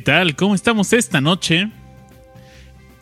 [0.00, 0.34] ¿qué tal?
[0.34, 1.68] ¿Cómo estamos esta noche?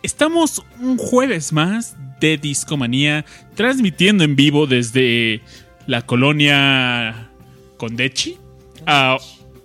[0.03, 3.23] Estamos un jueves más de Discomanía,
[3.55, 5.39] transmitiendo en vivo desde
[5.87, 7.29] la colonia
[7.77, 8.37] Condechi
[8.85, 9.15] a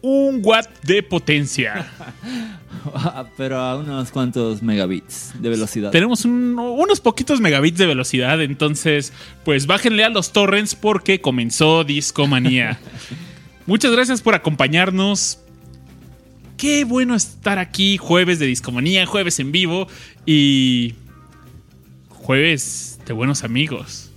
[0.00, 1.88] un watt de potencia.
[3.36, 5.90] Pero a unos cuantos megabits de velocidad.
[5.90, 9.12] Tenemos un- unos poquitos megabits de velocidad, entonces
[9.44, 12.78] pues bájenle a los torrents porque comenzó Discomanía.
[13.66, 15.40] Muchas gracias por acompañarnos.
[16.56, 19.86] Qué bueno estar aquí jueves de Discomanía, jueves en vivo
[20.24, 20.94] y
[22.08, 24.10] jueves de buenos amigos.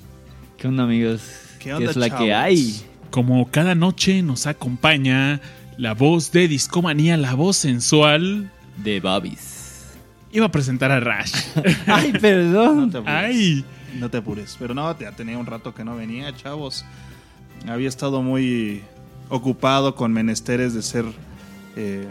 [0.58, 1.22] ¿Qué onda, amigos?
[1.60, 2.82] ¿Qué onda, es la que hay?
[3.10, 5.42] Como cada noche nos acompaña
[5.78, 8.52] la voz de Discomanía, la voz sensual.
[8.84, 9.86] De Babis.
[10.32, 11.34] Iba a presentar a Rash.
[11.88, 12.92] Ay, No perdón.
[12.92, 13.16] te apures.
[13.16, 13.66] Ay,
[14.00, 14.56] No te apures.
[14.60, 16.86] Pero no, ya tenía un rato que no venía, chavos.
[17.68, 18.82] Había estado muy
[19.30, 21.06] ocupado con menesteres de ser
[21.76, 22.08] eh,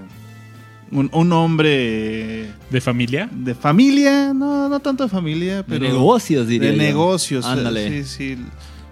[0.90, 3.28] un, un hombre ¿de familia?
[3.32, 4.32] de familia.
[4.34, 5.84] No, no tanto de familia, de pero.
[5.88, 6.82] negocios, diría De yo.
[6.82, 7.44] negocios.
[7.44, 8.04] eh, Ándale.
[8.04, 8.38] Sí, sí.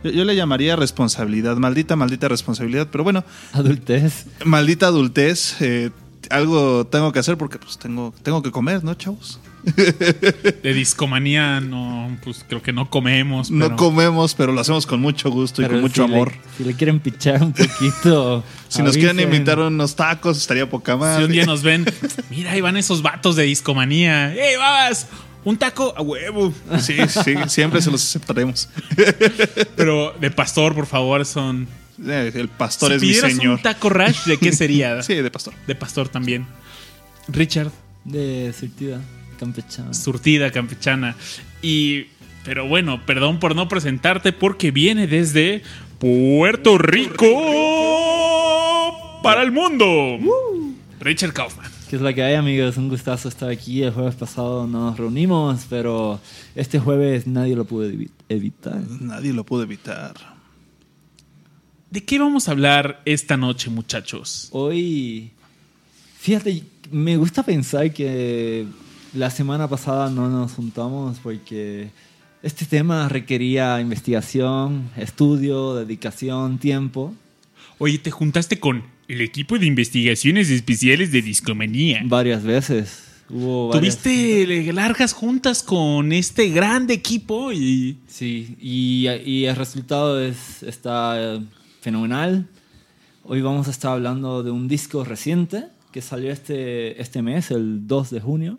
[0.02, 1.56] Yo, yo le llamaría responsabilidad.
[1.56, 2.88] Maldita, maldita responsabilidad.
[2.90, 4.26] Pero bueno, Adultez.
[4.44, 5.56] maldita adultez.
[5.60, 5.90] eh,
[6.30, 9.38] algo tengo que hacer porque pues tengo, tengo que comer, ¿no, chavos?
[9.64, 13.50] De discomanía no, pues creo que no comemos.
[13.50, 16.32] No comemos, pero lo hacemos con mucho gusto y con mucho si le- amor.
[16.56, 18.44] si le quieren pichar un poquito.
[18.68, 21.24] Si nos quieren invitar unos tacos, estaría poca Si madre.
[21.26, 21.84] un día nos ven,
[22.28, 24.34] mira, ahí van esos vatos de discomanía.
[24.34, 25.06] ¡Ey, babas!
[25.44, 26.52] Un taco a huevo.
[26.80, 28.68] Sí, sí, siempre se los aceptaremos.
[29.76, 31.68] Pero de pastor, por favor, son.
[32.04, 33.54] Eh, El pastor si es mi señor.
[33.58, 35.00] un taco rush, ¿de qué sería?
[35.04, 35.54] Sí, de pastor.
[35.68, 36.46] De pastor también.
[37.28, 37.70] Richard,
[38.04, 39.00] De surtida,
[39.34, 39.92] campechana.
[39.94, 41.16] surtida campechana.
[41.62, 42.06] Y.
[42.44, 45.62] Pero bueno, perdón por no presentarte porque viene desde
[45.98, 47.30] Puerto Rico
[49.22, 50.18] para el mundo.
[51.00, 51.70] Richard Kaufman.
[51.88, 52.76] ¿Qué es la que hay, amigos?
[52.76, 53.82] Un gustazo estar aquí.
[53.82, 56.20] El jueves pasado no nos reunimos, pero
[56.54, 58.80] este jueves nadie lo pudo evi- evitar.
[59.00, 60.14] Nadie lo pudo evitar.
[61.90, 64.48] ¿De qué vamos a hablar esta noche, muchachos?
[64.50, 65.30] Hoy,
[66.18, 68.66] fíjate, me gusta pensar que
[69.14, 71.88] la semana pasada no nos juntamos porque
[72.42, 77.14] este tema requería investigación, estudio, dedicación, tiempo.
[77.78, 82.02] Oye, te juntaste con el equipo de investigaciones especiales de Discomanía.
[82.04, 83.04] Varias veces.
[83.30, 90.20] Hubo varias- Tuviste largas juntas con este grande equipo y Sí, y, y el resultado
[90.20, 91.40] es, está eh,
[91.80, 92.46] fenomenal.
[93.22, 97.86] Hoy vamos a estar hablando de un disco reciente que salió este, este mes, el
[97.86, 98.58] 2 de junio.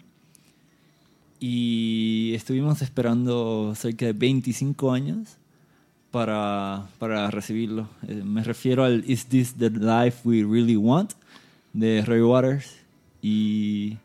[1.48, 5.38] Y estuvimos esperando cerca de 25 años
[6.10, 7.88] para, para recibirlo.
[8.08, 11.12] Eh, me refiero al Is This the Life We Really Want
[11.72, 12.76] de Ray Waters.
[13.22, 13.96] Y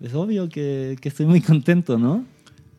[0.00, 2.24] es obvio que, que estoy muy contento, ¿no?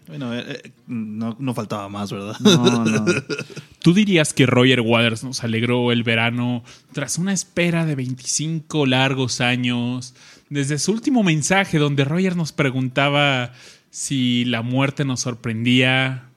[0.07, 2.37] Bueno, eh, eh, no, no faltaba más, ¿verdad?
[2.39, 3.05] No, no.
[3.79, 9.41] tú dirías que Roger Waters nos alegró el verano tras una espera de 25 largos
[9.41, 10.13] años,
[10.49, 13.53] desde su último mensaje donde Roger nos preguntaba
[13.89, 16.29] si la muerte nos sorprendía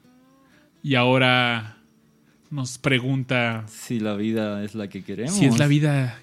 [0.81, 1.77] y ahora
[2.49, 5.35] nos pregunta Si la vida es la que queremos.
[5.35, 6.21] si es la vida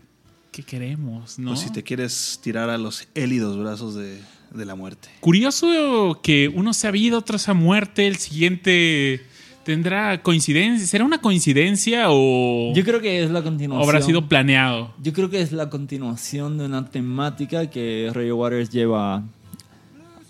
[0.51, 1.53] que queremos, ¿no?
[1.53, 4.21] O si te quieres tirar a los élidos brazos de,
[4.53, 5.09] de la muerte.
[5.21, 9.27] Curioso que uno se ha habido tras a muerte, el siguiente
[9.67, 10.87] tendrá coincidencia.
[10.87, 13.83] ¿Será una coincidencia o Yo creo que es la continuación.
[13.83, 14.95] habrá sido planeado?
[15.03, 19.25] Yo creo que es la continuación de una temática que Ray Waters lleva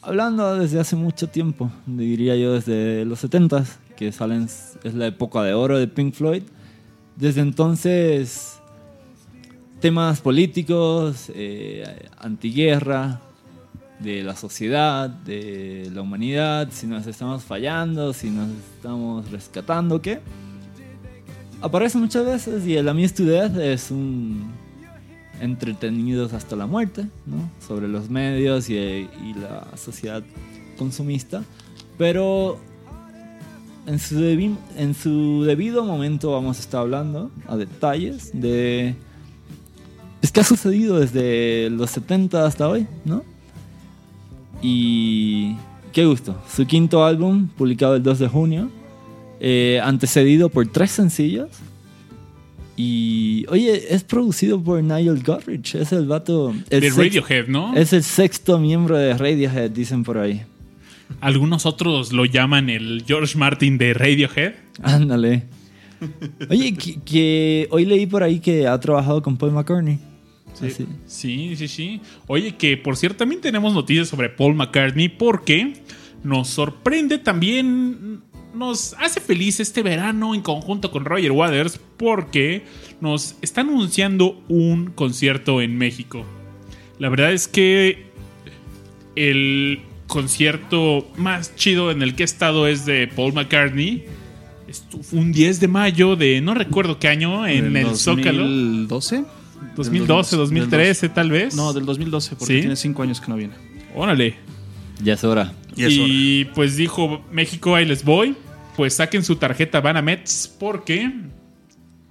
[0.01, 1.71] hablando desde hace mucho tiempo.
[1.85, 6.43] Diría yo desde los 70s, que salen, es la época de oro de Pink Floyd.
[7.17, 8.59] Desde entonces,
[9.81, 13.21] temas políticos, eh, antiguerra,
[14.01, 20.21] de la sociedad, de la humanidad, si nos estamos fallando, si nos estamos rescatando, ¿qué?
[21.63, 24.53] Aparece muchas veces y el Amused to Death es un
[25.41, 27.51] entretenidos hasta la muerte, ¿no?
[27.67, 29.09] Sobre los medios y,
[29.41, 30.23] la sociedad
[30.79, 31.43] consumista,
[31.99, 32.59] pero
[33.87, 34.19] en su,
[34.77, 38.95] en su debido momento vamos a estar hablando a detalles de...
[40.23, 43.23] Es que ha sucedido desde los 70 hasta hoy, ¿no?
[44.63, 45.55] Y
[45.93, 46.41] qué gusto.
[46.49, 48.71] Su quinto álbum, publicado el 2 de junio,
[49.41, 51.49] eh, antecedido por tres sencillos.
[52.77, 55.75] Y, oye, es producido por Nigel Godrich.
[55.77, 56.55] Es el vato.
[56.69, 57.75] el De Radiohead, ¿no?
[57.75, 60.43] Es el sexto miembro de Radiohead, dicen por ahí.
[61.21, 64.55] Algunos otros lo llaman el George Martin de Radiohead.
[64.83, 65.45] Ándale.
[66.51, 69.99] Oye, que, que hoy leí por ahí que ha trabajado con Paul McCartney.
[70.59, 70.67] Sí.
[70.67, 70.87] Así.
[71.07, 72.01] Sí, sí, sí.
[72.27, 75.75] Oye, que por cierto también tenemos noticias sobre Paul McCartney porque
[76.25, 78.23] nos sorprende también,
[78.55, 82.65] nos hace feliz este verano en conjunto con Roger Waters porque
[83.01, 86.25] nos está anunciando un concierto en México.
[86.99, 88.07] La verdad es que
[89.15, 94.05] el concierto más chido en el que he estado es de Paul McCartney.
[94.69, 98.43] Esto fue un 10 de mayo de no recuerdo qué año en ¿Del el Zócalo.
[98.43, 99.25] 2012?
[99.77, 101.55] 2012, Del 2013 tal vez.
[101.55, 102.61] No, del 2012, porque ¿Sí?
[102.61, 103.55] tiene cinco años que no viene.
[103.95, 104.37] Órale.
[105.03, 105.53] Ya es hora.
[105.77, 106.09] Y es hora.
[106.09, 108.35] Y pues dijo, México, ahí les voy.
[108.77, 111.11] Pues saquen su tarjeta Banamex porque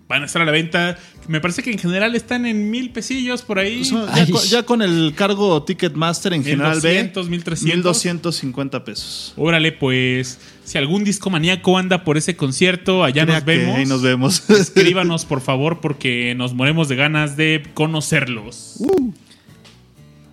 [0.08, 0.98] van a estar a la venta.
[1.28, 3.82] Me parece que en general están en mil pesillos por ahí.
[4.10, 4.26] Ay.
[4.26, 7.74] ya, con, ya con el cargo Ticketmaster en general 1200, B, 1300.
[7.74, 9.34] 1250 pesos.
[9.36, 13.76] Órale, pues si algún disco maníaco anda por ese concierto, allá Crea nos que vemos.
[13.78, 14.50] Ahí nos vemos.
[14.50, 18.84] Escríbanos, por favor, porque nos moremos de ganas de conocerlos.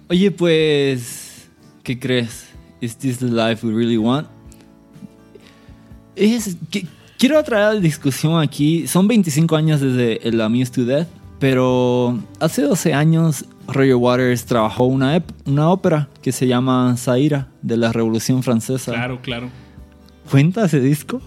[0.08, 1.48] Oye, pues,
[1.82, 2.48] ¿qué crees?
[2.82, 4.28] ¿Is this the life we really want?
[6.16, 6.56] Es,
[7.22, 8.88] quiero traer a la discusión aquí.
[8.88, 11.06] Son 25 años desde el Amused to Death,
[11.38, 17.76] pero hace 12 años Roger Waters trabajó una, una ópera que se llama Zaira de
[17.76, 18.90] la Revolución Francesa.
[18.90, 19.50] Claro, claro.
[20.28, 21.22] ¿Cuenta ese disco?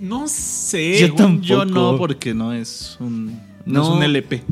[0.00, 0.98] No sé.
[0.98, 1.92] Yo Según yo tampoco.
[1.92, 3.32] no, porque no es un, no.
[3.66, 3.82] No.
[3.82, 4.42] es un LP.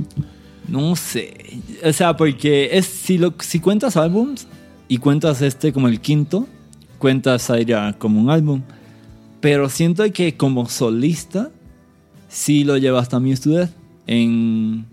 [0.69, 1.62] No sé.
[1.82, 4.46] O sea, porque es si, lo, si cuentas álbums
[4.88, 6.46] y cuentas este como el quinto,
[6.98, 8.60] cuentas Zaira como un álbum.
[9.41, 11.50] Pero siento que como solista,
[12.29, 13.71] sí lo llevas también to Death.
[14.06, 14.87] En,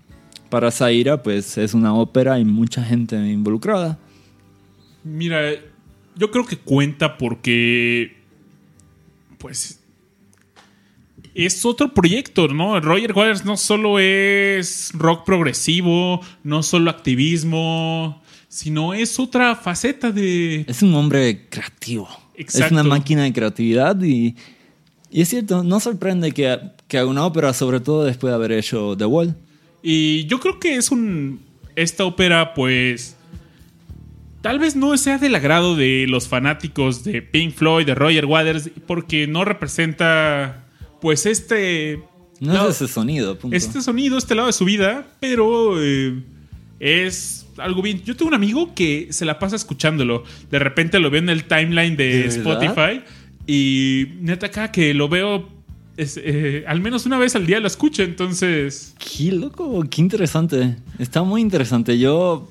[0.49, 3.99] para Zaira, pues es una ópera y mucha gente involucrada.
[5.03, 5.51] Mira,
[6.15, 8.17] yo creo que cuenta porque.
[9.37, 9.79] Pues.
[11.35, 12.79] Es otro proyecto, ¿no?
[12.79, 20.63] Roger Waters no solo es rock progresivo, no solo activismo, sino es otra faceta de.
[20.67, 22.07] Es un hombre creativo.
[22.35, 24.35] Es una máquina de creatividad y,
[25.11, 28.51] y es cierto, no sorprende que, que haga una ópera, sobre todo después de haber
[28.53, 29.35] hecho The Wall.
[29.81, 31.39] Y yo creo que es un.
[31.75, 33.15] Esta ópera, pues.
[34.41, 38.69] Tal vez no sea del agrado de los fanáticos de Pink Floyd, de Roger Waters,
[38.87, 40.65] porque no representa.
[41.01, 42.01] Pues este.
[42.39, 43.37] No, lado- es ese sonido.
[43.37, 43.55] punto.
[43.55, 46.21] este sonido, este lado de su vida, pero eh,
[46.79, 48.01] es algo bien.
[48.03, 50.23] Yo tengo un amigo que se la pasa escuchándolo.
[50.49, 52.25] De repente lo veo en el timeline de.
[52.25, 53.01] Spotify
[53.45, 55.49] y neta acá que lo veo
[55.97, 58.95] es, eh, al menos una vez al día lo escucho, entonces...
[58.97, 60.77] Qué loco, qué interesante.
[60.97, 61.99] Está muy interesante.
[61.99, 62.47] Yo.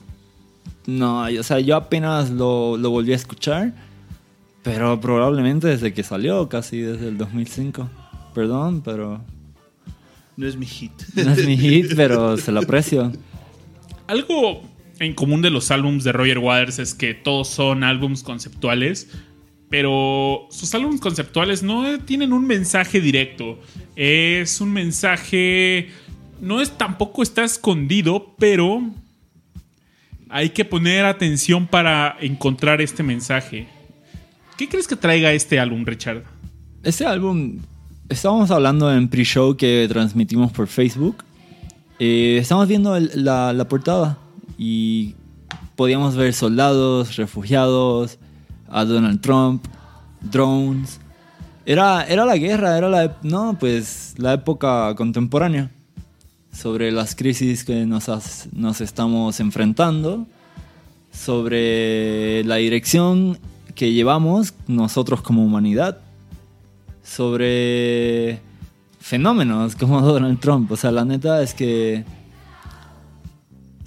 [0.87, 3.73] No, o sea, yo apenas lo, lo volví a escuchar.
[4.63, 7.89] Pero probablemente desde que salió, casi desde el 2005.
[8.35, 9.21] Perdón, pero.
[10.37, 10.93] No es mi hit.
[11.15, 13.13] No es mi hit, pero se lo aprecio.
[14.07, 14.63] Algo
[15.03, 19.09] en común de los álbums de Roger Waters es que todos son álbums conceptuales,
[19.69, 23.59] pero sus álbumes conceptuales no tienen un mensaje directo.
[23.97, 25.91] Es un mensaje
[26.41, 28.83] no es tampoco está escondido, pero
[30.29, 33.69] hay que poner atención para encontrar este mensaje.
[34.57, 36.25] ¿Qué crees que traiga este álbum, Richard?
[36.83, 37.59] Ese álbum.
[38.09, 41.25] Estábamos hablando en pre-show que transmitimos por Facebook.
[41.99, 44.19] Eh, estábamos viendo la portada
[44.65, 45.17] y
[45.75, 48.21] podíamos ver soldados, refugiados,
[48.69, 49.65] a Donald Trump,
[50.21, 51.01] drones.
[51.67, 55.73] Era, era la guerra, era la, no, pues, la época contemporánea
[56.53, 58.09] sobre las crisis que nos,
[58.53, 60.29] nos estamos enfrentando,
[61.13, 63.37] sobre la dirección
[63.75, 65.99] que llevamos nosotros como humanidad,
[67.03, 68.39] sobre
[69.01, 70.71] fenómenos como Donald Trump.
[70.71, 72.05] O sea, la neta es que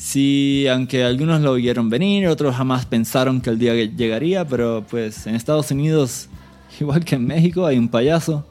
[0.05, 5.25] sí, aunque algunos lo vieron venir, otros jamás pensaron que el día llegaría, pero pues
[5.25, 6.29] en Estados Unidos,
[6.79, 8.45] igual que en México, hay un payaso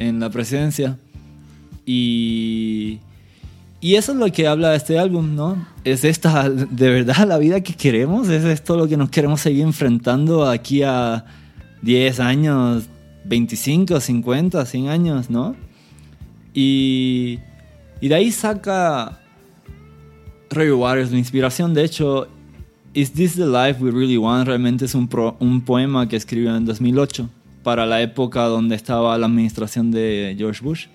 [0.00, 0.98] en la presidencia.
[1.86, 2.98] Y,
[3.80, 5.64] y eso es lo que habla este álbum, ¿no?
[5.84, 9.62] Es esta, de verdad, la vida que queremos, es esto lo que nos queremos seguir
[9.62, 11.24] enfrentando aquí a
[11.82, 12.88] 10 años,
[13.24, 15.54] 25, 50, 100 años, ¿no?
[16.52, 17.38] Y,
[18.00, 19.21] y de ahí saca
[20.54, 21.74] Roger Waters la inspiración.
[21.74, 22.28] De hecho,
[22.94, 24.46] Is This the Life We Really Want?
[24.46, 25.08] Realmente es un,
[25.64, 27.28] poema que escribió en 2008
[27.62, 30.86] para la época donde estaba la administración de George Bush.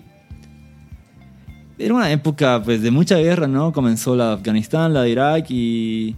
[1.78, 3.72] Era una época pues, de mucha guerra, ¿no?
[3.72, 6.16] Comenzó la Afganistán, la de Irak y,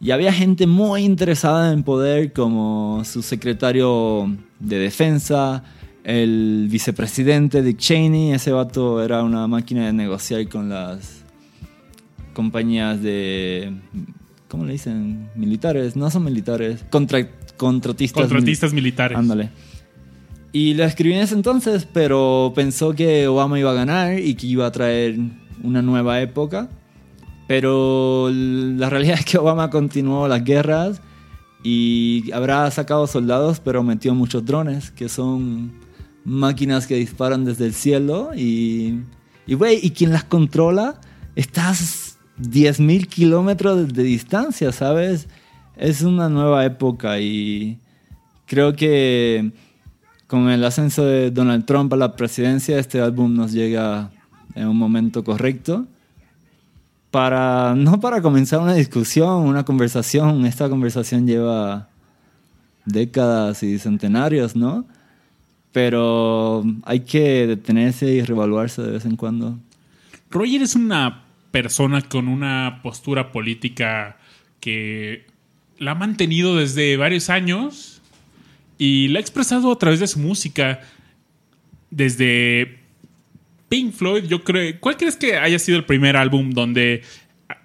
[0.00, 5.62] y había gente muy interesada en poder como su secretario de defensa,
[6.04, 11.21] el vicepresidente Dick Cheney, ese vato era una máquina de negociar con las
[12.32, 13.72] compañías de.
[14.48, 15.30] ¿Cómo le dicen?
[15.34, 15.96] Militares.
[15.96, 16.84] No son militares.
[16.90, 18.22] Contra, contratistas.
[18.22, 19.16] Contratistas militares.
[19.16, 19.50] Ándale.
[20.52, 24.46] Y lo escribió en ese entonces, pero pensó que Obama iba a ganar y que
[24.46, 25.18] iba a traer
[25.62, 26.68] una nueva época.
[27.48, 31.00] Pero la realidad es que Obama continuó las guerras
[31.62, 35.72] y habrá sacado soldados, pero metió muchos drones, que son
[36.24, 39.00] máquinas que disparan desde el cielo y,
[39.46, 41.00] y, güey, y quien las controla
[41.34, 42.01] estás
[42.40, 45.28] 10.000 kilómetros de distancia, ¿sabes?
[45.76, 47.78] Es una nueva época y
[48.46, 49.52] creo que
[50.26, 54.10] con el ascenso de Donald Trump a la presidencia, este álbum nos llega
[54.54, 55.86] en un momento correcto
[57.10, 60.46] para no para comenzar una discusión, una conversación.
[60.46, 61.88] Esta conversación lleva
[62.86, 64.86] décadas y centenarios, ¿no?
[65.72, 69.58] Pero hay que detenerse y revaluarse de vez en cuando.
[70.30, 71.21] Roger es una
[71.52, 74.16] persona con una postura política
[74.58, 75.26] que
[75.78, 78.00] la ha mantenido desde varios años
[78.78, 80.80] y la ha expresado a través de su música.
[81.90, 82.78] Desde
[83.68, 84.74] Pink Floyd, yo creo.
[84.80, 87.02] ¿Cuál crees que haya sido el primer álbum donde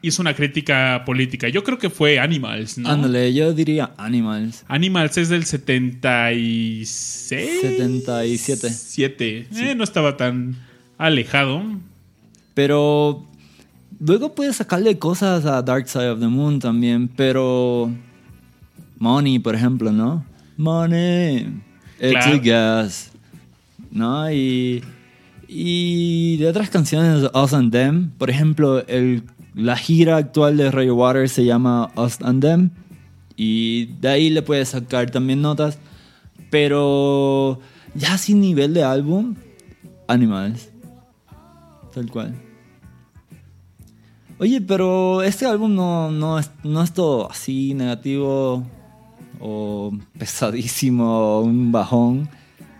[0.02, 1.48] hizo una crítica política?
[1.48, 2.90] Yo creo que fue Animals, ¿no?
[2.90, 4.66] Ándale, yo diría Animals.
[4.68, 7.60] Animals es del 76.
[7.62, 8.70] 77.
[8.70, 9.48] 7.
[9.56, 10.58] Eh, no estaba tan
[10.98, 11.64] alejado.
[12.54, 13.28] Pero
[14.00, 17.90] luego puedes sacarle cosas a Dark Side of the Moon también, pero
[19.00, 20.26] Money, por ejemplo, ¿no?
[20.58, 21.62] Money,
[22.00, 22.42] it's Claro.
[22.44, 23.12] gas,
[23.92, 24.32] ¿no?
[24.32, 24.84] Y,
[25.48, 29.24] y de otras canciones Us and Them, por ejemplo, el,
[29.56, 32.70] la gira actual de Ray Waters se llama Us and Them
[33.36, 35.78] y de ahí le puedes sacar también notas,
[36.50, 37.60] pero
[37.94, 39.36] ya sin nivel de álbum,
[40.08, 40.70] Animals,
[41.94, 42.34] tal cual.
[44.40, 48.64] Oye, pero este álbum no, no, es, no es todo así negativo
[49.40, 52.30] o pesadísimo o un bajón.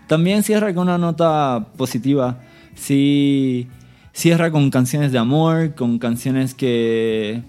[0.06, 2.40] También cierra con una nota positiva.
[2.74, 3.68] Sí,
[4.12, 7.42] cierra con canciones de amor, con canciones que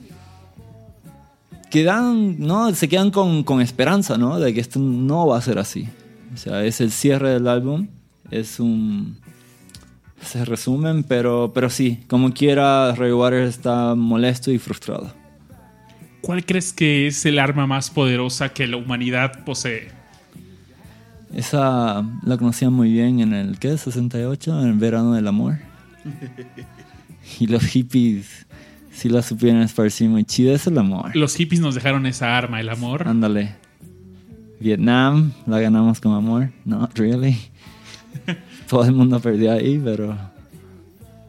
[1.70, 2.74] que dan, ¿no?
[2.74, 4.40] Se quedan con, con esperanza, ¿no?
[4.40, 5.88] De que esto no va a ser así.
[6.34, 7.88] O sea, es el cierre del álbum.
[8.32, 9.18] Es un...
[10.22, 15.14] Se resumen, pero, pero sí, como quiera, Ray Waters está molesto y frustrado.
[16.22, 19.88] ¿Cuál crees que es el arma más poderosa que la humanidad posee?
[21.34, 23.78] Esa la conocía muy bien en el, ¿qué?
[23.78, 25.58] 68, en el verano del amor.
[27.40, 28.46] y los hippies
[28.92, 31.16] sí la supieron esparcir muy chido, es el amor.
[31.16, 33.08] Los hippies nos dejaron esa arma, el amor.
[33.08, 33.56] Ándale.
[34.60, 36.50] Vietnam, la ganamos con amor.
[36.66, 37.38] Not really.
[38.70, 40.16] Todo el mundo perdió ahí, pero.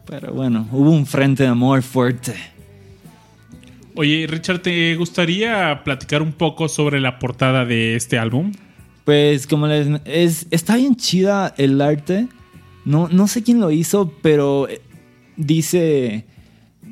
[0.05, 2.35] Pero bueno, hubo un frente de amor fuerte.
[3.95, 8.51] Oye, Richard, ¿te gustaría platicar un poco sobre la portada de este álbum?
[9.05, 9.87] Pues como les...
[10.05, 12.27] Es, está bien chida el arte.
[12.85, 14.81] No, no sé quién lo hizo, pero eh,
[15.35, 16.25] dice...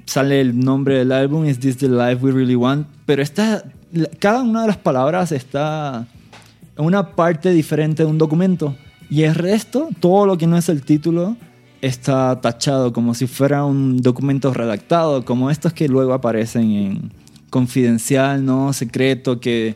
[0.06, 2.88] Sale el nombre del álbum, Is This the Life We Really Want?
[3.06, 3.64] Pero está...
[4.18, 6.08] Cada una de las palabras está
[6.78, 8.76] en una parte diferente de un documento.
[9.10, 11.36] Y el resto, todo lo que no es el título,
[11.82, 17.12] está tachado como si fuera un documento redactado, como estos que luego aparecen en
[17.50, 19.76] confidencial, no secreto, que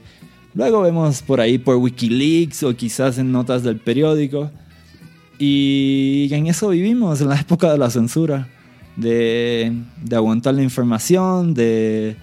[0.53, 4.51] luego vemos por ahí por Wikileaks o quizás en notas del periódico.
[5.39, 8.47] Y en eso vivimos, en la época de la censura,
[8.95, 9.73] de,
[10.11, 12.15] aguantar la información, de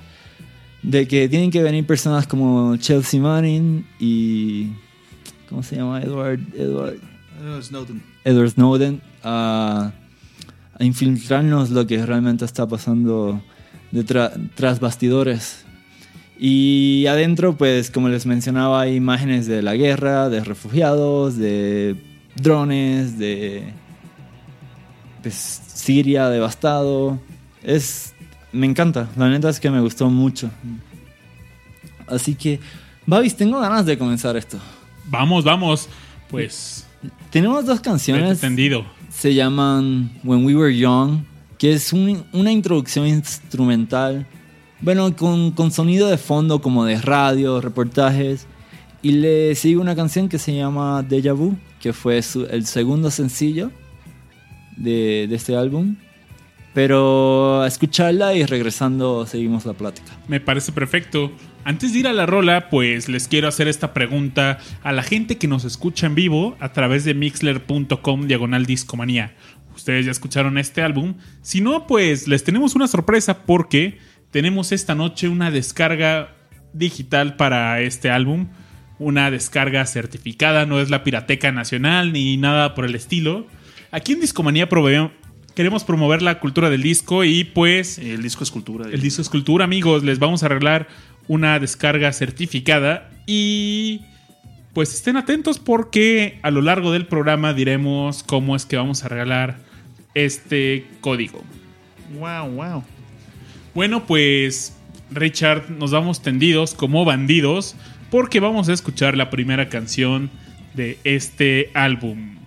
[0.82, 4.68] que tienen que venir personas como Chelsea Manning y...
[5.50, 6.00] ¿Cómo se llama?
[6.00, 6.98] Edward, Edward,
[7.62, 8.02] Snowden.
[8.24, 9.92] Edward Snowden a,
[10.78, 13.42] a infiltrarnos lo que realmente está pasando
[13.90, 15.64] detrás tras bastidores.
[16.38, 21.96] Y adentro, pues, como les mencionaba, hay imágenes de la guerra, de refugiados, de
[22.36, 23.74] drones, de
[25.22, 27.20] pues, Siria devastado.
[27.62, 28.14] Es,
[28.52, 30.50] me encanta, la neta es que me gustó mucho.
[32.06, 32.60] Así que,
[33.04, 34.58] Babis, tengo ganas de comenzar esto.
[35.10, 35.88] Vamos, vamos.
[36.30, 36.86] Pues,
[37.30, 38.40] Tenemos dos canciones.
[38.40, 38.84] tendido.
[39.10, 41.24] se llaman When We Were Young,
[41.58, 44.26] que es un- una introducción instrumental,
[44.80, 48.46] bueno, con, con sonido de fondo como de radio, reportajes,
[49.02, 53.10] y le sigue una canción que se llama Deja Vu, que fue su- el segundo
[53.10, 53.70] sencillo
[54.76, 55.96] de, de este álbum.
[56.72, 60.12] Pero a escucharla y regresando seguimos la plática.
[60.28, 61.32] Me parece perfecto.
[61.64, 65.36] Antes de ir a la rola, pues les quiero hacer esta pregunta a la gente
[65.36, 69.34] que nos escucha en vivo a través de mixler.com diagonal discomanía.
[69.74, 71.14] Ustedes ya escucharon este álbum.
[71.42, 73.98] Si no, pues les tenemos una sorpresa porque
[74.30, 76.34] tenemos esta noche una descarga
[76.72, 78.48] digital para este álbum.
[78.98, 83.46] Una descarga certificada, no es la Pirateca Nacional ni nada por el estilo.
[83.90, 84.68] Aquí en Discomanía
[85.54, 88.88] queremos promover la cultura del disco y pues El disco es cultura.
[88.90, 90.04] el disco es cultura, amigos.
[90.04, 90.88] Les vamos a arreglar
[91.30, 94.00] una descarga certificada y
[94.72, 99.08] pues estén atentos porque a lo largo del programa diremos cómo es que vamos a
[99.08, 99.58] regalar
[100.14, 101.44] este código.
[102.18, 102.84] Wow, wow.
[103.76, 104.76] Bueno, pues
[105.12, 107.76] Richard, nos vamos tendidos como bandidos
[108.10, 110.30] porque vamos a escuchar la primera canción
[110.74, 112.38] de este álbum.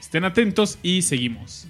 [0.00, 1.68] Estén atentos y seguimos.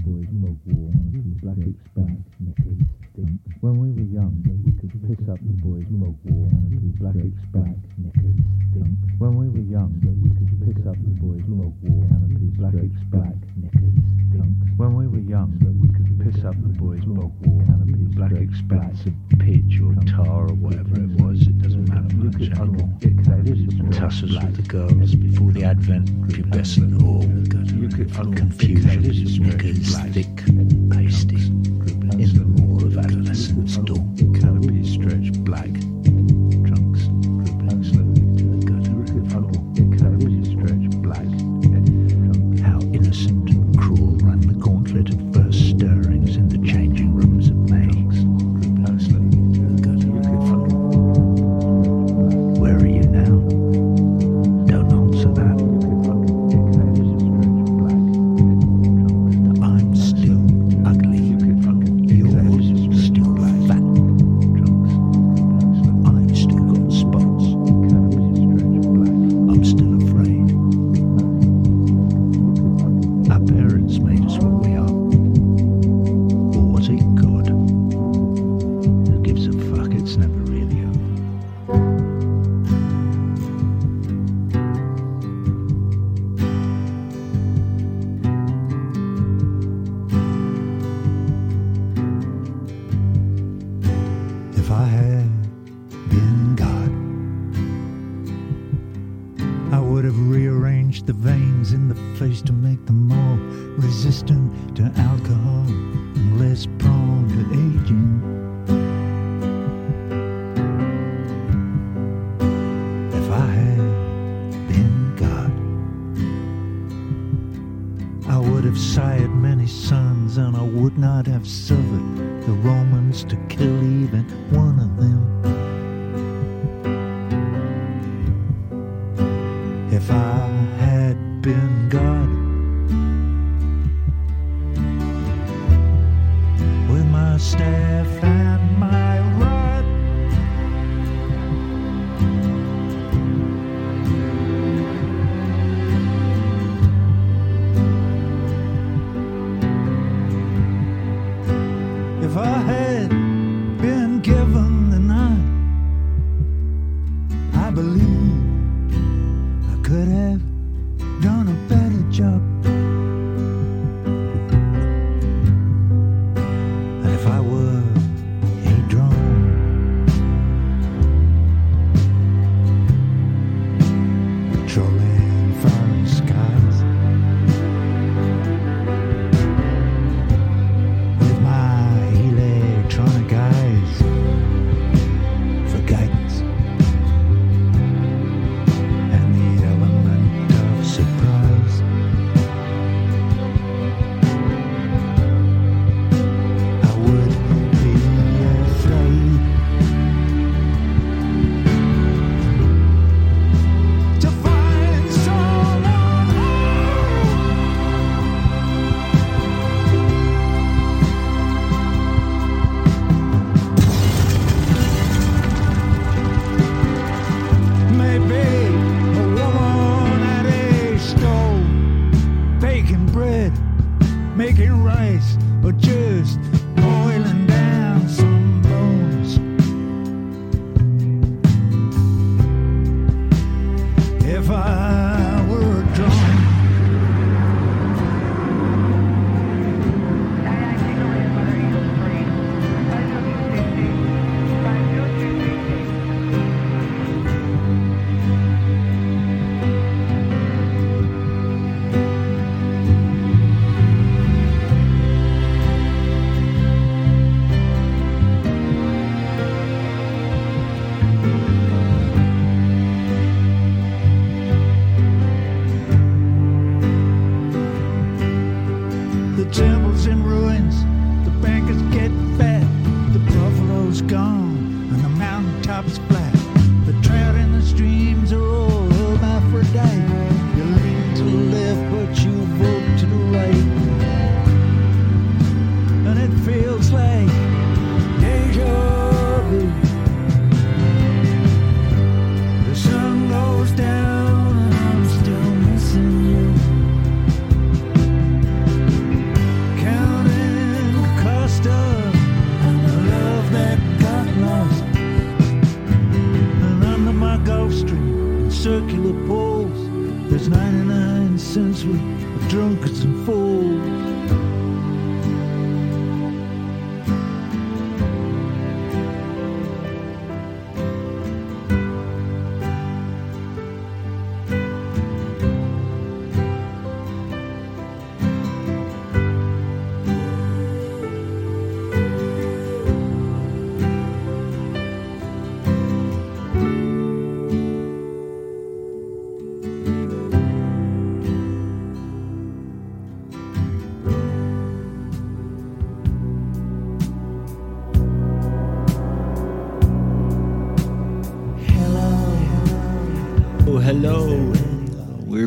[0.00, 0.90] Boys folk war,
[1.42, 2.80] black expanse knickers.
[3.60, 6.48] When we were young, we could pick up the boys folk war,
[6.98, 8.40] black expanse knickers.
[9.18, 12.08] When we were young, we could pick up the boys folk war,
[12.56, 13.94] black expanse knickers.
[14.76, 17.62] When we were young, we could pick up the boys folk war,
[18.16, 21.42] black expanse of pitch or tar or whatever it was.
[21.42, 23.11] It doesn't matter much anymore.
[24.20, 27.22] And with the girls before the advent of pubescent all
[28.34, 30.28] confusion, knickers, thick,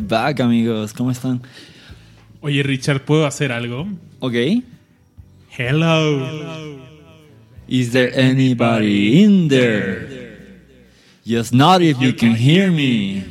[0.05, 0.93] We're back, amigos.
[0.93, 1.41] ¿Cómo están?
[2.39, 3.87] Oye, Richard, ¿puedo hacer algo?
[4.19, 4.35] Ok.
[5.57, 6.77] Hello.
[7.67, 10.67] Is there anybody in there?
[11.25, 13.23] Just not if you can hear me.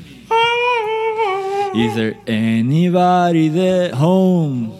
[1.76, 4.72] Is there anybody there home?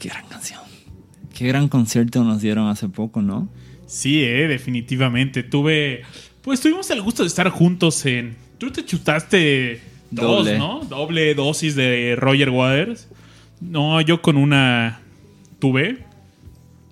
[0.00, 0.62] Qué gran canción.
[1.32, 3.48] Qué gran concierto nos dieron hace poco, ¿no?
[3.86, 5.44] Sí, eh, definitivamente.
[5.44, 6.02] Tuve.
[6.42, 8.34] Pues tuvimos el gusto de estar juntos en.
[8.58, 10.58] Tú te chutaste dos, Doble.
[10.58, 10.80] ¿no?
[10.84, 13.08] Doble dosis de Roger Waters.
[13.60, 15.00] No, yo con una
[15.58, 16.04] tuve.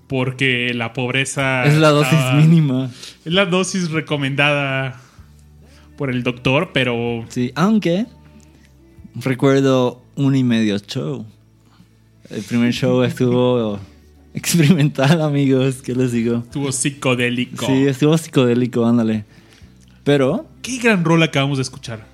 [0.07, 1.65] Porque la pobreza.
[1.65, 2.91] Es la dosis estaba- mínima.
[3.25, 5.01] Es la dosis recomendada
[5.97, 7.25] por el doctor, pero.
[7.29, 8.07] Sí, aunque
[9.15, 11.25] recuerdo un y medio show.
[12.31, 13.79] El primer show estuvo
[14.35, 15.77] experimental, amigos.
[15.83, 16.39] ¿Qué les digo?
[16.39, 17.67] Estuvo psicodélico.
[17.67, 19.25] Sí, estuvo psicodélico, ándale.
[20.05, 22.07] Pero Qué gran rol acabamos de escuchar.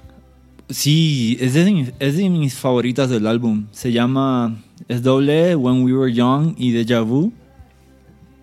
[0.70, 3.66] Sí, es de, mis- favoritas del álbum.
[3.72, 4.56] Se llama,
[4.88, 7.33] es doble, When We Were Young y Deja Vu.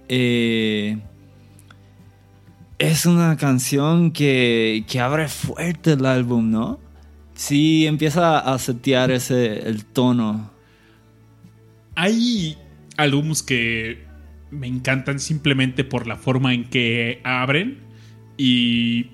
[0.10, 0.98] Eh,
[2.80, 6.80] es una canción que, que abre fuerte el álbum, ¿no?
[7.34, 10.52] Sí, empieza a setear ese, el tono.
[11.96, 12.58] Hay
[12.98, 14.06] álbumes que
[14.52, 17.80] me encantan simplemente por la forma en que abren.
[18.38, 19.08] Y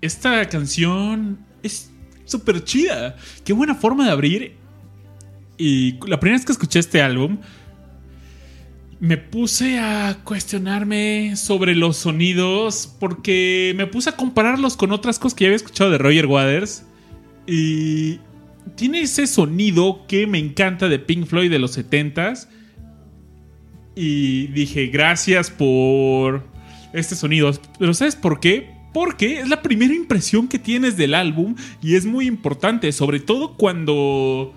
[0.00, 1.90] esta canción es
[2.26, 3.16] súper chida.
[3.44, 4.56] Qué buena forma de abrir.
[5.56, 7.38] Y la primera vez que escuché este álbum,
[9.00, 15.34] me puse a cuestionarme sobre los sonidos porque me puse a compararlos con otras cosas
[15.34, 16.84] que ya había escuchado de Roger Waters.
[17.46, 18.18] Y
[18.74, 22.48] tiene ese sonido que me encanta de Pink Floyd de los 70s.
[23.94, 26.46] Y dije, gracias por
[26.92, 27.50] este sonido.
[27.78, 28.75] Pero ¿sabes por qué?
[28.96, 33.52] Porque es la primera impresión que tienes del álbum y es muy importante, sobre todo
[33.52, 34.54] cuando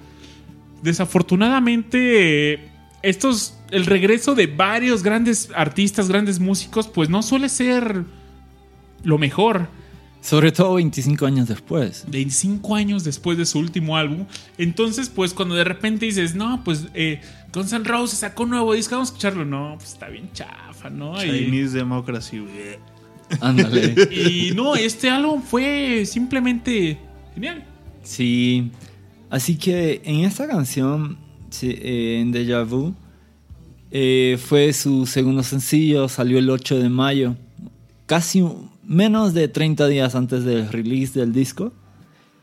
[0.82, 2.70] desafortunadamente
[3.02, 8.06] estos el regreso de varios grandes artistas, grandes músicos, pues no suele ser
[9.04, 9.68] lo mejor.
[10.22, 12.06] Sobre todo 25 años después.
[12.08, 14.26] 25 años después de su último álbum.
[14.58, 17.20] Entonces, pues cuando de repente dices, no, pues eh,
[17.52, 19.44] Guns N' Roses sacó un nuevo disco, vamos a escucharlo.
[19.44, 21.22] No, pues está bien chafa, ¿no?
[21.22, 22.42] Y, Chinese Democracy.
[23.42, 23.96] Ándale.
[24.12, 26.98] y no, este álbum fue simplemente
[27.34, 27.64] genial.
[28.04, 28.72] Sí,
[29.30, 31.18] así que en esta canción,
[31.62, 32.94] eh, en Deja Vu,
[33.92, 37.36] eh, fue su segundo sencillo, salió el 8 de mayo,
[38.06, 38.44] casi
[38.84, 41.74] menos de 30 días antes del release del disco,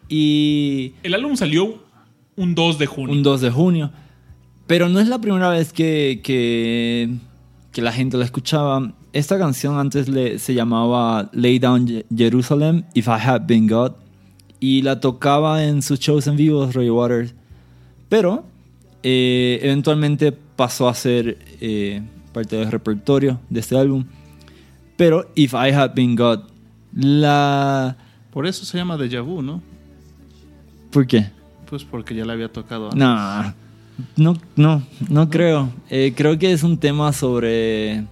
[0.09, 1.83] y El álbum salió
[2.37, 3.14] un 2 de junio.
[3.14, 3.92] un 2 de junio.
[4.66, 7.11] Pero no es la primera vez que, que,
[7.72, 8.92] que la gente la escuchaba.
[9.17, 13.93] Esta canción antes le, se llamaba Lay Down Jerusalem, If I Had Been God.
[14.61, 17.35] Y la tocaba en sus shows en vivo, Roy Waters.
[18.11, 18.45] Pero
[19.03, 22.03] eh, eventualmente pasó a ser eh,
[22.35, 24.05] parte del repertorio de este álbum.
[24.99, 26.41] Pero If I Had Been God,
[26.93, 27.97] la...
[28.31, 29.63] Por eso se llama Deja Vu, ¿no?
[30.91, 31.31] ¿Por qué?
[31.71, 32.99] Pues porque ya le había tocado antes.
[32.99, 33.55] No,
[34.17, 35.71] no, no, no creo.
[35.89, 38.05] Eh, creo que es un tema sobre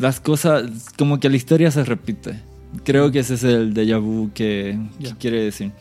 [0.00, 0.64] las cosas,
[0.98, 2.40] como que la historia se repite.
[2.84, 5.14] Creo que ese es el déjà vu que, que Ya.
[5.16, 5.72] quiere decir.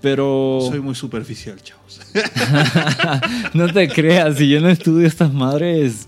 [0.00, 2.00] Pero Soy muy superficial, chavos.
[3.54, 6.06] no te creas, si yo no estudio estas madres,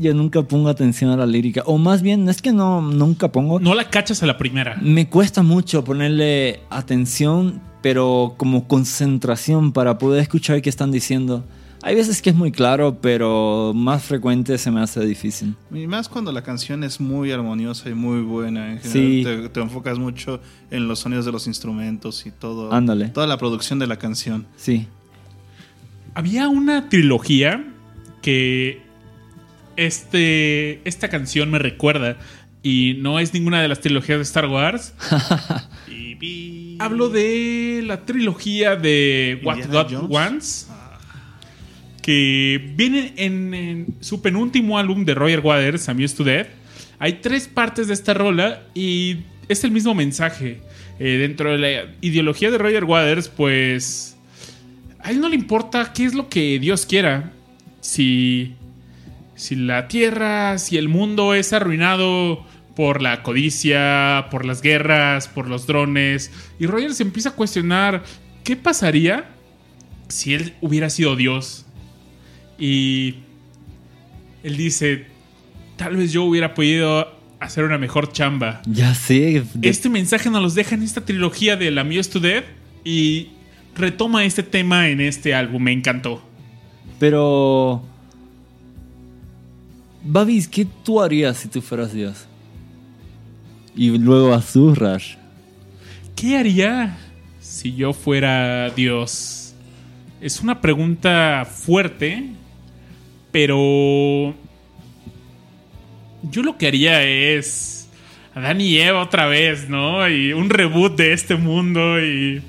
[0.00, 1.62] yo nunca pongo atención a la lírica.
[1.66, 3.60] O más bien, no es que no, nunca pongo.
[3.60, 4.76] No la cachas a la primera.
[4.80, 11.44] Me cuesta mucho ponerle atención, pero como concentración para poder escuchar qué están diciendo.
[11.86, 15.54] Hay veces que es muy claro, pero más frecuente se me hace difícil.
[15.70, 18.72] Y más cuando la canción es muy armoniosa y muy buena.
[18.72, 19.22] En general, Sí.
[19.22, 22.72] te, te enfocas mucho en los sonidos de los instrumentos y todo.
[22.72, 23.08] Ándale.
[23.10, 24.46] Toda la producción de la canción.
[24.56, 24.86] Sí.
[26.14, 27.62] Había una trilogía
[28.22, 28.80] que
[29.76, 32.16] este, esta canción me recuerda
[32.62, 34.94] y no es ninguna de las trilogías de Star Wars.
[36.78, 40.10] Hablo de la trilogía de What Indiana God Jones.
[40.10, 40.68] Wants.
[42.04, 46.48] Que viene en, su penúltimo álbum de Roger Waters, Amused to Death.
[46.98, 50.60] Hay tres partes de esta rola y es el mismo mensaje.
[50.98, 54.18] Eh, dentro de la ideología de Roger Waters, pues.
[55.00, 57.32] A él no le importa qué es lo que Dios quiera.
[57.80, 58.52] Si.
[59.34, 62.44] Si la tierra, si el mundo es arruinado
[62.76, 66.30] por la codicia, por las guerras, por los drones.
[66.58, 68.04] Y Roger se empieza a cuestionar
[68.42, 69.24] qué pasaría
[70.08, 71.64] si él hubiera sido Dios.
[72.58, 73.16] Y
[74.42, 75.06] él dice,
[75.76, 77.08] tal vez yo hubiera podido
[77.40, 78.62] hacer una mejor chamba.
[78.66, 79.44] Ya sé.
[79.62, 82.44] Este mensaje nos los deja en esta trilogía de La Muse to Death
[82.84, 83.28] y
[83.74, 85.62] retoma este tema en este álbum.
[85.62, 86.22] Me encantó.
[86.98, 87.82] Pero.
[90.02, 92.26] Babis, ¿qué tú harías si tú fueras Dios?
[93.74, 95.16] Y luego a su Rash.
[96.14, 96.96] ¿Qué haría
[97.40, 99.54] si yo fuera Dios?
[100.20, 102.30] Es una pregunta fuerte,
[103.34, 104.32] pero
[106.30, 107.88] yo lo que haría es
[108.32, 110.08] Adán y Eva otra vez, ¿no?
[110.08, 112.40] Y un reboot de este mundo y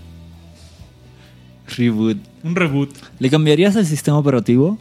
[1.76, 2.18] Reboot.
[2.44, 2.92] un reboot.
[3.18, 4.78] ¿Le cambiarías el sistema operativo?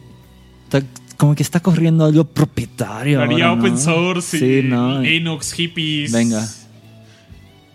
[0.65, 0.85] Está-
[1.17, 3.19] como que está corriendo algo propietario.
[3.19, 5.01] Haría ahora, open source Sí, y ¿no?
[5.01, 6.11] Linux, hippies.
[6.11, 6.47] Venga.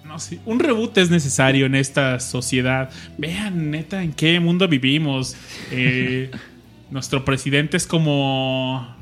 [0.07, 2.91] No sé, un reboot es necesario en esta sociedad.
[3.19, 5.35] Vean, neta, en qué mundo vivimos.
[5.73, 6.31] Eh,
[6.91, 8.97] nuestro presidente es como.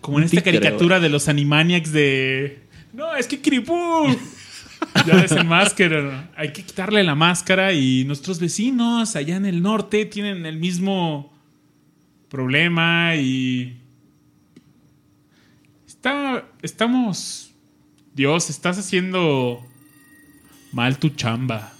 [0.00, 2.62] Como en esta títere, caricatura de los Animaniacs de.
[2.92, 4.06] No, es que Kiripú.
[5.06, 6.30] Ya desenmascaran.
[6.36, 11.32] Hay que quitarle la máscara y nuestros vecinos allá en el norte tienen el mismo
[12.28, 13.76] problema y.
[15.86, 17.52] Está, estamos.
[18.14, 19.66] Dios, estás haciendo
[20.72, 21.72] mal tu chamba.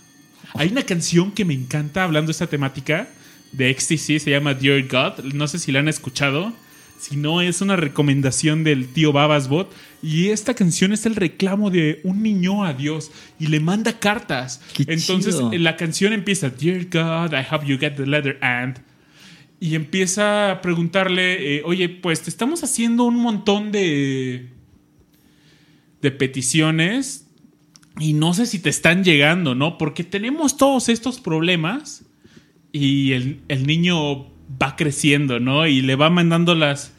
[0.54, 3.08] Hay una canción que me encanta hablando de esta temática
[3.52, 5.24] de XTC, se llama Dear God.
[5.32, 6.52] No sé si la han escuchado.
[6.98, 9.72] Si no, es una recomendación del tío Babasbot.
[10.02, 14.60] Y esta canción es el reclamo de un niño a Dios y le manda cartas.
[14.74, 15.52] Qué Entonces chido.
[15.52, 18.78] la canción empieza: Dear God, I hope you get the letter and.
[19.60, 24.48] Y empieza a preguntarle: eh, Oye, pues te estamos haciendo un montón de.
[26.02, 27.26] de peticiones
[28.00, 29.78] y no sé si te están llegando, ¿no?
[29.78, 32.04] Porque tenemos todos estos problemas
[32.78, 34.28] y el, niño
[34.60, 35.66] va creciendo, ¿no?
[35.66, 36.94] Y le va mandando las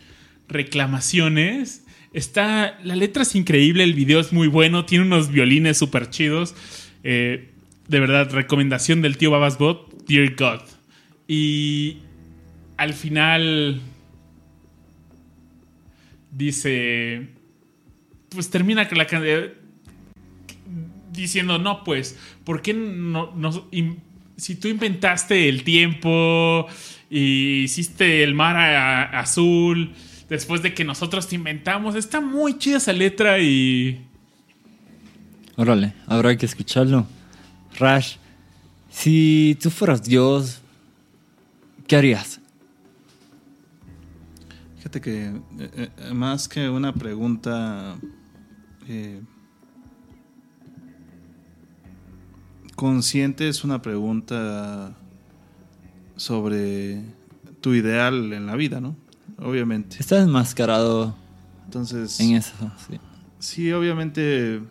[0.47, 1.85] reclamaciones.
[2.13, 6.55] Está, la letra es increíble, el video es muy bueno, tiene unos violines súper chidos.
[7.03, 7.49] Eh,
[7.87, 10.61] de verdad, recomendación del tío Babasbot, Dear God.
[11.27, 11.97] Y
[12.77, 13.81] al final
[16.31, 17.29] dice,
[18.29, 19.59] pues termina la canción
[21.11, 23.33] diciendo, no, pues, ¿por qué no,
[24.39, 26.67] si tú inventaste el tiempo
[27.09, 29.93] y hiciste el mar a- a- azul
[30.29, 31.95] después de que nosotros te inventamos?
[31.95, 34.05] Está muy chida esa letra y...
[35.55, 37.05] Órale, habrá que escucharlo.
[37.77, 38.15] Rash,
[38.89, 40.61] si tú fueras Dios,
[41.87, 42.39] ¿qué harías?
[44.77, 47.97] Fíjate que eh, eh, más que una pregunta
[48.87, 49.19] eh,
[52.79, 54.95] consciente es una pregunta
[56.15, 57.01] sobre
[57.59, 58.95] tu ideal en la vida, ¿no?
[59.37, 59.97] Obviamente.
[59.99, 61.13] Estás enmascarado
[61.65, 62.53] Entonces, en eso.
[62.87, 62.97] sí.
[63.39, 64.61] sí, obviamente,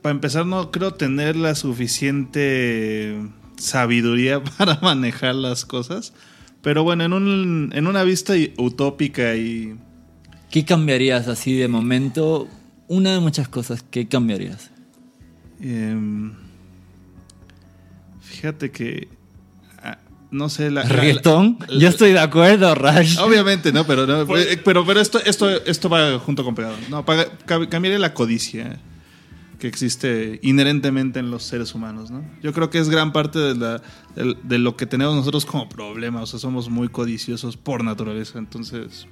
[0.00, 3.28] para empezar no creo tener la suficiente
[3.58, 6.14] sabiduría para manejar las cosas,
[6.62, 9.76] pero bueno, en, un, en una vista utópica y
[10.50, 12.48] ¿Qué cambiarías así de momento?
[12.86, 14.70] Una de muchas cosas, ¿qué cambiarías?
[15.60, 16.32] Em,
[18.20, 19.08] fíjate que.
[19.82, 19.98] ah,
[20.30, 20.82] no sé, la.
[20.84, 21.58] ¿Reggaetón?
[21.68, 23.18] la- Yo estoy de acuerdo, Rash.
[23.18, 23.84] Obviamente, ¿no?
[23.86, 26.76] Pero, no, Pues- eh, pero, pero esto, esto, esto va junto con pegado.
[26.90, 28.78] No, cam- cambiaré la codicia
[29.58, 32.24] que existe inherentemente en los seres humanos, ¿no?
[32.42, 33.82] Yo creo que es gran parte de, la,
[34.44, 36.22] de lo que tenemos nosotros como problema.
[36.22, 38.38] O sea, somos muy codiciosos por naturaleza.
[38.38, 39.08] Entonces,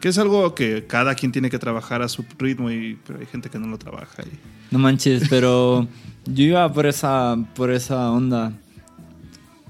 [0.00, 3.26] que es algo que cada quien tiene que trabajar a su ritmo, y, pero hay
[3.26, 4.22] gente que no lo trabaja.
[4.22, 4.38] Y,
[4.70, 5.86] No manches, pero
[6.26, 8.52] yo iba por esa, por esa onda.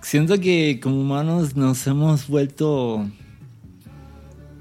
[0.02, 3.06] Siento que como humanos nos hemos vuelto...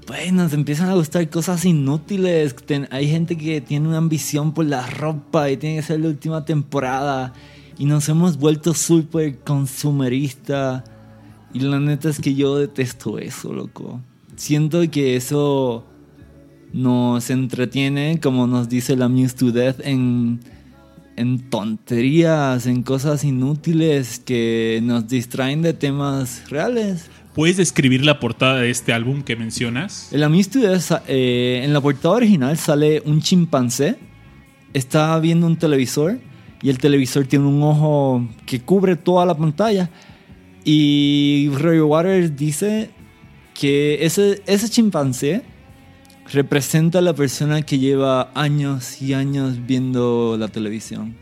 [0.06, 2.56] Pues nos empiezan a gustar cosas inútiles.
[2.56, 6.08] Ten- hay gente que tiene una ambición por la ropa y tiene que ser la
[6.08, 7.32] última temporada.
[7.78, 10.82] Y nos hemos vuelto súper consumerista.
[11.54, 14.00] Y la neta es que yo detesto eso, loco.
[14.40, 15.84] Siento que eso
[16.72, 20.40] nos entretiene, como nos dice la Muse to Death, en,
[21.16, 27.10] en tonterías, en cosas inútiles que nos distraen de temas reales.
[27.34, 30.10] ¿Puedes describir la portada de este álbum que mencionas?
[30.10, 33.98] En la Muse to Death, eh, en la portada original sale un chimpancé,
[34.72, 36.18] está viendo un televisor
[36.62, 39.90] y el televisor tiene un ojo que cubre toda la pantalla.
[40.64, 42.88] Y Roger Waters dice
[43.60, 45.42] que ese, ese chimpancé
[46.32, 51.14] representa a la persona que lleva años y años viendo la televisión.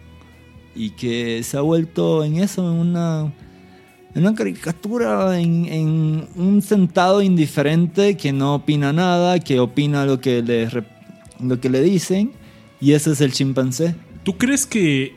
[0.73, 3.33] Y que se ha vuelto en eso, en una,
[4.15, 10.21] en una caricatura, en, en un sentado indiferente que no opina nada, que opina lo
[10.21, 10.69] que le,
[11.41, 12.31] lo que le dicen.
[12.81, 13.97] Y ese es el chimpancé.
[14.23, 15.17] ¿Tú crees que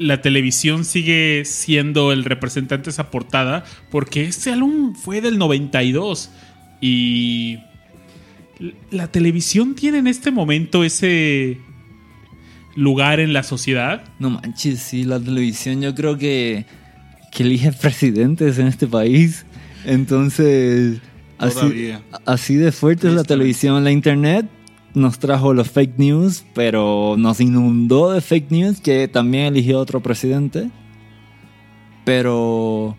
[0.00, 3.64] la televisión sigue siendo el representante de esa portada?
[3.90, 6.30] Porque este álbum fue del 92
[6.80, 7.58] y
[8.90, 11.58] la televisión tiene en este momento ese
[12.74, 14.02] lugar en la sociedad.
[14.18, 16.64] No manches, sí, la televisión yo creo que,
[17.30, 19.44] que elige presidentes en este país.
[19.84, 20.98] Entonces,
[21.36, 22.02] así, Todavía.
[22.24, 23.84] así de fuerte es la televisión.
[23.84, 24.46] La internet
[24.94, 30.00] nos trajo los fake news, pero nos inundó de fake news que también eligió otro
[30.00, 30.70] presidente.
[32.04, 32.96] Pero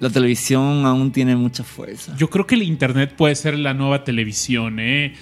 [0.00, 2.14] la televisión aún tiene mucha fuerza.
[2.16, 5.14] Yo creo que el internet puede ser la nueva televisión, ¿eh?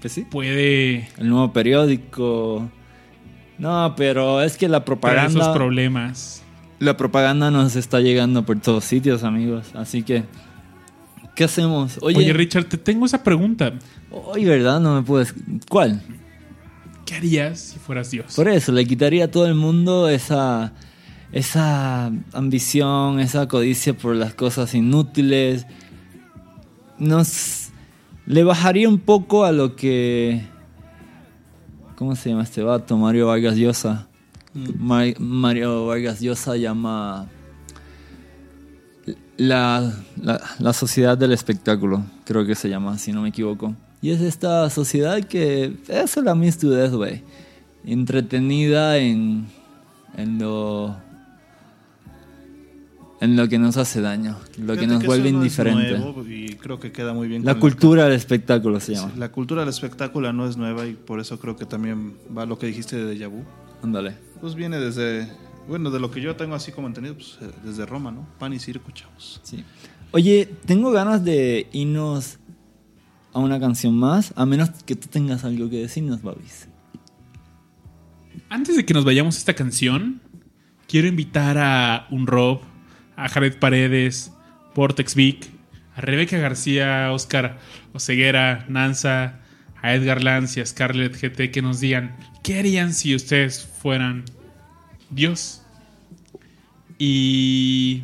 [0.00, 0.26] Pues sí.
[0.28, 2.70] Puede El nuevo periódico.
[3.58, 5.40] No, pero es que la propaganda...
[5.40, 6.42] esos problemas.
[6.78, 9.72] La propaganda nos está llegando por todos sitios, amigos.
[9.74, 10.22] Así que,
[11.34, 11.98] ¿qué hacemos?
[12.02, 13.72] Oye, Oye, Richard, te tengo esa pregunta.
[14.10, 14.80] Hoy, ¿verdad?
[14.80, 15.34] No me puedes.
[15.68, 16.02] ¿Cuál?
[17.04, 18.34] ¿Qué harías si fueras Dios?
[18.36, 20.72] Por eso, le quitaría a todo el mundo esa,
[21.32, 25.66] esa ambición, esa codicia por las cosas inútiles.
[26.98, 27.68] Nos.
[28.26, 30.42] Le bajaría un poco a lo que.
[31.96, 32.96] ¿Cómo se llama este vato?
[32.98, 34.06] Mario Vargas Llosa.
[34.78, 37.26] Ma- Mario Vargas Llosa llama.
[39.38, 43.74] La, la, la sociedad del espectáculo, creo que se llama, si no me equivoco.
[44.00, 47.22] Y es esta sociedad que es la Miss güey.
[47.84, 49.46] Entretenida en,
[50.16, 50.96] en lo.
[53.20, 55.98] En lo que nos hace daño, lo que nos eso vuelve indiferente.
[55.98, 57.44] nuevo y creo que queda muy bien.
[57.44, 59.12] La cultura del espectáculo se Sí, llama.
[59.16, 62.56] La cultura del espectáculo no es nueva y por eso creo que también va lo
[62.60, 63.42] que dijiste de Déjà Vu.
[63.82, 64.14] Ándale.
[64.40, 65.28] Pues viene desde,
[65.66, 68.24] bueno, de lo que yo tengo así como entendido, pues eh, desde Roma, ¿no?
[68.38, 69.40] Pan y circo, chavos.
[69.42, 69.64] Sí.
[70.12, 72.38] Oye, tengo ganas de irnos
[73.38, 76.68] a una canción más, a menos que tú tengas algo que decirnos, Babis.
[78.48, 80.20] Antes de que nos vayamos a esta canción,
[80.86, 82.60] quiero invitar a un Rob,
[83.16, 84.32] a Jared Paredes,
[84.74, 85.48] Vortex Vic,
[85.94, 87.58] a Rebeca García, Oscar
[87.92, 89.40] Oseguera, Nanza,
[89.82, 94.24] a Edgar Lance y a Scarlett GT que nos digan qué harían si ustedes fueran
[95.10, 95.62] Dios.
[96.98, 98.02] Y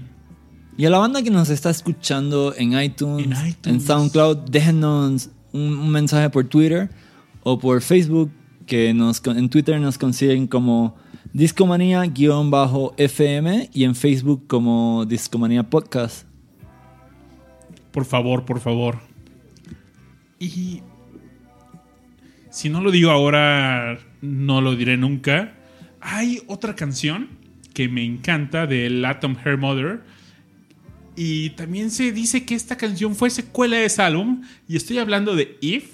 [0.76, 3.28] Y a la banda que nos está escuchando en iTunes,
[3.64, 3.80] En.
[3.80, 6.90] SoundCloud, déjenos un, un mensaje por Twitter
[7.44, 8.30] o por Facebook,
[8.66, 10.96] que nos, en Twitter nos consiguen como
[11.32, 16.26] Discomanía-FM y en Facebook como Discomanía Podcast.
[17.92, 18.98] Por favor, por favor.
[20.38, 20.82] Y
[22.50, 25.54] si no lo digo ahora, no lo diré nunca.
[26.00, 27.28] Hay otra canción
[27.72, 30.02] que me encanta del Atom Hair Mother.
[31.16, 34.42] Y también se dice que esta canción fue secuela de ese álbum.
[34.68, 35.90] Y estoy hablando de If.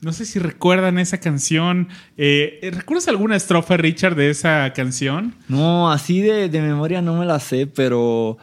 [0.00, 1.88] No sé si recuerdan esa canción.
[2.16, 5.34] Eh, ¿Recuerdas alguna estrofa, Richard, de esa canción?
[5.48, 8.36] No, así de, de memoria no me la sé, pero.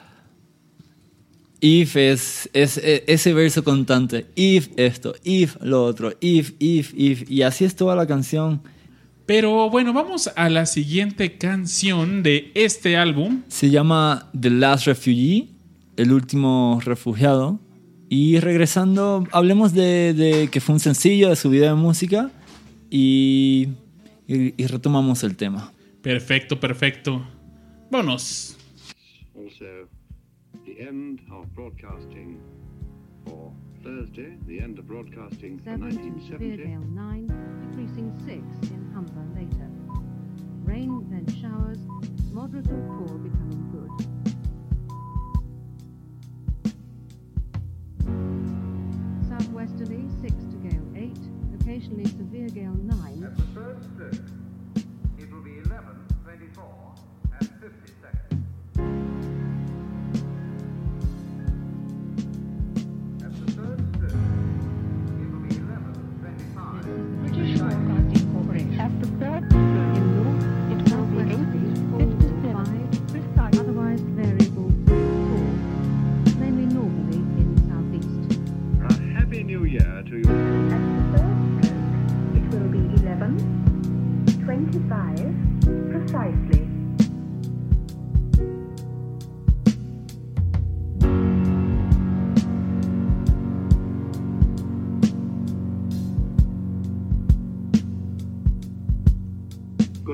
[1.64, 4.26] If es, es, e- ese verso constante.
[4.36, 7.30] If esto, if lo otro, if, if, if.
[7.30, 8.64] Y así es toda la canción.
[9.28, 13.44] Pero bueno, vamos a la siguiente canción de este álbum.
[13.48, 15.50] Se llama The Last Refugee,
[15.98, 17.60] el último refugiado.
[18.10, 22.30] Y regresando, hablemos de, de que fue un sencillo de su video de música
[22.90, 23.70] y,
[24.28, 25.72] y, y retomamos el tema.
[26.02, 27.22] Perfecto, perfecto.
[27.90, 28.58] Vámonos.
[29.36, 29.66] Also,
[30.66, 32.40] the end of broadcasting
[33.26, 33.52] for
[33.84, 36.58] Thursday, the end of broadcasting for 7 to 1970.
[36.58, 37.28] Speargale 9,
[37.70, 39.70] decreasing 6 in Humber later.
[40.64, 41.80] Rain, then showers,
[42.32, 43.71] moderate or poor becoming
[49.30, 51.18] Southwesterly 6 to gale 8,
[51.60, 53.24] occasionally severe gale 9.
[53.24, 54.14] At the third stroke,
[55.20, 56.96] it will be 11, 24
[57.40, 58.46] and 50 seconds.
[63.24, 64.12] At the third stroke,
[65.20, 66.84] it will be 11, 25
[67.22, 68.80] British Broadcasting Corporation.
[68.80, 70.11] At the third stroke,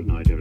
[0.08, 0.37] night, everyone.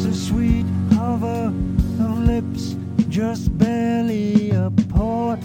[0.00, 0.64] The sweet
[0.94, 1.52] hover
[2.00, 2.76] of lips
[3.08, 5.38] just barely apart.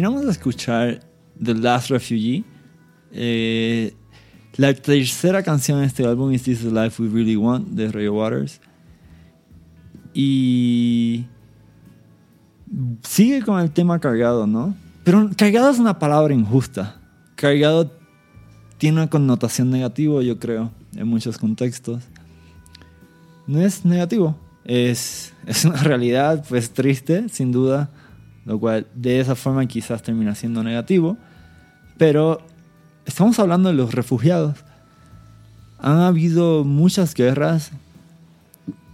[0.00, 1.00] Terminamos de escuchar
[1.44, 2.42] The Last Refugee.
[3.12, 3.94] Eh,
[4.56, 7.92] la tercera canción de este álbum es This is the Life We Really Want de
[7.92, 8.62] Ray Waters.
[10.14, 11.26] Y
[13.02, 14.74] sigue con el tema cargado, ¿no?
[15.04, 16.98] Pero cargado es una palabra injusta.
[17.34, 17.92] Cargado
[18.78, 22.02] tiene una connotación negativa, yo creo, en muchos contextos.
[23.46, 24.34] No es negativo,
[24.64, 27.90] es, es una realidad, pues triste, sin duda,
[28.50, 31.16] lo cual de esa forma quizás termina siendo negativo.
[31.96, 32.44] Pero
[33.06, 34.56] estamos hablando de los refugiados.
[35.78, 37.70] Han habido muchas guerras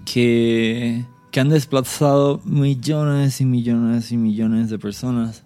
[0.04, 5.42] que, que han desplazado millones y millones y millones de personas.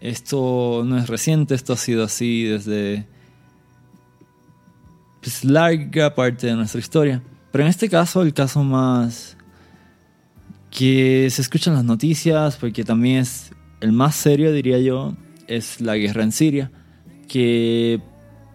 [0.00, 3.06] Esto no es reciente, esto ha sido así desde
[5.20, 7.22] pues, larga parte de nuestra historia.
[7.52, 9.36] Pero en este caso, el caso más
[10.70, 13.50] que se escucha en las noticias, porque también es
[13.80, 15.16] el más serio, diría yo,
[15.46, 16.70] es la guerra en Siria,
[17.28, 18.00] que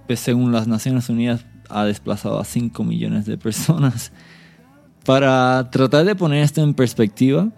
[0.07, 4.11] pues, según las Naciones Unidas ha desplazado a 5 millones de personas.
[5.05, 7.49] Para tratar de poner esto en perspectiva,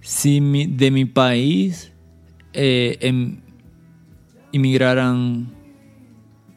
[0.00, 1.92] si mi- de mi país
[2.52, 3.38] eh, em-
[4.52, 5.52] inmigraran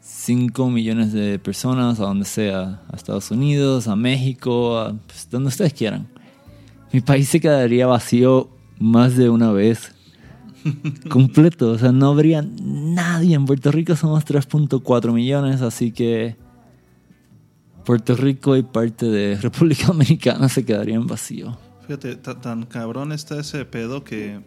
[0.00, 5.48] 5 millones de personas a donde sea, a Estados Unidos, a México, a pues, donde
[5.48, 6.06] ustedes quieran,
[6.92, 9.92] mi país se quedaría vacío más de una vez.
[11.08, 13.34] Completo, o sea, no habría nadie.
[13.34, 16.36] En Puerto Rico somos 3.4 millones, así que
[17.84, 21.56] Puerto Rico y parte de República Dominicana se quedarían vacío.
[21.82, 24.40] Fíjate, ta- tan cabrón está ese pedo que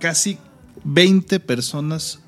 [0.00, 0.38] casi
[0.84, 2.20] 20 personas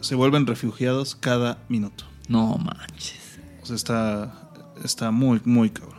[0.00, 2.04] se vuelven refugiados cada minuto.
[2.28, 3.38] No manches.
[3.62, 4.50] O sea, está,
[4.84, 5.95] está muy, muy cabrón.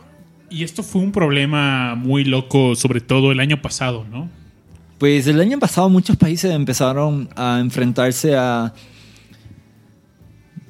[0.50, 4.28] Y esto fue un problema muy loco, sobre todo el año pasado, ¿no?
[4.98, 8.72] Pues el año pasado muchos países empezaron a enfrentarse a.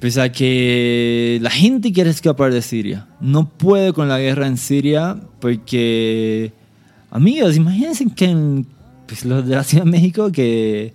[0.00, 3.08] Pues a que la gente quiere escapar de Siria.
[3.20, 6.52] No puede con la guerra en Siria porque.
[7.10, 8.66] Amigos, imagínense que en,
[9.06, 10.92] pues los de la Ciudad de México que.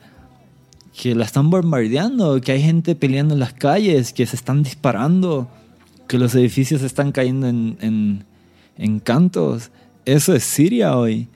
[0.95, 5.49] que la están bombardeando, que hay gente peleando en las calles, que se están disparando,
[6.07, 8.25] que los edificios están cayendo en, en,
[8.78, 9.71] en cantos.
[10.05, 11.28] Eso es Siria hoy.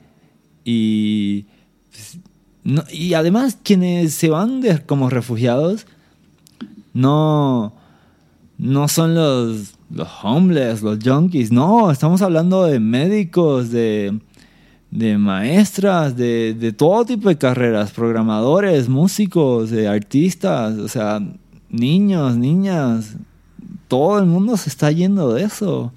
[0.64, 1.46] Y.
[1.90, 2.18] pues,
[2.92, 5.86] y además, quienes se van como refugiados
[6.92, 7.72] no,
[8.58, 11.52] no son los, los homeless, los junkies.
[11.52, 14.18] No, estamos hablando de médicos, de,
[14.90, 21.22] de maestras, de, de todo tipo de carreras, programadores, músicos, de artistas, o sea,
[21.70, 23.16] niños, niñas.
[23.86, 25.92] Todo el mundo se está yendo de eso.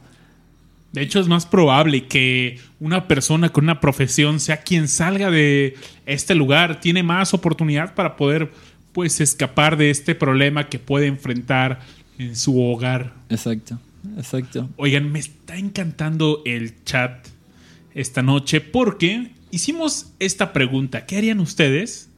[0.91, 5.75] De hecho, es más probable que una persona con una profesión sea quien salga de
[6.05, 6.81] este lugar.
[6.81, 8.51] Tiene más oportunidad para poder,
[8.91, 11.79] pues, escapar de este problema que puede enfrentar
[12.17, 13.13] en su hogar.
[13.29, 13.79] Exacto,
[14.17, 14.69] exacto.
[14.75, 17.27] Oigan, me está encantando el chat
[17.93, 21.05] esta noche porque hicimos esta pregunta.
[21.05, 22.09] ¿Qué harían ustedes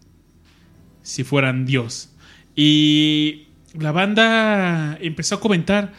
[1.03, 2.09] si fueran Dios?
[2.55, 3.47] Y
[3.77, 5.93] la banda empezó a comentar.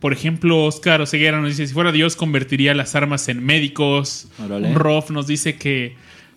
[0.00, 4.28] Por ejemplo, Oscar Oseguera nos dice, si fuera Dios convertiría las armas en médicos.
[4.42, 4.72] Órale.
[4.74, 5.96] Rof nos dice que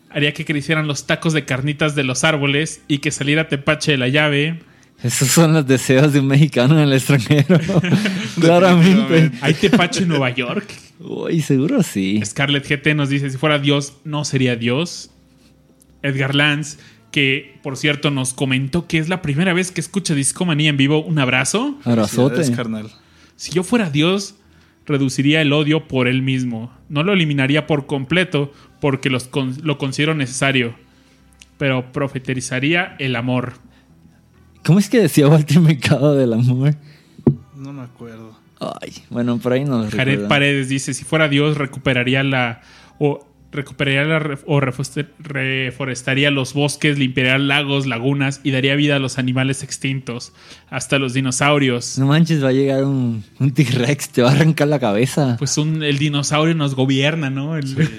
[0.10, 3.98] haría que crecieran los tacos de carnitas de los árboles y que saliera Tepache de
[3.98, 4.60] la llave.
[5.02, 7.60] Esos son los deseos de un mexicano en el extranjero.
[8.40, 9.32] Claramente.
[9.42, 10.68] ¿Hay Tepache en Nueva York?
[11.00, 12.22] Uy, seguro sí.
[12.26, 15.12] Scarlett GT nos dice, si fuera Dios, no sería Dios.
[16.02, 16.78] Edgar Lance,
[17.12, 21.02] que por cierto nos comentó que es la primera vez que escucha Discomanía en vivo.
[21.02, 21.78] Un abrazo.
[21.86, 22.52] Abrazote.
[22.52, 22.92] Carnal.
[23.40, 24.36] Si yo fuera Dios,
[24.86, 26.74] reduciría el odio por él mismo.
[26.90, 30.76] No lo eliminaría por completo porque los con- lo considero necesario.
[31.58, 33.54] Pero profetizaría el amor.
[34.66, 36.76] ¿Cómo es que decía Walter Mercado del amor?
[37.56, 38.38] No me acuerdo.
[38.60, 40.28] Ay, bueno, por ahí no lo Jared recuerdo.
[40.28, 42.60] Paredes dice, si fuera Dios, recuperaría la...
[42.98, 49.18] O recuperaría la o reforestaría los bosques, limpiaría lagos, lagunas y daría vida a los
[49.18, 50.34] animales extintos,
[50.70, 51.98] hasta los dinosaurios.
[51.98, 55.36] No manches, va a llegar un, un T-Rex, te va a arrancar la cabeza.
[55.40, 57.58] Pues un- el dinosaurio nos gobierna, ¿no?
[57.58, 57.76] El-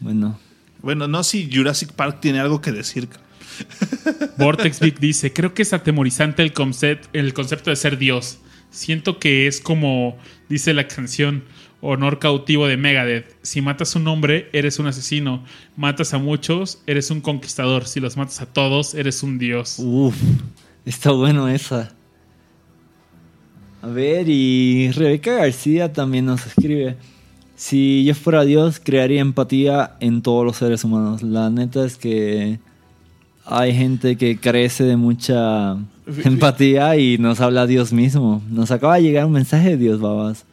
[0.00, 0.38] Bueno,
[0.82, 3.08] Bueno, no si Jurassic Park tiene algo que decir.
[4.38, 8.38] Vortex Vic dice, creo que es atemorizante el, concept- el concepto de ser Dios.
[8.70, 10.18] Siento que es como
[10.50, 11.44] dice la canción
[11.80, 13.36] Honor cautivo de Megadeth.
[13.42, 15.44] Si matas a un hombre, eres un asesino.
[15.76, 17.86] Matas a muchos, eres un conquistador.
[17.86, 19.78] Si los matas a todos, eres un dios.
[19.78, 20.16] uff,
[20.84, 21.92] está bueno esa.
[23.82, 26.96] A ver, y Rebeca García también nos escribe.
[27.54, 31.22] Si yo fuera Dios, crearía empatía en todos los seres humanos.
[31.22, 32.58] La neta es que
[33.44, 35.76] hay gente que carece de mucha
[36.24, 38.42] empatía y nos habla Dios mismo.
[38.50, 40.45] Nos acaba de llegar un mensaje de Dios, babas.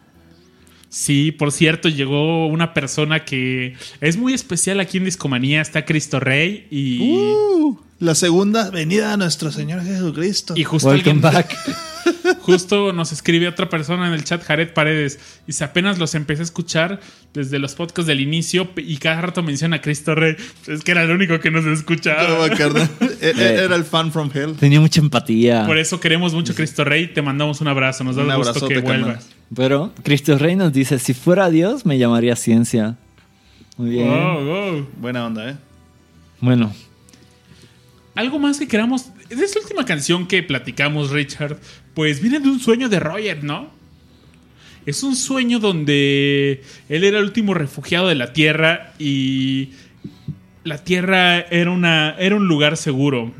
[0.95, 5.59] Sí, por cierto, llegó una persona que es muy especial aquí en Discomanía.
[5.59, 10.53] Está Cristo Rey y, Uh, la segunda venida de nuestro Señor Jesucristo.
[10.55, 11.57] y justo Welcome alguien- back.
[12.41, 15.19] Justo nos escribe otra persona en el chat, Jared Paredes.
[15.47, 16.99] Dice, apenas los empecé a escuchar
[17.33, 20.35] desde los podcasts del inicio y cada rato menciona a Cristo Rey.
[20.67, 22.47] Es que era el único que nos No, escuchaba.
[23.21, 24.53] E- e- Era el fan from hell.
[24.59, 25.65] Tenía mucha empatía.
[25.65, 27.07] Por eso queremos mucho a Cristo Rey.
[27.07, 28.03] Te mandamos un abrazo.
[28.03, 29.01] Nos da Un gusto abrazote, que carnal.
[29.03, 29.29] vuelvas.
[29.55, 32.97] Pero Cristo Rey nos dice, si fuera Dios, me llamaría ciencia.
[33.77, 34.07] Muy bien.
[34.09, 34.87] Wow, wow.
[34.97, 35.55] Buena onda, ¿eh?
[36.39, 36.73] Bueno,
[38.15, 39.07] Algo más que queramos.
[39.29, 41.57] De esta última canción que platicamos, Richard,
[41.93, 43.69] pues viene de un sueño de Roger, ¿no?
[44.85, 49.69] Es un sueño donde él era el último refugiado de la Tierra y
[50.63, 53.33] la Tierra era, una, era un lugar seguro.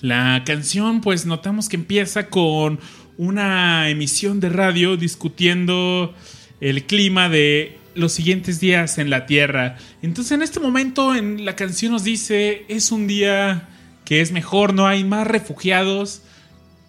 [0.00, 2.78] La canción, pues notamos que empieza con
[3.16, 6.14] una emisión de radio discutiendo
[6.60, 9.78] el clima de los siguientes días en la Tierra.
[10.02, 13.68] Entonces en este momento en la canción nos dice, es un día
[14.04, 16.22] que es mejor, no hay más refugiados.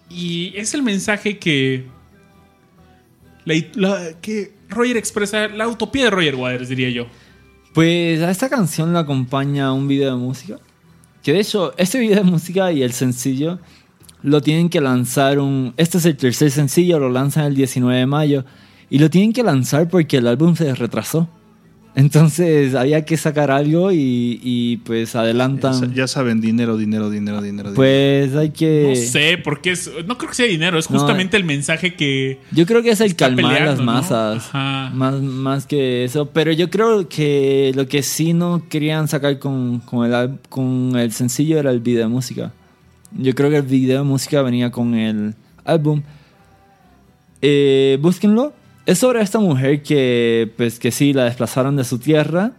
[0.08, 1.86] Y es el mensaje que,
[4.20, 7.06] que Roger expresa, la utopía de Roger Waters, diría yo.
[7.74, 10.58] pues a esta canción la acompaña un video de música.
[11.22, 13.58] Que de hecho, este video de música y el sencillo
[14.22, 15.74] lo tienen que lanzar un...
[15.76, 18.44] Este es el tercer sencillo, lo lanzan el 19 de mayo.
[18.88, 21.28] Y lo tienen que lanzar porque el álbum se retrasó.
[21.98, 25.94] Entonces había que sacar algo y, y, pues adelantan.
[25.94, 27.70] ya saben, dinero, dinero, dinero, dinero.
[27.70, 27.74] dinero.
[27.74, 28.88] Pues hay que...
[28.90, 32.38] No sé, porque es, no creo que sea dinero, es No, justamente el mensaje que
[32.52, 33.84] Yo creo que es el calmar peleando, las ¿no?
[33.86, 34.46] masas.
[34.52, 34.90] Ajá.
[34.94, 36.26] Más, más que eso.
[36.26, 41.12] Pero yo creo que lo que sí no querían sacar con, con, el, con el
[41.12, 42.52] sencillo era el video de música.
[43.12, 45.34] Yo creo que el video de música venía con el
[45.64, 46.02] álbum.
[47.40, 48.52] Eh, búsquenlo.
[48.86, 52.52] Es sobre esta mujer que, pues, que sí, la desplazaron de su tierra.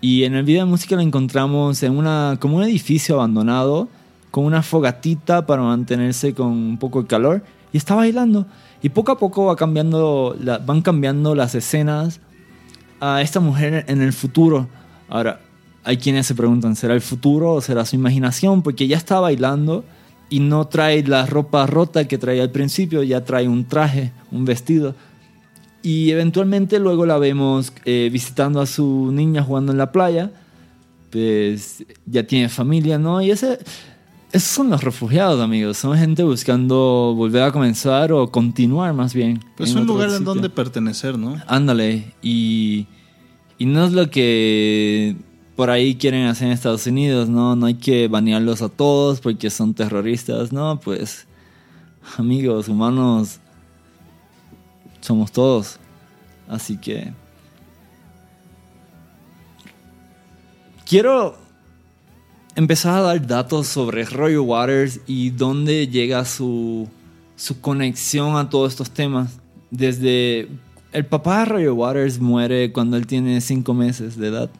[0.00, 3.88] Y en el video de música la encontramos en una, como un edificio abandonado,
[4.30, 7.42] con una fogatita para mantenerse con un poco de calor.
[7.72, 8.46] Y está bailando.
[8.82, 12.20] Y poco a poco va cambiando, la- van cambiando las escenas
[13.00, 14.68] a esta mujer en el futuro.
[15.08, 15.40] Ahora,
[15.82, 18.62] hay quienes se preguntan, ¿será el futuro o será su imaginación?
[18.62, 19.84] Porque ya está bailando
[20.30, 24.44] y no trae la ropa rota que traía al principio, ya trae un traje, un
[24.44, 24.94] vestido.
[25.86, 30.32] Y eventualmente luego la vemos eh, visitando a su niña jugando en la playa.
[31.12, 33.22] Pues ya tiene familia, ¿no?
[33.22, 33.60] Y ese,
[34.32, 35.76] esos son los refugiados, amigos.
[35.76, 39.38] Son gente buscando volver a comenzar o continuar más bien.
[39.56, 40.34] Pues en un lugar en sitio.
[40.34, 41.40] donde pertenecer, ¿no?
[41.46, 42.88] Ándale, y,
[43.56, 45.14] y no es lo que
[45.54, 47.54] por ahí quieren hacer en Estados Unidos, ¿no?
[47.54, 50.80] No hay que banearlos a todos porque son terroristas, ¿no?
[50.80, 51.28] Pues,
[52.18, 53.38] amigos, humanos,
[55.06, 55.78] somos todos.
[56.48, 57.12] Así que...
[60.84, 61.36] Quiero
[62.54, 66.88] empezar a dar datos sobre Roger Waters y dónde llega su,
[67.34, 69.38] su conexión a todos estos temas.
[69.70, 70.48] Desde
[70.92, 74.50] el papá de Roger Waters muere cuando él tiene cinco meses de edad.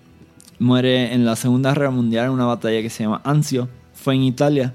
[0.59, 3.69] Muere en la Segunda Guerra Mundial en una batalla que se llama Anzio.
[3.95, 4.75] Fue en Italia.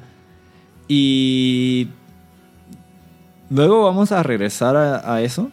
[0.87, 1.89] Y
[3.49, 5.51] luego vamos a regresar a eso.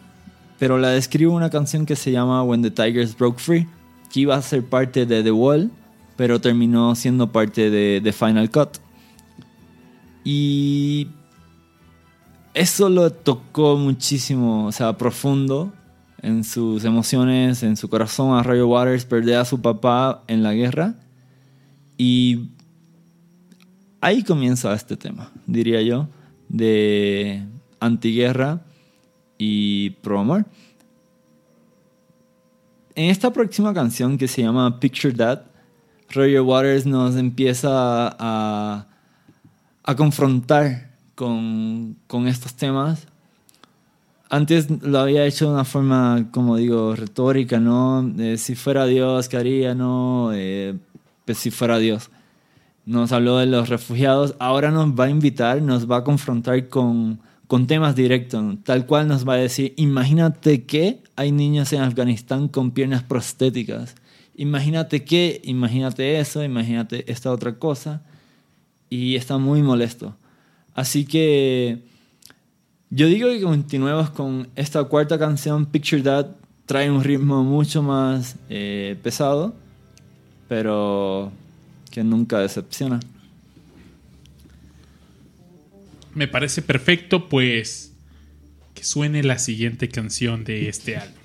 [0.59, 3.67] Pero la describo una canción que se llama When the Tigers Broke Free.
[4.11, 5.71] Que iba a ser parte de The Wall.
[6.17, 8.77] Pero terminó siendo parte de The Final Cut.
[10.23, 11.07] Y
[12.53, 15.71] eso lo tocó muchísimo, o sea, profundo
[16.21, 20.53] en sus emociones, en su corazón a Roger Waters, perder a su papá en la
[20.53, 20.95] guerra.
[21.97, 22.49] Y
[24.01, 26.09] ahí comienza este tema, diría yo,
[26.49, 27.43] de
[27.79, 28.65] antiguerra
[29.39, 30.45] y pro amor.
[32.93, 35.43] En esta próxima canción que se llama Picture That,
[36.11, 37.69] Roger Waters nos empieza
[38.19, 38.85] a,
[39.83, 43.07] a confrontar con, con estos temas.
[44.29, 48.13] Antes lo había hecho de una forma, como digo, retórica, ¿no?
[48.37, 49.73] Si fuera Dios, ¿qué haría?
[49.73, 50.77] No, eh,
[51.25, 52.11] pues si fuera Dios.
[52.85, 54.35] Nos habló de los refugiados.
[54.39, 57.19] Ahora nos va a invitar, nos va a confrontar con,
[57.49, 58.57] con temas directos.
[58.63, 63.95] Tal cual nos va a decir, imagínate que hay niños en Afganistán con piernas prostéticas.
[64.35, 68.03] Imagínate que, imagínate eso, imagínate esta otra cosa.
[68.87, 70.15] Y está muy molesto.
[70.75, 71.79] Así que
[72.91, 76.27] yo digo que continuemos con esta cuarta canción, Picture That.
[76.67, 79.55] Trae un ritmo mucho más eh, pesado,
[80.47, 81.31] pero
[81.89, 82.99] que nunca decepciona.
[86.19, 87.93] Me parece perfecto, pues
[88.75, 91.18] que suene la siguiente canción de este álbum.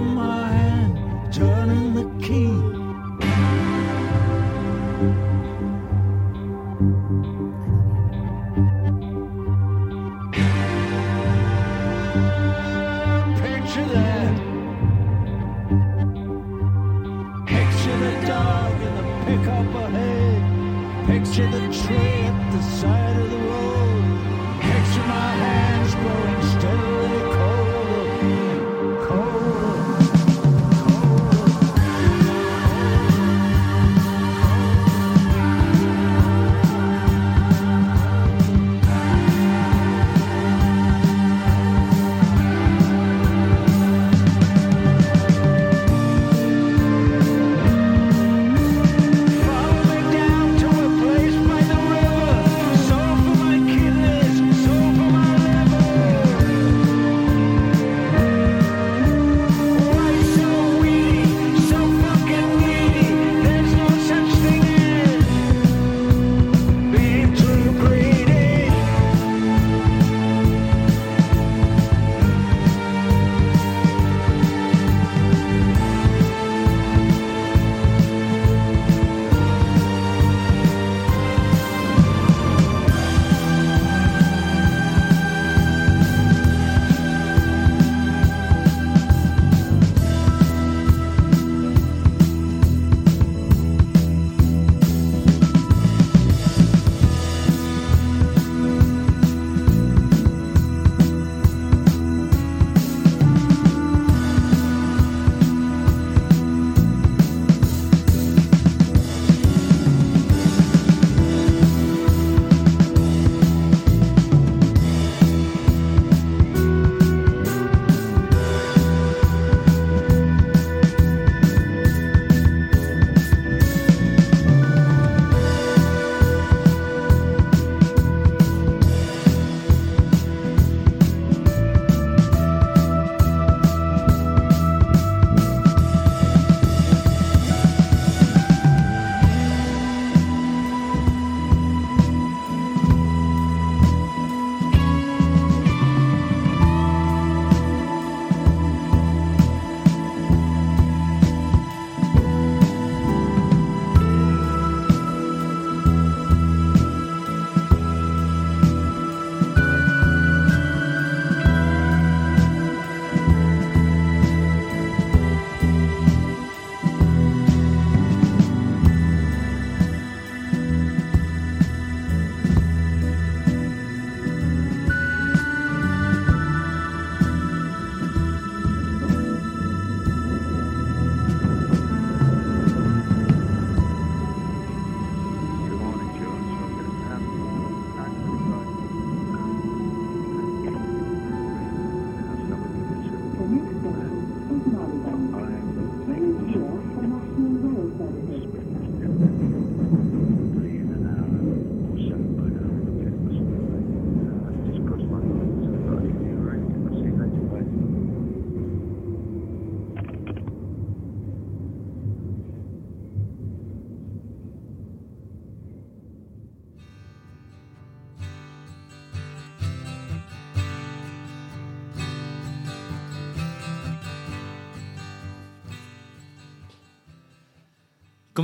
[0.00, 2.79] Picture my hand turning the key.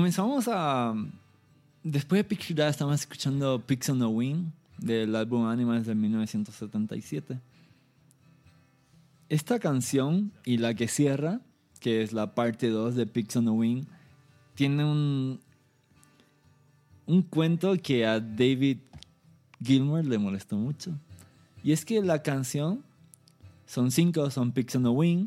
[0.06, 0.94] Comenzamos a...
[1.82, 7.40] Después de Picture That estábamos escuchando Pigs on the Wing del álbum Animals de 1977.
[9.28, 11.40] Esta canción y la que cierra,
[11.80, 13.84] que es la parte 2 de Pigs on the Wing,
[14.54, 15.40] tiene un,
[17.06, 18.78] un cuento que a David
[19.60, 20.92] Gilmour le molestó mucho.
[21.64, 22.84] Y es que la canción
[23.66, 25.26] son cinco, son Pigs on the Wing,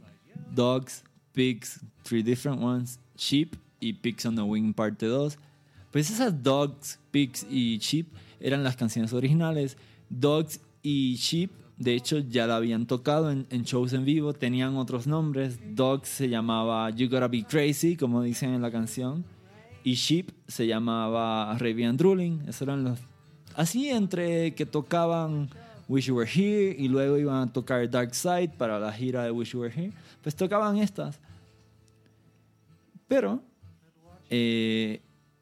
[0.55, 1.03] Dogs,
[1.33, 5.37] Pigs, Three Different Ones, Sheep y Pigs on the Wing parte 2.
[5.91, 8.07] Pues esas Dogs, Pigs y Sheep
[8.39, 9.77] eran las canciones originales.
[10.09, 15.07] Dogs y Sheep, de hecho, ya la habían tocado en, shows en vivo, tenían otros
[15.07, 15.59] nombres.
[15.75, 19.25] Dogs se llamaba You Gotta Be Crazy, como dicen en la canción.
[19.83, 22.41] Y Sheep se llamaba Ravian Drooling.
[22.47, 22.99] Esos eran los.
[23.55, 25.49] Así entre que tocaban
[25.87, 29.31] Wish You Were Here y luego iban a tocar Dark Side para la gira de
[29.31, 31.19] Wish You Were Here, pues tocaban estas.
[33.07, 33.41] Pero
[34.29, 35.01] eh,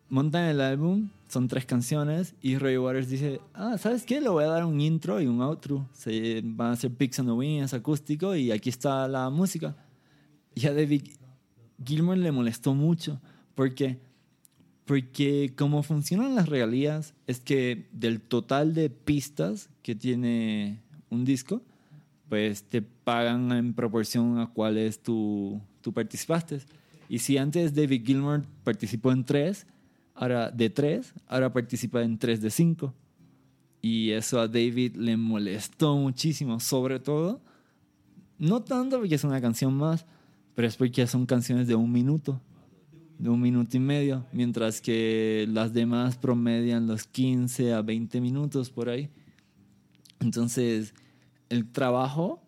[0.09, 4.21] montan el álbum, son tres canciones y Roy Waters dice, ah, ¿sabes qué?
[4.21, 5.87] Le voy a dar un intro y un outro.
[5.93, 9.75] Se van a hacer Picks on the Wing, es acústico y aquí está la música.
[10.55, 11.03] Y a David
[11.83, 13.19] Gilmour le molestó mucho
[13.55, 13.99] porque
[14.85, 21.61] porque como funcionan las regalías es que del total de pistas que tiene un disco,
[22.29, 26.61] pues te pagan en proporción a cuáles tú, tú participaste.
[27.09, 29.65] Y si antes David Gilmour participó en tres,
[30.13, 32.93] ahora de tres, ahora participa en tres de cinco.
[33.81, 37.41] Y eso a David le molestó muchísimo, sobre todo,
[38.37, 40.05] no tanto porque es una canción más,
[40.55, 42.41] pero es porque son canciones de un minuto
[43.17, 48.69] de un minuto y medio, mientras que las demás promedian los 15 a 20 minutos
[48.69, 49.09] por ahí.
[50.19, 50.93] Entonces,
[51.49, 52.41] el trabajo,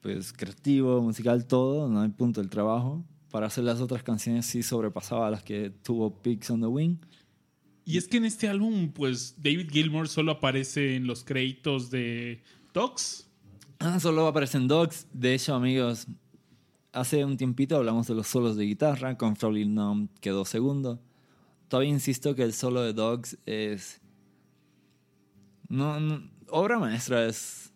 [0.00, 4.62] pues creativo, musical, todo, no hay punto, el trabajo para hacer las otras canciones sí
[4.62, 6.96] sobrepasaba a las que tuvo Pigs on the Wing.
[7.84, 12.42] Y es que en este álbum, pues David Gilmour solo aparece en los créditos de
[12.74, 13.28] Dogs.
[13.78, 15.06] Ah, solo aparecen Dogs.
[15.12, 16.06] De hecho, amigos,
[16.92, 21.00] hace un tiempito hablamos de los solos de guitarra, con Frolin Numb quedó segundo.
[21.68, 24.00] Todavía insisto que el solo de Dogs es.
[25.68, 27.72] No, no- obra maestra es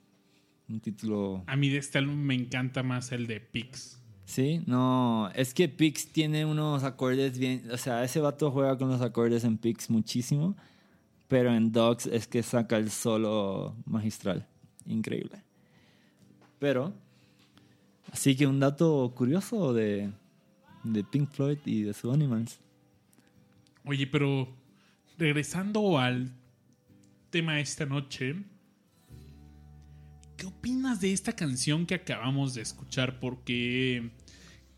[0.68, 1.44] un título.
[1.46, 3.99] A mí de este álbum me encanta más el de Pix.
[4.30, 7.68] Sí, no, es que Pix tiene unos acordes bien.
[7.72, 10.54] O sea, ese vato juega con los acordes en Pix muchísimo,
[11.26, 14.46] pero en Dogs es que saca el solo magistral.
[14.86, 15.42] Increíble.
[16.60, 16.94] Pero,
[18.12, 20.12] así que un dato curioso de,
[20.84, 22.60] de Pink Floyd y de su Animals.
[23.84, 24.46] Oye, pero
[25.18, 26.30] regresando al
[27.30, 28.36] tema de esta noche,
[30.36, 33.18] ¿qué opinas de esta canción que acabamos de escuchar?
[33.18, 34.12] Porque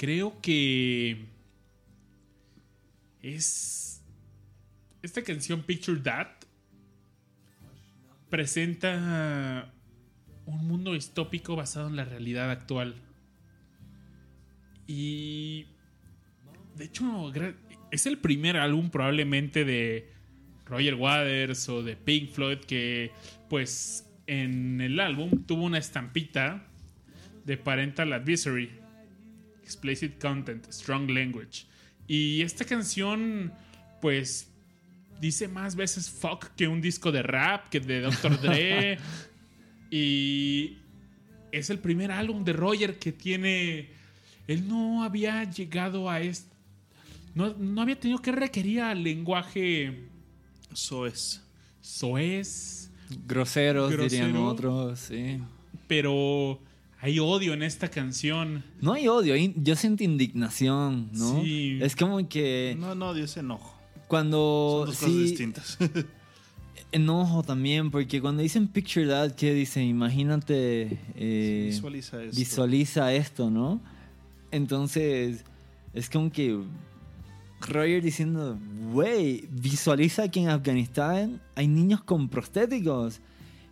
[0.03, 1.27] creo que
[3.23, 4.03] es...
[5.01, 6.27] Esta canción Picture That
[8.29, 9.73] presenta
[10.45, 12.97] un mundo distópico basado en la realidad actual.
[14.89, 15.67] Y
[16.75, 17.33] de hecho,
[17.93, 20.11] es el primer álbum probablemente de
[20.67, 23.13] Roger Waters o de Pink Floyd que,
[23.49, 26.67] pues, en el álbum tuvo una estampita
[27.45, 28.82] de Parental Advisory,
[29.63, 31.65] Explicit Content, Strong Language.
[32.07, 33.53] Y esta canción,
[34.01, 34.49] pues,
[35.21, 38.41] dice más veces fuck que un disco de rap, que de Dr.
[38.41, 38.99] Dre.
[39.91, 40.79] y
[41.53, 43.91] es el primer álbum de Roger que tiene.
[44.49, 46.51] Él no había llegado a este.
[47.35, 50.09] No, no había tenido que requerir al lenguaje
[50.71, 51.43] Eso es.
[51.81, 52.91] soez,
[53.27, 54.47] Groseros, dirían Grosero.
[54.47, 55.39] otros, sí.
[55.87, 56.61] pero
[57.05, 58.63] hay odio en esta canción.
[58.81, 61.43] No hay odio, yo siento indignación, ¿no?
[61.43, 61.79] Sí.
[61.83, 63.77] Es como que No, no, Dios enojo.
[64.07, 65.79] cuando Son dos sí, cosas distintas.
[66.93, 69.83] enojo también, porque cuando dicen picture that, ¿qué dice?
[69.83, 72.37] Imagínate, eh, Visualiza esto.
[72.39, 73.81] visualiza esto, ¿no?
[74.53, 75.45] Entonces,
[75.95, 76.57] es como que
[77.63, 78.59] Roger diciendo,
[78.93, 83.21] güey, visualiza que en Afganistán hay niños con prostéticos.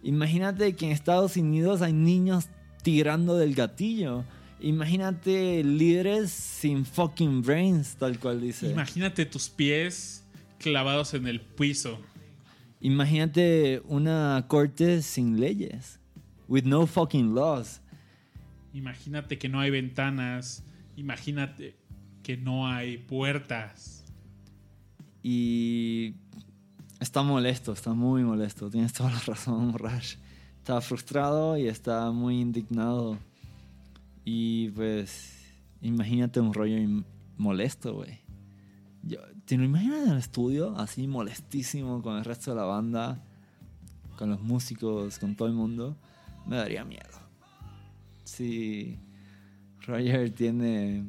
[0.03, 2.49] Imagínate que en Estados Unidos hay niños
[2.83, 4.25] tirando del gatillo.
[4.61, 8.71] Imagínate líderes sin fucking brains, tal cual dice.
[8.71, 10.25] Imagínate tus pies
[10.59, 11.99] clavados en el piso.
[12.81, 15.99] Imagínate una corte sin leyes.
[16.49, 17.81] With no fucking laws.
[18.73, 20.63] Imagínate que no hay ventanas.
[20.97, 21.77] Imagínate
[22.23, 24.05] que no hay puertas.
[25.23, 26.15] Y
[26.99, 28.71] está molesto, está muy molesto.
[28.71, 30.17] Tienes toda la razón, Rash.
[30.61, 33.19] Está frustrado y está muy indignado.
[34.25, 35.37] Y pues,
[35.81, 36.77] imagínate un rollo
[37.37, 38.21] molesto, güey.
[39.47, 40.77] ¿Te lo imaginas en el estudio?
[40.77, 43.25] Así molestísimo con el resto de la banda,
[44.17, 45.97] con los músicos, con todo el mundo.
[46.47, 47.19] Me daría miedo.
[48.25, 48.99] Sí,
[49.87, 51.05] Roger tiene.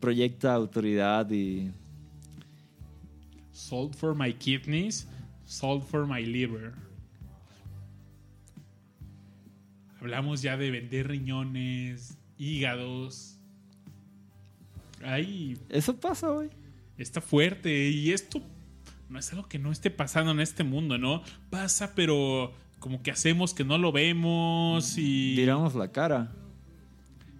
[0.00, 1.70] proyecta autoridad y.
[3.52, 5.06] Salt for my kidneys,
[5.44, 6.85] salt for my liver.
[10.06, 13.40] Hablamos ya de vender riñones, hígados.
[15.02, 16.48] Ay, Eso pasa, güey.
[16.96, 17.88] está fuerte.
[17.90, 18.40] Y esto
[19.08, 21.24] no es algo que no esté pasando en este mundo, ¿no?
[21.50, 26.30] Pasa, pero como que hacemos que no lo vemos y Tiramos la cara.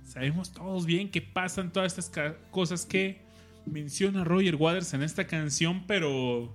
[0.04, 3.20] sabemos todos bien que pasan todas estas cosas que
[3.64, 6.52] menciona Roger Waters en esta canción, pero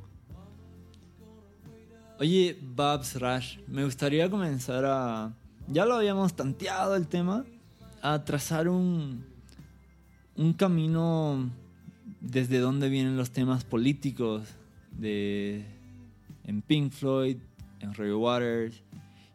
[2.20, 5.38] Oye, Babs Rush, me gustaría comenzar a.
[5.72, 7.46] Ya lo habíamos tanteado el tema.
[8.02, 9.24] A trazar un.
[10.36, 11.50] Un camino
[12.20, 14.50] desde donde vienen los temas políticos
[14.92, 15.66] de.
[16.44, 17.38] En Pink Floyd,
[17.80, 18.84] en Roger Waters.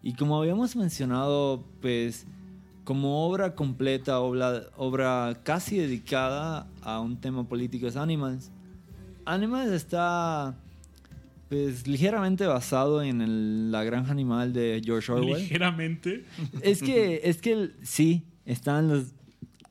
[0.02, 2.26] Y como habíamos mencionado, pues.
[2.84, 8.52] Como obra completa, obra, obra casi dedicada a un tema político es Animals.
[9.24, 10.54] Animals está
[11.48, 15.38] pues ligeramente basado en el- la granja animal de George Orwell.
[15.38, 16.24] ligeramente.
[16.62, 19.14] Es que, es que el- sí, están los,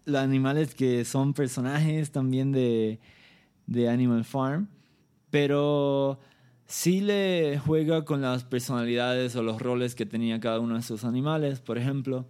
[0.05, 2.99] los animales que son personajes también de,
[3.67, 4.69] de Animal Farm,
[5.29, 6.19] pero
[6.65, 11.03] sí le juega con las personalidades o los roles que tenía cada uno de sus
[11.03, 11.59] animales.
[11.59, 12.25] Por ejemplo,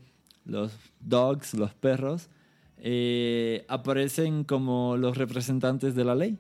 [0.46, 0.72] los
[1.02, 2.30] dogs, los perros,
[2.78, 6.38] eh, aparecen como los representantes de la ley.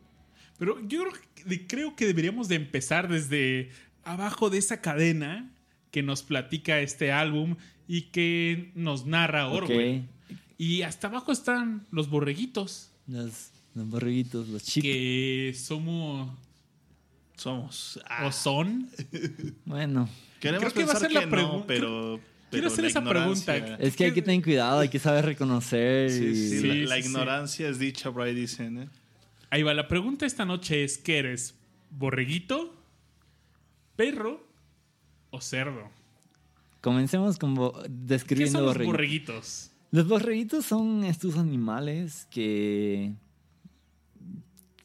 [0.57, 1.34] Pero yo creo que,
[1.67, 3.69] creo que deberíamos de empezar desde
[4.03, 5.51] abajo de esa cadena
[5.91, 7.55] que nos platica este álbum
[7.87, 10.03] y que nos narra Orwell.
[10.57, 14.83] Y hasta abajo están los borreguitos, Los, los borreguitos, los chicos.
[14.89, 16.31] que somos
[17.37, 17.99] Somos.
[18.23, 18.89] o son.
[19.65, 21.57] Bueno, Queremos Creo que va a ser la pregunta.
[21.59, 22.19] no, pero.
[22.51, 23.83] Quiero hacer esa ignorancia- pregunta.
[23.83, 26.09] es que hay que tener cuidado, hay que saber reconocer.
[26.11, 28.77] Sí, y- sí, Sí, la, ignorancia es dicha, por ahí dicen.
[28.83, 28.89] ¿eh?
[29.55, 31.55] Ahí va, la pregunta esta noche es: ¿qué eres?
[31.89, 32.75] ¿Borreguito?
[33.95, 34.45] ¿Perro?
[35.29, 35.89] ¿O cerdo?
[36.81, 39.71] Comencemos con bo- ¿Qué describiendo los borreguitos?
[39.91, 43.13] Los borreguitos son estos animales que.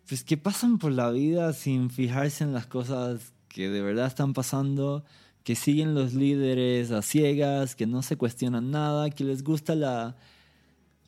[0.08, 4.34] Pues que pasan por la vida sin fijarse en las cosas que de verdad están
[4.34, 5.04] pasando,
[5.42, 10.16] que siguen los líderes a ciegas, que no se cuestionan nada, que les gusta la.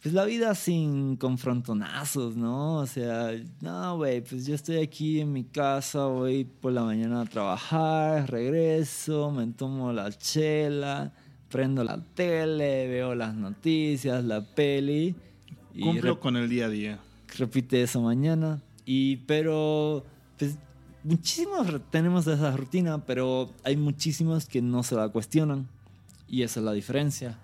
[0.02, 2.78] Pues la vida sin confrontonazos, ¿no?
[2.78, 3.30] O sea,
[3.60, 8.28] no, güey, pues yo estoy aquí en mi casa, voy por la mañana a trabajar,
[8.28, 11.12] regreso, me tomo la chela,
[11.48, 15.14] prendo la tele, veo las noticias, la peli.
[15.72, 16.98] Y Cumplo con el día a día.
[17.38, 18.60] repite eso mañana.
[18.84, 20.04] Y pero,
[20.36, 20.56] pues,
[21.04, 25.68] muchísimos tenemos esa rutina, pero hay muchísimos que no se la cuestionan.
[26.26, 27.38] Y esa es la diferencia.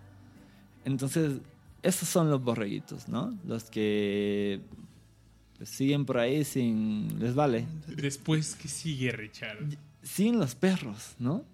[0.85, 1.41] Entonces,
[1.83, 3.37] esos son los borreguitos, ¿no?
[3.47, 4.61] Los que
[5.63, 7.19] siguen por ahí sin...
[7.19, 7.67] les vale.
[7.89, 9.59] Después, ¿qué sigue, Richard?
[10.03, 11.45] Siguen los perros, ¿no?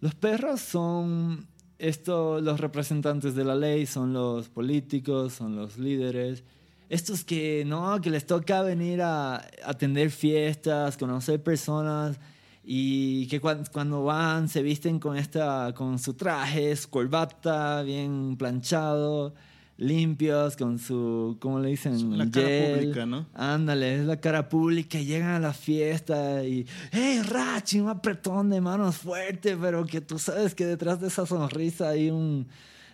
[0.00, 1.46] Los perros son
[1.78, 6.44] esto, los representantes de la ley, son los políticos, son los líderes.
[6.90, 12.20] Estos que no, que les toca venir a atender fiestas, conocer personas
[12.62, 18.36] y que cuan- cuando van se visten con esta, con su traje, su corbata bien
[18.36, 19.34] planchado,
[19.76, 22.16] limpios, con su, ¿cómo le dicen?
[22.16, 22.74] La cara Gel.
[22.74, 23.26] pública, ¿no?
[23.34, 28.60] Ándale, es la cara pública llegan a la fiesta y, hey, Rachi, un apretón de
[28.60, 32.46] manos fuerte, pero que tú sabes que detrás de esa sonrisa hay un...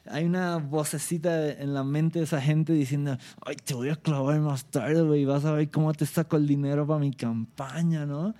[0.07, 4.41] Hay una vocecita en la mente de esa gente diciendo, ay, te voy a clavar
[4.41, 8.35] más tarde, güey, vas a ver cómo te saco el dinero para mi campaña, ¿no?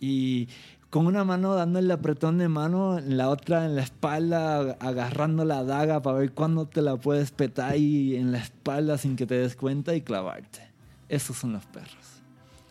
[0.00, 0.48] Y
[0.92, 5.64] con una mano dando el apretón de mano, la otra en la espalda, agarrando la
[5.64, 9.36] daga para ver cuándo te la puedes petar ahí en la espalda sin que te
[9.36, 10.60] des cuenta y clavarte.
[11.08, 12.20] Esos son los perros.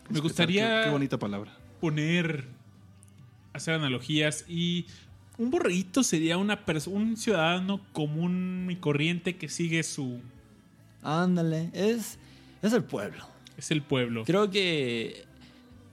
[0.08, 1.50] Me gustaría Qué, qué bonita palabra.
[1.80, 2.46] poner,
[3.54, 4.86] hacer analogías y
[5.36, 10.20] un borreguito sería una un ciudadano común y corriente que sigue su...
[11.02, 12.20] Ándale, es,
[12.62, 13.26] es el pueblo.
[13.56, 14.22] Es el pueblo.
[14.24, 15.24] Creo que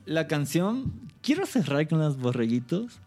[0.06, 3.00] la canción, quiero cerrar con los borreguitos.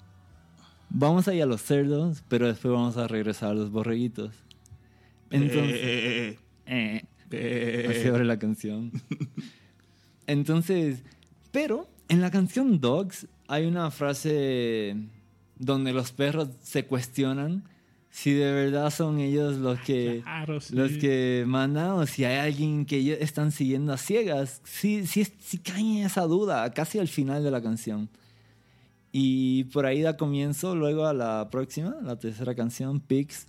[0.90, 4.32] Vamos a ir a los cerdos, pero después vamos a regresar a los borreguitos.
[5.32, 6.38] Entonces, Eh,
[6.68, 8.92] eh, eh, así abre la canción.
[10.28, 11.04] Entonces,
[11.52, 14.96] pero en la canción Dogs hay una frase
[15.58, 17.64] donde los perros se cuestionan
[18.16, 20.76] si de verdad son ellos los que, Claro, sí.
[20.76, 24.62] los que mandan o si hay alguien que ellos están siguiendo a ciegas.
[24.64, 28.08] Sí, sí, sí caen en esa duda casi al final de la canción.
[29.12, 33.48] Y por ahí da comienzo luego a la próxima, la tercera canción, Pigs,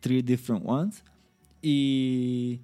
[0.00, 1.04] Three Different Ones.
[1.60, 2.60] Y,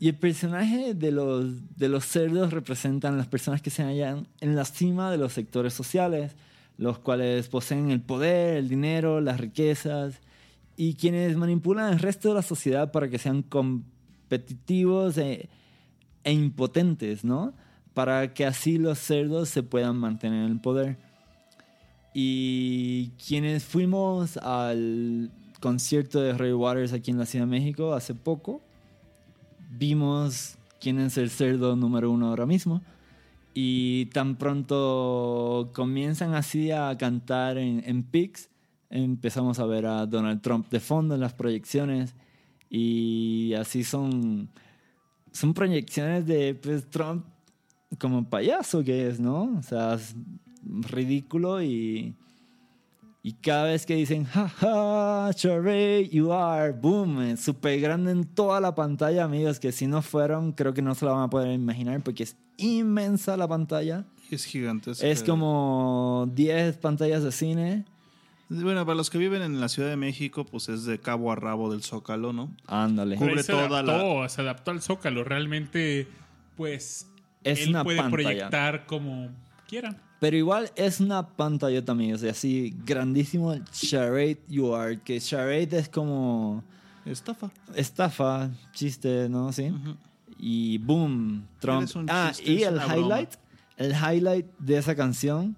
[0.00, 4.56] y el personaje de los, de los cerdos representan las personas que se hallan en
[4.56, 6.36] la cima de los sectores sociales,
[6.78, 10.20] los cuales poseen el poder, el dinero, las riquezas,
[10.80, 15.48] y quienes manipulan el resto de la sociedad para que sean competitivos e,
[16.22, 17.52] e impotentes, ¿no?
[17.94, 20.96] Para que así los cerdos se puedan mantener en el poder.
[22.14, 28.14] Y quienes fuimos al concierto de Ray Waters aquí en la Ciudad de México hace
[28.14, 28.62] poco,
[29.76, 32.82] vimos quién es el cerdo número uno ahora mismo.
[33.52, 38.48] Y tan pronto comienzan así a cantar en, en Pix,
[38.90, 42.14] empezamos a ver a Donald Trump de fondo en las proyecciones.
[42.70, 44.48] Y así son,
[45.32, 47.24] son proyecciones de pues, Trump
[47.98, 49.56] como payaso que es, ¿no?
[49.58, 50.14] O sea, es
[50.62, 52.14] ridículo y,
[53.22, 58.60] y cada vez que dicen, jaja, charade, you are, boom, es súper grande en toda
[58.60, 61.52] la pantalla, amigos, que si no fueron, creo que no se la van a poder
[61.52, 64.04] imaginar porque es inmensa la pantalla.
[64.30, 65.06] Es gigantesco.
[65.06, 67.84] Es como 10 pantallas de cine.
[68.50, 71.36] Bueno, para los que viven en la Ciudad de México, pues es de cabo a
[71.36, 72.50] rabo del Zócalo, ¿no?
[72.66, 73.16] Ándale.
[73.16, 75.22] Cubre se toda la- adaptó, se adaptó al Zócalo.
[75.24, 76.08] Realmente,
[76.56, 77.10] pues,
[77.44, 78.22] Es él una puede pantalla.
[78.24, 79.28] proyectar como
[79.68, 79.96] quiera.
[80.20, 85.68] Pero igual es una pantalla también, o sea, así grandísimo charade you are, que charade
[85.78, 86.64] es como
[87.04, 87.50] Estafa.
[87.76, 89.52] estafa, chiste, ¿no?
[89.52, 89.72] Sí.
[90.38, 91.88] Y boom, Trump.
[92.08, 92.96] Ah, y el broma.
[92.96, 93.30] highlight,
[93.76, 95.56] el highlight de esa canción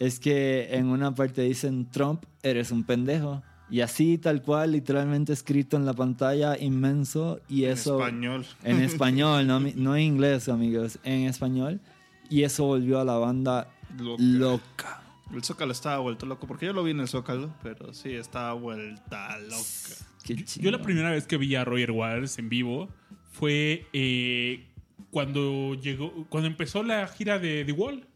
[0.00, 3.42] es que en una parte dicen Trump, eres un pendejo.
[3.70, 7.40] Y así, tal cual, literalmente escrito en la pantalla, inmenso.
[7.48, 7.98] Y En eso.
[8.00, 8.44] español.
[8.64, 11.80] En español, no, no en inglés, amigos, en español.
[12.28, 14.22] Y eso volvió a la banda Loca.
[14.24, 15.02] loca.
[15.32, 18.52] El Zócalo estaba vuelto loco, porque yo lo vi en el Zócalo, pero sí, estaba
[18.54, 19.94] vuelta loca.
[20.24, 20.72] Qué Yo chingón.
[20.72, 22.88] la primera vez que vi a Roger Waters en vivo
[23.30, 24.66] fue eh,
[25.12, 28.06] cuando llegó, cuando empezó la gira de The Wall.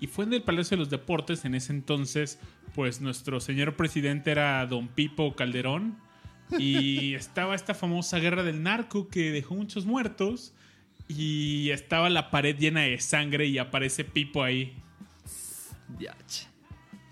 [0.00, 1.44] Y fue en el Palacio de los Deportes.
[1.44, 2.38] En ese entonces,
[2.74, 5.98] pues nuestro señor presidente era Don Pipo Calderón.
[6.58, 10.54] Y estaba esta famosa guerra del narco que dejó muchos muertos.
[11.08, 14.76] Y estaba la pared llena de sangre y aparece Pipo ahí.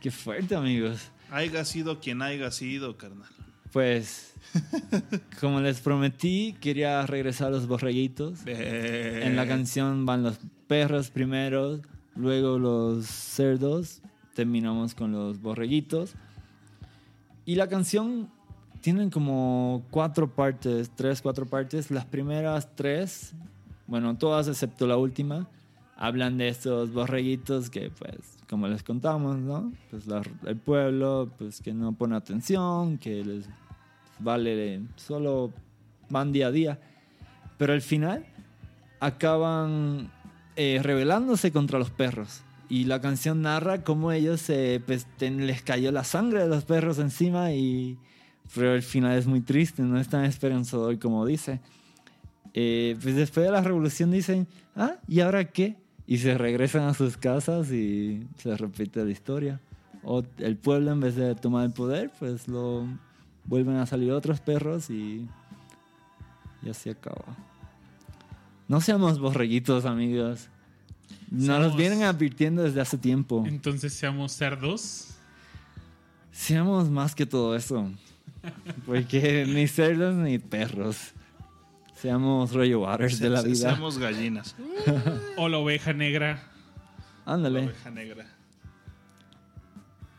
[0.00, 1.10] Qué fuerte, amigos.
[1.30, 3.28] Haiga sido quien haya sido, carnal.
[3.72, 4.34] Pues,
[5.40, 8.46] como les prometí, quería regresar a los borreguitos.
[8.46, 11.80] En la canción van los perros primero,
[12.16, 14.00] luego los cerdos,
[14.34, 16.14] terminamos con los borreguitos.
[17.44, 18.28] Y la canción
[18.80, 21.90] tiene como cuatro partes, tres, cuatro partes.
[21.90, 23.34] Las primeras tres,
[23.86, 25.48] bueno, todas excepto la última,
[25.96, 29.72] hablan de estos borreguitos que, pues, como les contamos, ¿no?
[29.90, 33.48] Pues la- el pueblo, pues, que no pone atención, que les
[34.18, 35.52] vale, solo
[36.10, 36.80] van día a día.
[37.58, 38.26] Pero al final
[39.00, 40.10] acaban
[40.56, 42.42] eh, rebelándose contra los perros.
[42.68, 46.98] Y la canción narra cómo ellos se, pues, les cayó la sangre de los perros
[46.98, 47.98] encima y...
[48.54, 51.60] Pero el final es muy triste, no es tan esperanzador como dice.
[52.54, 54.46] Eh, pues después de la revolución dicen,
[54.76, 55.76] ah, ¿y ahora qué?
[56.06, 59.60] Y se regresan a sus casas y se repite la historia.
[60.04, 62.86] O el pueblo en vez de tomar el poder, pues lo
[63.44, 65.28] vuelven a salir otros perros y,
[66.62, 67.36] y así acaba.
[68.68, 70.48] No seamos borreguitos, amigos.
[71.30, 73.44] Nos los vienen advirtiendo desde hace tiempo.
[73.46, 75.08] Entonces seamos cerdos.
[76.32, 77.90] Seamos más que todo eso.
[78.84, 81.12] Porque ni cerdos ni perros.
[81.94, 83.70] Seamos rollo waters de la Se- vida.
[83.70, 84.54] Seamos gallinas.
[85.36, 86.42] O la oveja negra.
[87.24, 88.26] Ándale, Oveja negra.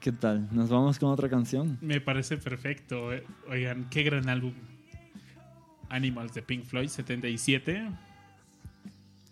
[0.01, 0.47] ¿qué tal?
[0.51, 1.77] ¿Nos vamos con otra canción?
[1.81, 3.09] Me parece perfecto.
[3.49, 4.53] Oigan, qué gran álbum.
[5.89, 7.89] Animals de Pink Floyd 77.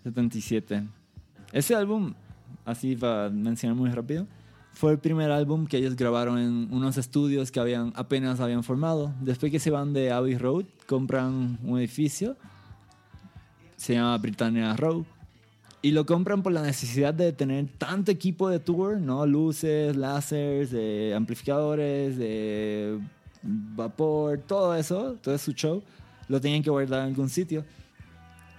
[0.05, 0.83] 77.
[1.51, 2.13] Ese álbum,
[2.63, 4.27] así para mencionar muy rápido,
[4.71, 9.13] fue el primer álbum que ellos grabaron en unos estudios que habían apenas habían formado.
[9.21, 12.37] Después que se van de Abbey Road, compran un edificio,
[13.77, 15.05] se llama Britannia Row,
[15.81, 19.25] y lo compran por la necesidad de tener tanto equipo de tour, ¿no?
[19.25, 22.99] Luces, láseres, de amplificadores, de
[23.41, 25.81] vapor, todo eso, todo su show,
[26.27, 27.65] lo tenían que guardar en algún sitio.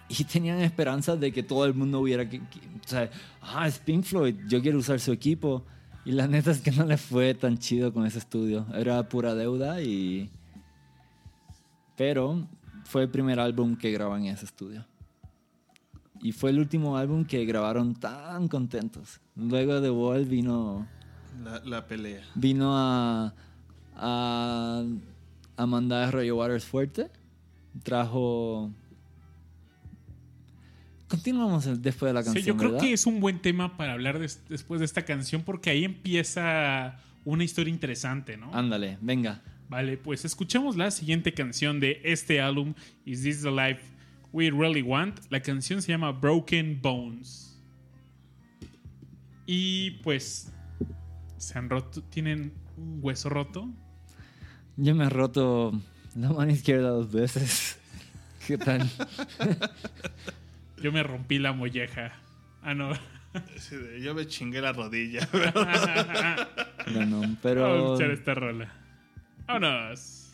[0.08, 3.10] Y tenían esperanzas de que todo el mundo hubiera que, que- o sea,
[3.42, 5.64] ah, es Pink Floyd, yo quiero usar su equipo.
[6.04, 8.64] Y la neta es que no le fue tan chido con ese estudio.
[8.74, 10.30] Era pura deuda y...
[11.96, 12.46] Pero
[12.84, 14.84] fue el primer álbum que graban en ese estudio.
[16.22, 19.20] Y fue el último álbum que grabaron tan contentos.
[19.34, 20.86] Luego de Wall vino,
[21.42, 22.22] La, la pelea.
[22.34, 23.34] vino a,
[23.96, 24.84] a,
[25.56, 27.10] a mandar a Roger Waters fuerte.
[27.82, 28.70] Trajo...
[31.08, 32.44] Continuamos después de la Sí, canción.
[32.44, 32.84] yo creo ¿verdad?
[32.86, 36.98] que es un buen tema para hablar des- después de esta canción porque ahí empieza
[37.24, 38.52] una historia interesante, ¿no?
[38.54, 39.42] Ándale, venga.
[39.68, 42.74] Vale, pues escuchemos la siguiente canción de este álbum,
[43.04, 43.82] Is This the Life
[44.32, 45.18] We Really Want?
[45.30, 47.56] La canción se llama Broken Bones.
[49.46, 50.52] Y pues
[51.36, 53.68] se han roto, tienen un hueso roto.
[54.76, 55.80] Yo me he roto
[56.16, 57.78] la mano izquierda dos veces.
[58.46, 58.88] ¿Qué tal?
[60.82, 62.12] Yo me rompí la molleja.
[62.62, 62.92] Ah, no.
[64.00, 65.28] Yo me chingué la rodilla.
[66.86, 67.86] No, no, Vamos a pero...
[67.94, 68.72] escuchar esta rola.
[69.48, 70.25] Vámonos.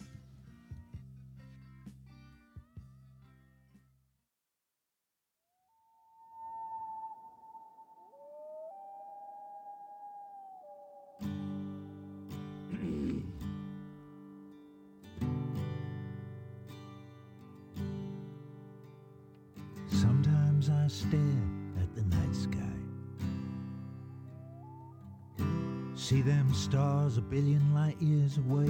[26.12, 28.66] See them stars a billion light years away.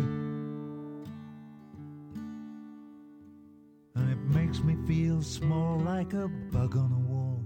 [3.96, 7.40] And it makes me feel small like a bug on a wall.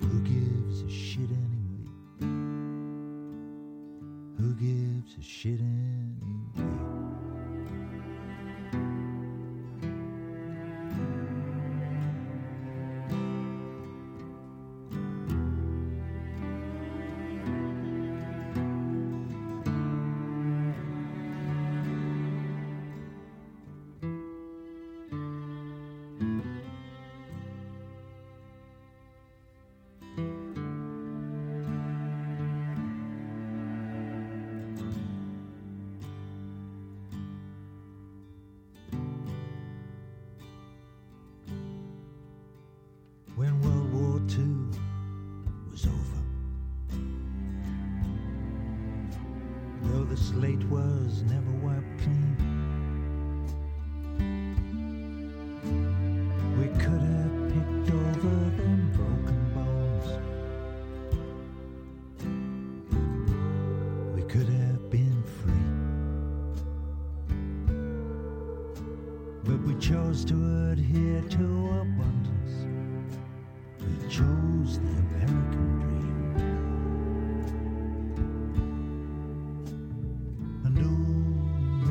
[0.00, 1.86] Who gives a shit anyway?
[4.38, 7.13] Who gives a shit anyway?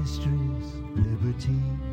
[0.04, 1.93] Mysteries, liberty.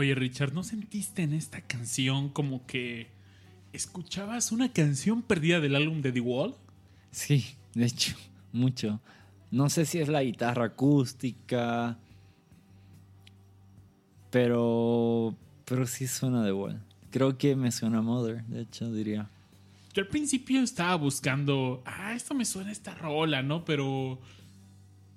[0.00, 3.08] Oye, Richard, ¿no sentiste en esta canción como que
[3.74, 6.54] escuchabas una canción perdida del álbum de The Wall?
[7.10, 7.44] Sí,
[7.74, 8.16] de hecho,
[8.50, 8.98] mucho.
[9.50, 11.98] No sé si es la guitarra acústica,
[14.30, 15.36] pero,
[15.66, 16.80] pero sí suena de Wall.
[17.10, 19.28] Creo que me suena Mother, de hecho, diría.
[19.92, 23.66] Yo al principio estaba buscando, ah, esto me suena a esta rola, ¿no?
[23.66, 24.18] Pero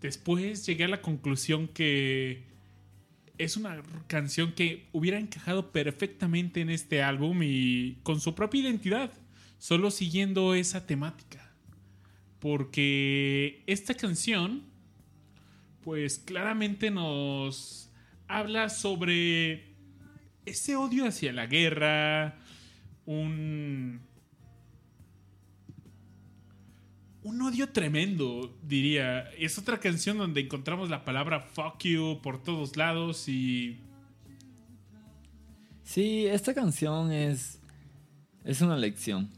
[0.01, 2.51] después llegué a la conclusión que
[3.37, 9.11] es una canción que hubiera encajado perfectamente en este álbum y con su propia identidad,
[9.57, 11.53] solo siguiendo esa temática.
[12.39, 14.63] Porque esta canción,
[15.81, 17.91] pues claramente nos
[18.27, 19.73] habla sobre
[20.45, 22.37] ese odio hacia la guerra,
[23.05, 24.01] un
[27.23, 29.29] un odio tremendo, diría.
[29.37, 33.79] Es otra canción donde encontramos la palabra fuck you por todos lados y
[35.83, 37.59] Sí, esta canción es,
[38.43, 39.29] es una lección.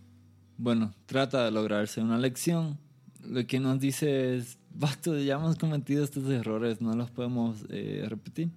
[0.57, 2.77] Bueno, trata de lograrse una lección.
[3.23, 8.05] Lo que nos dice es, basta, ya hemos cometido estos errores, no los podemos eh,
[8.07, 8.51] repetir.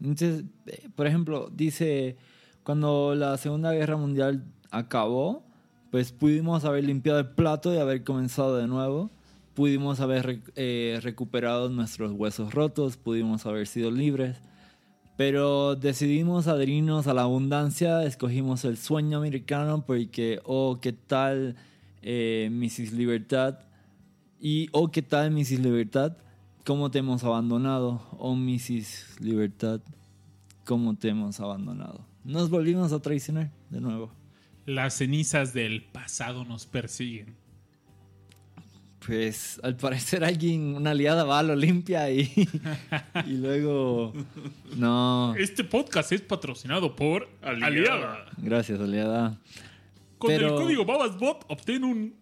[0.00, 2.18] Entonces, eh, por ejemplo, dice,
[2.62, 5.49] cuando la Segunda Guerra Mundial acabó,
[5.90, 9.10] pues pudimos haber limpiado el plato y haber comenzado de nuevo.
[9.54, 14.36] Pudimos haber eh, recuperado nuestros huesos rotos, pudimos haber sido libres.
[15.16, 21.56] Pero decidimos adherirnos a la abundancia, escogimos el sueño americano porque, oh, ¿qué tal
[22.02, 22.92] eh, Mrs.
[22.92, 23.58] Libertad?
[24.40, 25.60] Y, oh, ¿qué tal Mrs.
[25.60, 26.16] Libertad?
[26.64, 28.00] ¿Cómo te hemos abandonado?
[28.16, 29.20] Oh, Mrs.
[29.20, 29.80] Libertad,
[30.64, 32.00] ¿cómo te hemos abandonado?
[32.24, 34.19] Nos volvimos a traicionar de nuevo.
[34.74, 37.36] Las cenizas del pasado nos persiguen.
[39.04, 42.30] Pues al parecer alguien, una aliada va, lo limpia y,
[43.26, 44.12] y luego...
[44.76, 48.26] No, Este podcast es patrocinado por Aliada.
[48.36, 49.38] gracias aliada.
[50.18, 52.14] Con Pero- el código BabasBot obtén un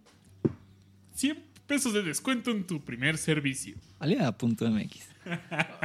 [1.14, 3.74] 100 pesos de descuento en tu primer servicio.
[3.98, 5.08] Aliada.mx.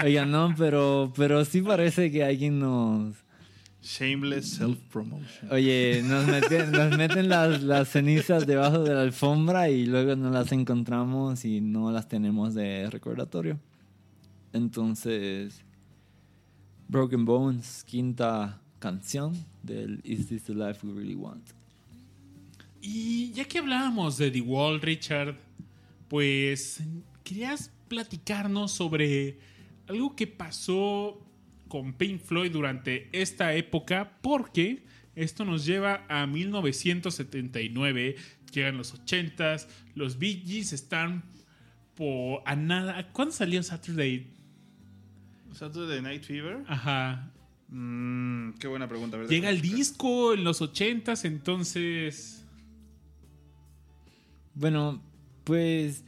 [0.04, 3.16] Oiga, no, pero, pero sí parece que alguien nos...
[3.84, 5.52] Shameless self-promotion.
[5.52, 10.30] Oye, nos meten, nos meten las, las cenizas debajo de la alfombra y luego no
[10.30, 13.60] las encontramos y no las tenemos de recordatorio.
[14.54, 15.62] Entonces,
[16.88, 19.34] Broken Bones, quinta canción
[19.64, 21.50] del Is This the Life We Really Want?
[22.82, 25.36] Y ya que hablábamos de The Wall, Richard,
[26.08, 26.82] pues
[27.24, 29.40] querías platicarnos sobre
[29.88, 31.23] algo que pasó
[31.74, 34.86] con Pink Floyd durante esta época, porque
[35.16, 38.16] esto nos lleva a 1979,
[38.52, 41.24] llegan los 80s, los Bee Gees están
[41.96, 43.12] por a nada.
[43.12, 44.32] ¿Cuándo salió Saturday?
[45.52, 46.64] Saturday Night Fever.
[46.68, 47.32] Ajá.
[47.70, 49.18] Mm, qué buena pregunta.
[49.18, 52.46] a ver, Llega el disco en los 80s, entonces
[54.54, 55.02] Bueno,
[55.44, 56.04] pues...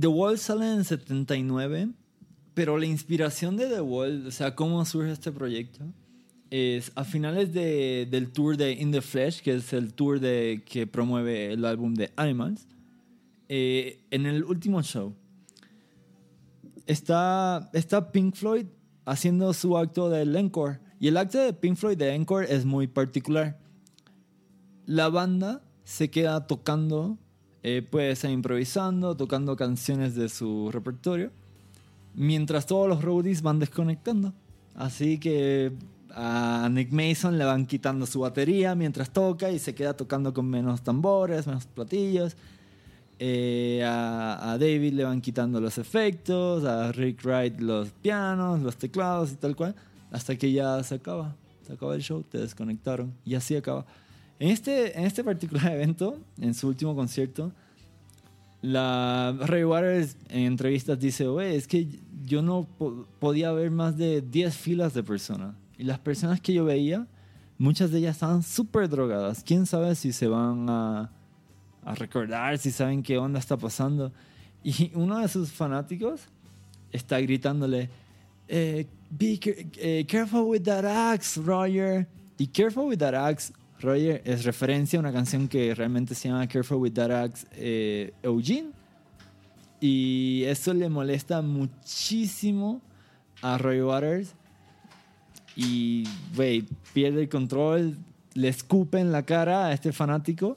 [0.00, 1.90] The Wall sale en 79,
[2.58, 5.84] pero la inspiración de The Wall, o sea, cómo surge este proyecto,
[6.50, 10.62] es a finales de- del tour de In the Flesh, que es el tour de,
[10.66, 12.66] que promueve el álbum de Animals,
[13.48, 15.14] eh, en el último show.
[16.86, 18.66] Está, está Pink Floyd
[19.04, 20.80] haciendo su acto del encore.
[20.98, 23.56] Y el acto de Pink Floyd de encore es muy particular
[24.84, 27.18] la banda se queda tocando,
[27.62, 31.30] eh, puede ser improvisando, tocando canciones de su repertorio,
[32.14, 34.32] mientras todos los roadies van desconectando.
[34.74, 35.72] Así que
[36.14, 40.48] A Nick Mason le van quitando su batería mientras toca y se queda tocando con
[40.48, 42.36] menos tambores, menos platillos.
[43.20, 48.76] Eh, a, a David le van quitando los efectos, a Rick Wright los pianos, los
[48.76, 49.74] teclados y tal cual,
[50.10, 51.34] hasta que ya se acaba.
[51.66, 53.84] Se acaba el show, te desconectaron y así acaba.
[54.38, 57.52] En este, en este particular evento, en su último concierto,
[58.62, 61.86] la Ray Waters en entrevistas dice, "Oye, es que
[62.24, 65.54] yo no po- podía ver más de 10 filas de personas.
[65.78, 67.06] Y las personas que yo veía,
[67.56, 69.42] muchas de ellas estaban súper drogadas.
[69.44, 71.10] ¿Quién sabe si se van a,
[71.84, 74.12] a recordar, si saben qué onda está pasando?
[74.64, 76.22] Y uno de sus fanáticos
[76.92, 77.88] está gritándole,
[78.48, 79.38] eh, Be
[79.78, 82.06] eh, careful with that axe, Roger.
[82.36, 86.46] Y careful with that axe, Roger, es referencia a una canción que realmente se llama
[86.48, 88.70] Careful with that axe, eh, Eugene.
[89.80, 92.80] Y eso le molesta muchísimo
[93.42, 94.34] a Roy Waters.
[95.54, 97.96] Y, güey, pierde el control,
[98.34, 100.56] le escupe en la cara a este fanático.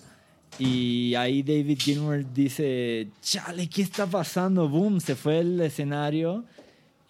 [0.59, 4.67] Y ahí David Gilmour dice, chale, ¿qué está pasando?
[4.67, 6.43] Boom, se fue el escenario.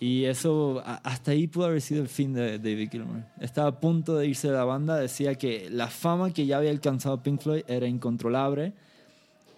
[0.02, 3.24] Y eso, hasta ahí pudo haber sido el fin de David Gilmour.
[3.40, 6.72] Estaba a punto de irse de la banda, decía que la fama que ya había
[6.72, 8.74] alcanzado Pink Floyd era incontrolable,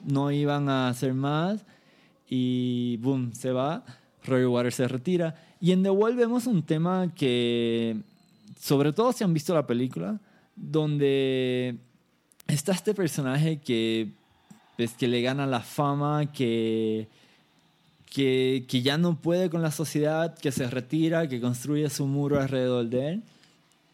[0.03, 1.65] no iban a hacer más
[2.27, 3.85] y boom, se va.
[4.25, 5.33] Roger Waters se retira.
[5.61, 8.01] Y en The Wall vemos un tema que,
[8.59, 10.19] sobre todo si han visto la película,
[10.57, 11.77] donde
[12.47, 14.11] está este personaje que,
[14.75, 17.07] pues, que le gana la fama, que,
[18.13, 22.39] que, que ya no puede con la sociedad, que se retira, que construye su muro
[22.39, 23.23] alrededor de él.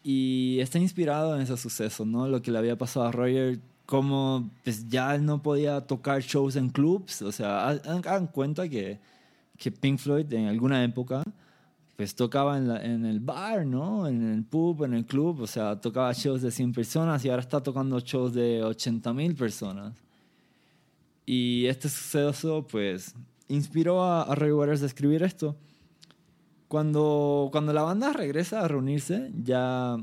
[0.04, 2.28] Y está inspirado en ese suceso, ¿no?
[2.28, 6.68] Lo que le había pasado a Roger, como pues, ya no podía tocar shows en
[6.70, 7.22] clubs.
[7.22, 8.98] O sea, ha- ha- hagan cuenta que,
[9.58, 11.22] que Pink Floyd en alguna época
[11.96, 14.06] pues tocaba en, en el bar, ¿no?
[14.08, 15.40] En el pub, en el club.
[15.42, 19.34] O sea, tocaba shows de 100 personas y ahora está tocando shows de 80 mil
[19.34, 19.92] personas.
[21.26, 23.14] Y este suceso, pues,
[23.50, 25.56] inspiró a, a Ray Waters a escribir esto.
[26.68, 29.98] Cuando, cuando la banda regresa a reunirse, ya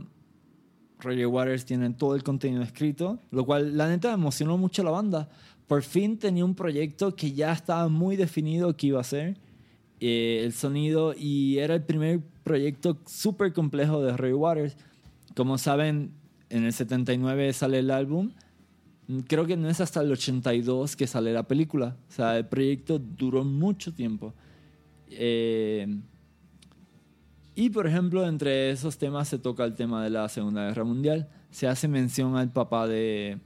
[0.99, 4.91] Roger Waters tiene todo el contenido escrito, lo cual la neta emocionó mucho a la
[4.91, 5.29] banda.
[5.67, 9.37] Por fin tenía un proyecto que ya estaba muy definido que iba a ser
[9.99, 14.77] eh, el sonido y era el primer proyecto súper complejo de Roger Waters.
[15.35, 16.11] Como saben,
[16.49, 18.31] en el 79 sale el álbum.
[19.27, 21.95] Creo que no es hasta el 82 que sale la película.
[22.09, 24.33] O sea, el proyecto duró mucho tiempo.
[25.09, 25.99] Eh,
[27.55, 31.29] y por ejemplo, entre esos temas se toca el tema de la Segunda Guerra Mundial.
[31.49, 33.39] Se hace mención al papá de,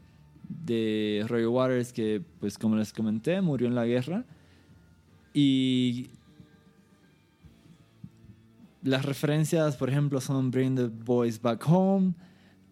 [0.50, 4.26] de Roger Waters, que, pues como les comenté, murió en la guerra.
[5.34, 6.10] Y
[8.84, 12.14] las referencias, por ejemplo, son Bring the Boys Back Home.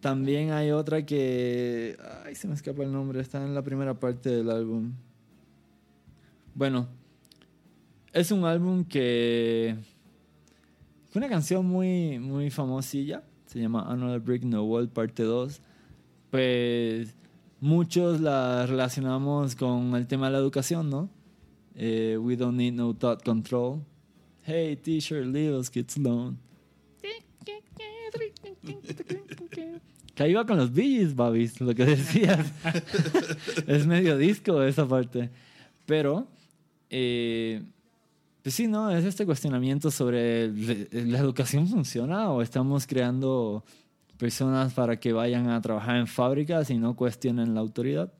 [0.00, 1.96] También hay otra que.
[2.24, 3.20] Ay, se me escapa el nombre.
[3.20, 4.92] Está en la primera parte del álbum.
[6.54, 6.88] Bueno,
[8.12, 9.76] es un álbum que.
[11.14, 13.22] Una canción muy, muy famosilla.
[13.46, 15.60] Se llama Another Brick the Wall, parte 2.
[16.30, 17.14] Pues
[17.60, 21.10] muchos la relacionamos con el tema de la educación, ¿no?
[21.74, 23.80] Eh, we don't need no thought control.
[24.44, 26.38] Hey, teacher, leave us kids alone.
[30.14, 32.52] Que va con los Gees, Babis, lo que decías.
[33.66, 35.30] es medio disco esa parte.
[35.86, 36.26] Pero,
[36.90, 37.62] eh,
[38.42, 38.90] pues sí, ¿no?
[38.90, 43.64] Es este cuestionamiento sobre ¿le- la educación funciona o estamos creando
[44.18, 48.12] personas para que vayan a trabajar en fábricas y no cuestionen la autoridad.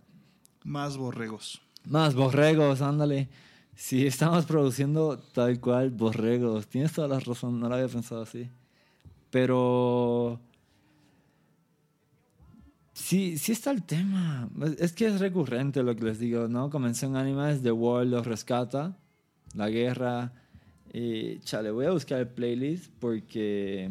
[0.64, 1.60] Más borregos.
[1.84, 3.28] Más borregos, ándale.
[3.74, 6.66] Sí, estamos produciendo tal cual borregos.
[6.68, 8.48] Tienes toda la razón, no lo había pensado así.
[9.30, 10.40] Pero...
[12.92, 14.48] Sí, sí está el tema.
[14.78, 16.70] Es- que es recurrente lo que les digo, ¿no?
[16.70, 18.96] Comenzó en Animales, The World los rescata,
[19.54, 20.32] la guerra.
[20.92, 23.90] Y, chale, voy a buscar el playlist porque...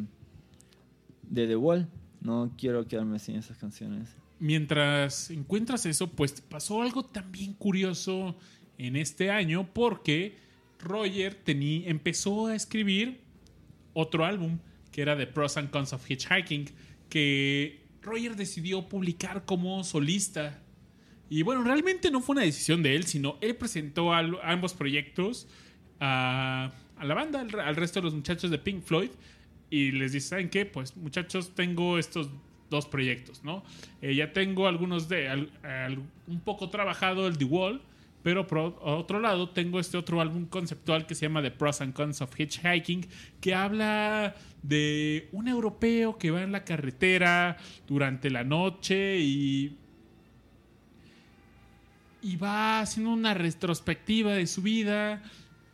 [1.23, 1.87] De The Wall.
[2.21, 4.09] No quiero quedarme sin esas canciones.
[4.39, 8.35] Mientras encuentras eso, pues pasó algo también curioso
[8.77, 10.37] en este año porque
[10.79, 13.21] Roger tení- empezó a escribir
[13.93, 14.59] otro álbum
[14.99, 16.69] que era The Pros and Cons of Hitchhiking
[17.07, 20.61] que Roger decidió publicar como solista.
[21.29, 25.47] Y bueno, realmente no fue una decisión de él, sino él presentó al- ambos proyectos
[26.01, 29.11] a, a la banda, al, resto de los muchachos de Pink Floyd,
[29.69, 30.65] y les dice, ¿saben qué?
[30.65, 32.29] Pues muchachos, tengo estos
[32.69, 33.63] dos proyectos, ¿no?
[34.01, 35.47] Eh, ya tengo algunos de,
[36.27, 37.81] un poco trabajado el The Wall,
[38.21, 41.93] Pero por otro lado, tengo este otro álbum conceptual que se llama The Pros and
[41.93, 43.07] Cons of Hitchhiking,
[43.39, 49.77] que habla de un europeo que va en la carretera durante la noche y.
[52.21, 55.23] y va haciendo una retrospectiva de su vida.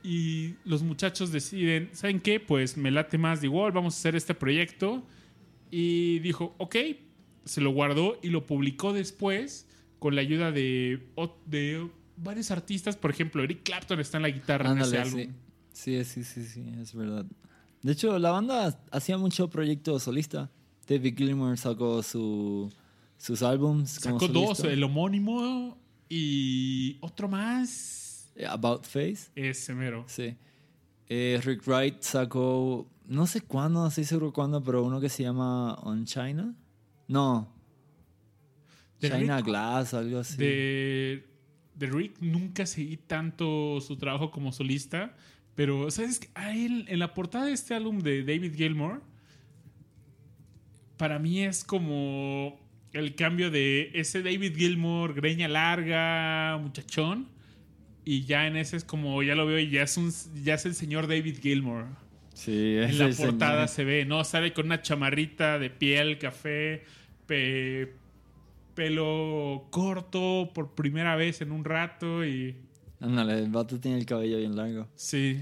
[0.04, 2.40] Y los muchachos deciden, ¿saben qué?
[2.40, 5.04] Pues me late más de igual, vamos a hacer este proyecto.
[5.72, 6.76] Y dijo, ok,
[7.44, 9.68] se lo guardó y lo publicó después
[9.98, 11.08] con la ayuda de,
[11.48, 12.96] de varios artistas.
[12.96, 15.20] Por ejemplo, Eric Clapton está en la guitarra en ese álbum.
[15.74, 16.04] sí.
[16.04, 17.26] sí, sí, sí, sí, es verdad.
[17.82, 20.50] De hecho, la banda hacía mucho proyecto solista.
[20.88, 22.72] David Gilmour sacó su,
[23.18, 24.00] sus álbums.
[24.00, 25.78] como Sacó dos, el homónimo
[26.10, 28.32] y otro más.
[28.50, 29.30] About Face.
[29.36, 30.04] Ese mero.
[30.08, 30.36] Sí.
[31.08, 35.24] Eh, Rick Wright sacó, no sé cuándo, no estoy seguro cuándo, pero uno que se
[35.24, 36.56] llama On China.
[37.08, 37.48] No.
[39.00, 40.38] China Rick- Glass, algo así.
[40.38, 41.26] De,
[41.76, 45.16] de Rick nunca seguí tanto su trabajo como solista.
[45.56, 46.20] Pero, ¿sabes
[46.54, 49.02] él, en la portada de este álbum de David Gilmour,
[50.98, 52.60] para mí es como
[52.94, 57.28] el cambio de ese David Gilmour, greña larga, muchachón.
[58.06, 60.12] Y ya en ese es como, ya lo veo y ya es, un,
[60.44, 61.86] ya es el señor David Gilmour.
[62.34, 63.32] Sí, es En la señor.
[63.32, 64.24] portada se ve, ¿no?
[64.24, 66.84] Sale con una chamarrita de piel, café,
[67.26, 67.94] pe-
[68.76, 72.56] pelo corto por primera vez en un rato y...
[73.00, 74.88] Ándale, el vato tiene el cabello bien largo.
[74.96, 75.40] Sí.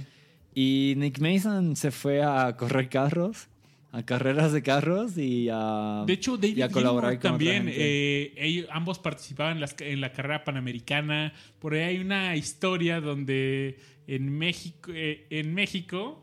[0.56, 3.48] Y Nick Mason se fue a correr carros,
[3.92, 8.34] a carreras de carros y a, De hecho, David y a colaborar con también, eh,
[8.38, 11.34] ellos, ambos participaban en, las- en la carrera panamericana.
[11.60, 13.78] Por ahí hay una historia donde
[14.08, 16.23] en México, eh, en México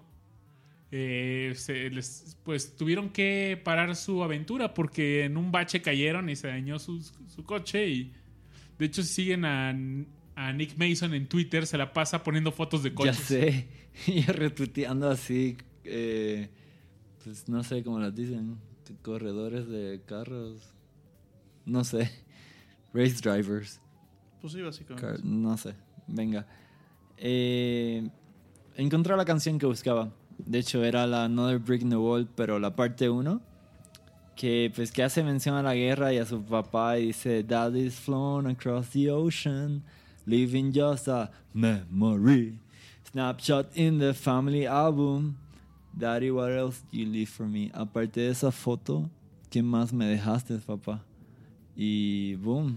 [0.93, 6.37] eh, se les- pues tuvieron que parar su aventura porque en un bache cayeron y
[6.37, 7.89] se dañó su, su coche.
[7.89, 8.13] Y
[8.79, 9.71] de hecho, si siguen a,
[10.35, 13.17] a Nick Mason en Twitter, se la pasa poniendo fotos de Ya coches.
[13.19, 13.69] sé,
[14.07, 16.49] y retuiteando así, eh,
[17.23, 18.57] pues no sé cómo las dicen,
[19.03, 20.75] corredores de carros,
[21.67, 22.11] no sé,
[22.95, 23.81] race drivers,
[24.41, 25.07] Pues sí, básicamente.
[25.07, 25.75] car- no sé,
[26.09, 26.47] venga.
[27.19, 28.09] Eh,
[28.77, 30.13] encontré la canción que buscaba,
[30.47, 33.41] de hecho era la Another Brick in the Wall, pero la parte 1,
[34.37, 37.95] que pues que hace mención a la guerra y a su papá y dice, Daddy's
[37.95, 39.83] flown across the ocean,
[40.27, 42.59] leaving just a memory.
[43.11, 45.37] Snapshot in the family album.
[45.93, 47.71] Daddy, what else you leave for me?
[47.75, 49.11] Aparte de esa foto,
[49.51, 51.03] ¿qué más me dejaste, papá?
[51.77, 52.77] Y boom,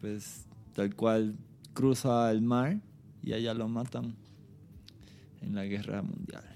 [0.00, 0.44] pues
[0.74, 1.34] tal cual
[1.72, 2.78] cruza el mar
[3.22, 4.16] y allá lo matan
[5.40, 6.49] en la guerra mundial.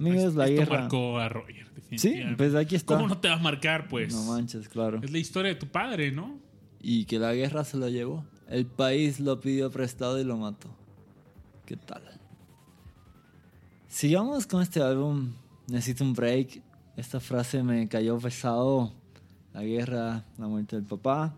[0.00, 0.80] Amigos, la Esto guerra.
[0.80, 1.66] marcó a Roger,
[1.96, 2.96] Sí, pues aquí está.
[2.96, 4.14] ¿Cómo no te va a marcar, pues?
[4.14, 5.00] No manches, claro.
[5.02, 6.38] Es la historia de tu padre, ¿no?
[6.80, 8.24] Y que la guerra se lo llevó.
[8.48, 10.68] El país lo pidió prestado y lo mató.
[11.66, 12.02] ¿Qué tal?
[13.88, 15.34] Sigamos con este álbum.
[15.68, 16.62] Necesito un break.
[16.96, 18.92] Esta frase me cayó pesado.
[19.52, 21.34] La guerra, la muerte del papá.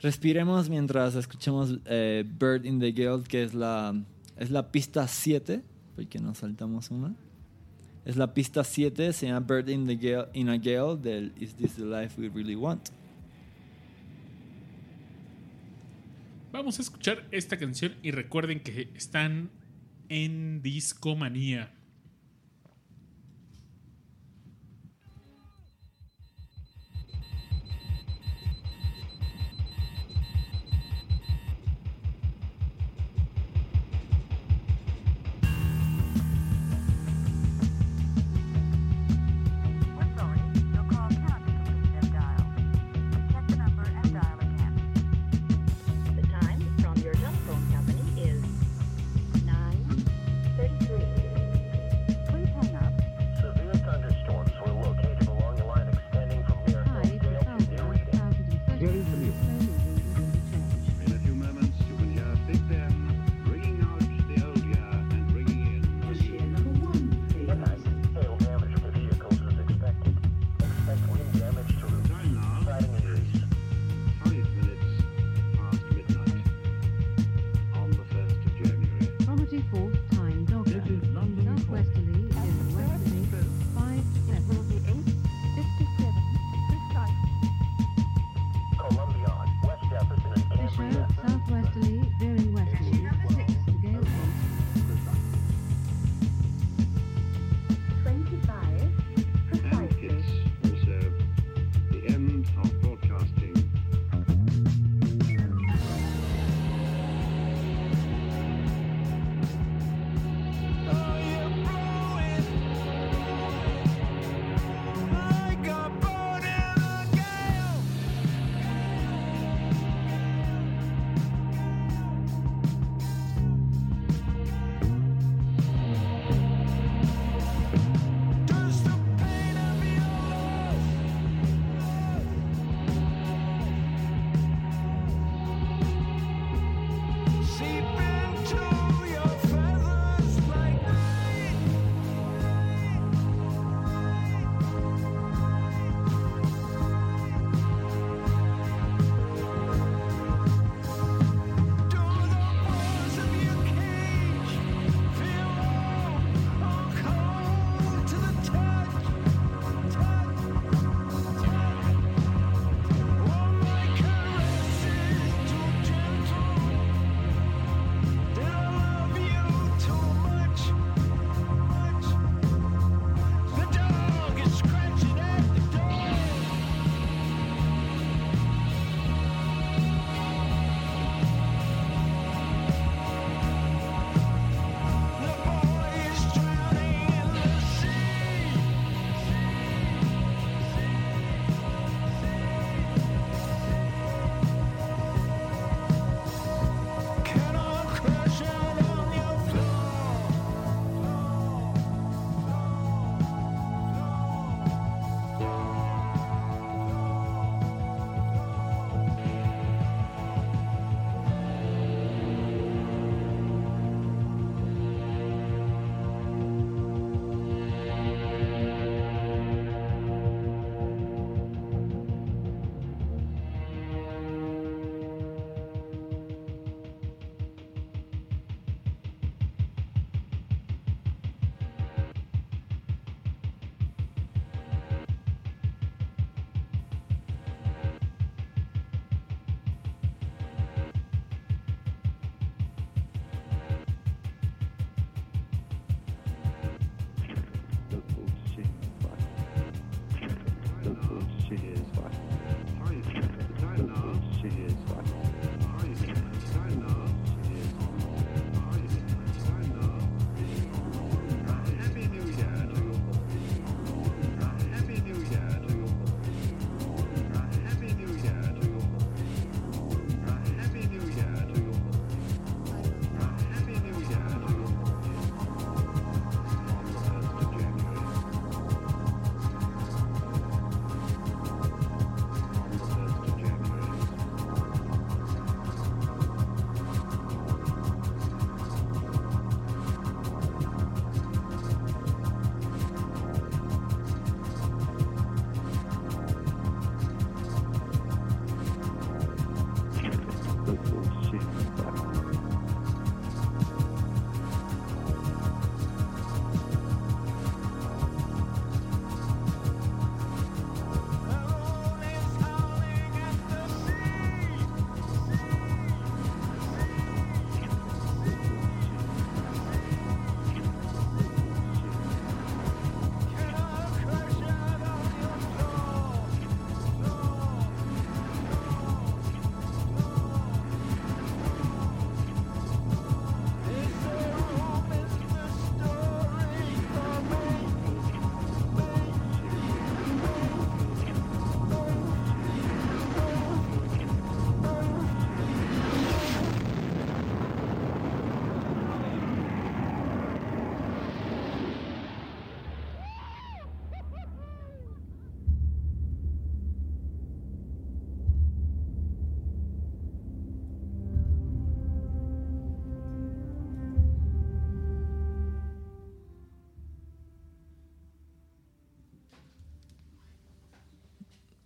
[0.00, 3.94] Respiremos mientras escuchemos eh, Bird in the Gale, que es la,
[4.36, 5.62] es la pista 7,
[5.94, 7.14] porque nos saltamos una.
[8.04, 11.54] Es la pista 7, se llama Bird in, the Gale, in a Gale del Is
[11.54, 12.90] This the Life We Really Want.
[16.52, 19.50] Vamos a escuchar esta canción y recuerden que están
[20.08, 21.72] en Discomanía.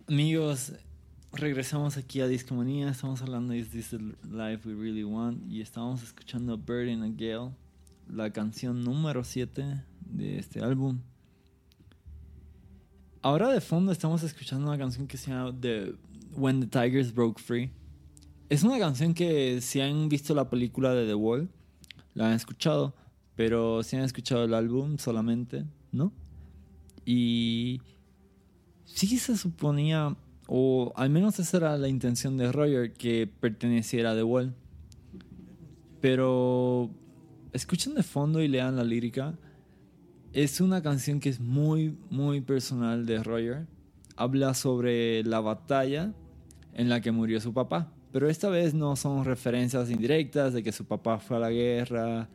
[0.09, 0.73] Amigos,
[1.33, 2.89] regresamos aquí a Discomanía.
[2.89, 5.47] Estamos hablando de Is This the Life We Really Want?
[5.47, 7.51] Y estamos escuchando Bird in a Gale,
[8.11, 10.97] la canción número 7 de este álbum.
[13.21, 15.93] Ahora de fondo estamos escuchando una canción que se llama The
[16.35, 17.69] When the Tigers Broke Free.
[18.49, 21.51] Es una canción que si han visto la película de The Wall,
[22.15, 22.95] la han escuchado,
[23.35, 26.11] pero si han escuchado el álbum solamente, ¿no?
[27.05, 27.81] Y
[28.93, 30.15] sí se suponía,
[30.47, 34.53] o al menos esa era la intención de Roger, que perteneciera a The Wall.
[36.01, 36.89] Pero
[37.53, 39.37] escuchen de fondo y lean la lírica.
[40.33, 43.67] Es una canción que es muy, muy personal de Roger.
[44.15, 46.13] Habla sobre la batalla
[46.73, 47.91] en la que murió su papá.
[48.11, 52.27] Pero esta vez no son referencias indirectas de que su papá fue a la guerra,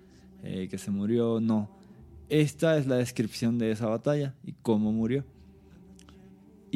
[0.42, 1.68] eh, que se murió, no.
[2.28, 5.24] Esta es la descripción de esa batalla y cómo murió.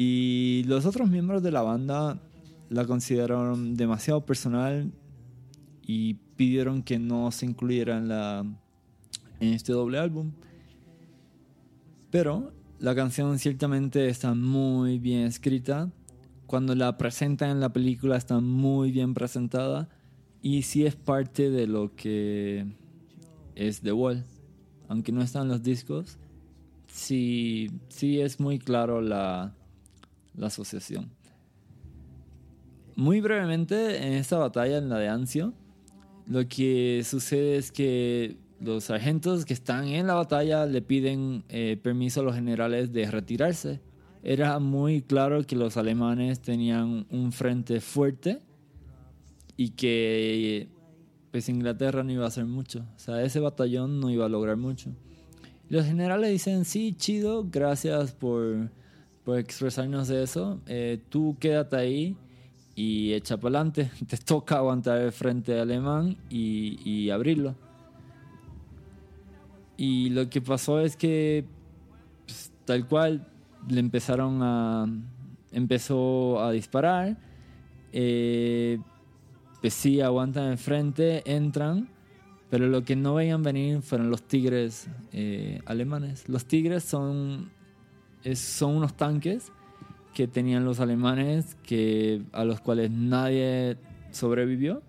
[0.01, 2.21] Y los otros miembros de la banda
[2.69, 4.93] la consideraron demasiado personal
[5.85, 10.31] y pidieron que no se incluyera en, este doble álbum.
[12.11, 15.91] Pero la canción ciertamente está muy bien escrita.
[16.45, 19.89] Cuando la presentan en la película está muy bien presentada.
[20.41, 22.73] Y sí es parte de lo que
[23.53, 24.23] es The Wall.
[24.87, 26.17] Aunque no están los discos,
[26.87, 29.57] sí, sí es muy claro la,
[30.39, 31.11] la asociación.
[32.95, 35.53] Muy brevemente, en esta batalla, en la de Anzio,
[36.27, 41.79] lo que sucede es que los sargentos que están en la batalla le piden eh,
[41.81, 43.81] permiso a los generales de retirarse.
[44.21, 48.41] Era muy claro que los alemanes tenían un frente fuerte
[49.55, 50.67] y que
[51.31, 52.85] pues Inglaterra no iba a hacer mucho.
[52.95, 54.91] O sea, ese batallón no iba a lograr mucho.
[55.69, 58.71] Los generales dicen, sí, chido, gracias por,
[59.35, 60.59] expresarnos de eso.
[60.67, 62.17] Eh, tú quédate ahí
[62.75, 63.91] y echa para adelante.
[64.07, 67.55] Te toca aguantar el frente alemán y, y abrirlo.
[69.77, 71.45] Y lo que pasó es que,
[72.25, 73.25] pues, tal cual,
[73.67, 74.85] le empezaron a.
[75.51, 77.17] Empezó a disparar.
[77.91, 78.79] Eh,
[79.61, 81.89] pues sí, aguantan el frente, entran.
[82.49, 86.27] Pero lo que no veían venir fueron los tigres eh, alemanes.
[86.27, 87.51] Los tigres son,
[88.23, 89.51] es- son unos tanques
[90.13, 93.77] que tenían los alemanes que, a los cuales nadie
[94.11, 94.81] sobrevivió.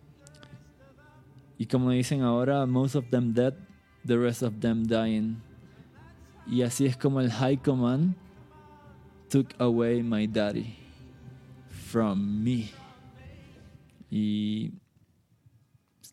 [1.59, 3.55] Y como dicen ahora, most of them dead,
[4.07, 5.37] the rest of them dying.
[6.47, 8.15] Y así es como el High Command
[9.29, 10.75] took away my daddy
[11.91, 12.71] from me.
[14.11, 14.71] Y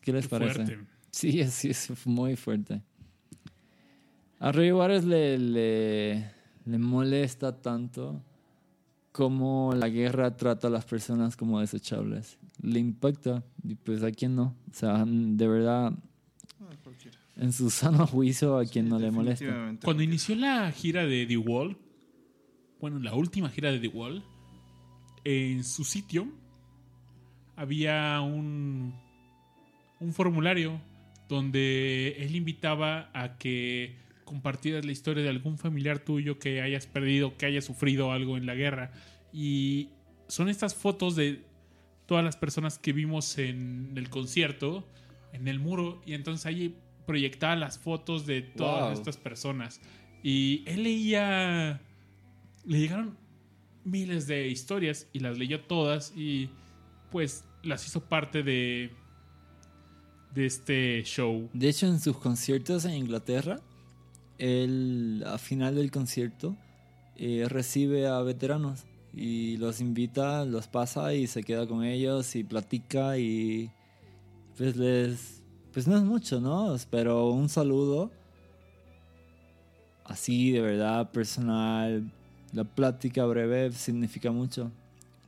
[0.02, 0.54] ¿qué les Qué parece?
[0.54, 0.78] fuerte.
[1.10, 2.82] Sí, sí, es muy fuerte.
[4.38, 6.30] A Roy Waters le, le,
[6.68, 8.22] le molesta tanto
[9.12, 12.38] cómo la guerra trata a las personas como desechables.
[12.62, 14.54] Le impacta, y pues a quién no.
[14.70, 15.92] O sea, de verdad,
[16.60, 16.74] Ah,
[17.36, 19.76] en su sano juicio, a quien no le molesta.
[19.84, 21.76] Cuando inició la gira de The Wall,
[22.80, 24.24] bueno, la última gira de The Wall,
[25.24, 26.28] en su sitio
[27.56, 28.94] había un,
[30.00, 30.80] un formulario
[31.28, 33.96] donde él invitaba a que
[34.28, 38.44] compartieras la historia de algún familiar tuyo que hayas perdido, que haya sufrido algo en
[38.46, 38.92] la guerra.
[39.32, 39.88] Y
[40.28, 41.42] son estas fotos de
[42.06, 44.86] todas las personas que vimos en el concierto,
[45.32, 46.76] en el muro, y entonces ahí
[47.06, 48.92] proyectaba las fotos de todas Wow.
[48.92, 49.80] estas personas.
[50.22, 51.80] Y él leía,
[52.66, 53.16] le llegaron
[53.84, 56.50] miles de historias y las leyó todas y
[57.10, 58.90] pues las hizo parte de,
[60.34, 61.48] de este show.
[61.54, 63.60] De hecho, en sus conciertos en Inglaterra,
[64.38, 66.56] él a final del concierto
[67.16, 72.44] eh, recibe a veteranos y los invita, los pasa y se queda con ellos y
[72.44, 73.70] platica y
[74.56, 75.42] pues les
[75.72, 76.74] pues no es mucho, ¿no?
[76.90, 78.10] Pero un saludo
[80.04, 82.10] así de verdad personal,
[82.52, 84.70] la plática breve significa mucho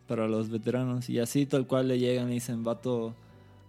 [0.09, 3.15] para los veteranos y así tal cual le llegan y dicen, "Vato,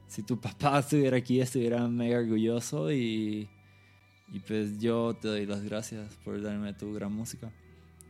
[0.08, 3.50] si tu papá estuviera aquí estuviera mega orgulloso y,
[4.32, 7.52] y pues yo te doy las gracias por darme tu gran música.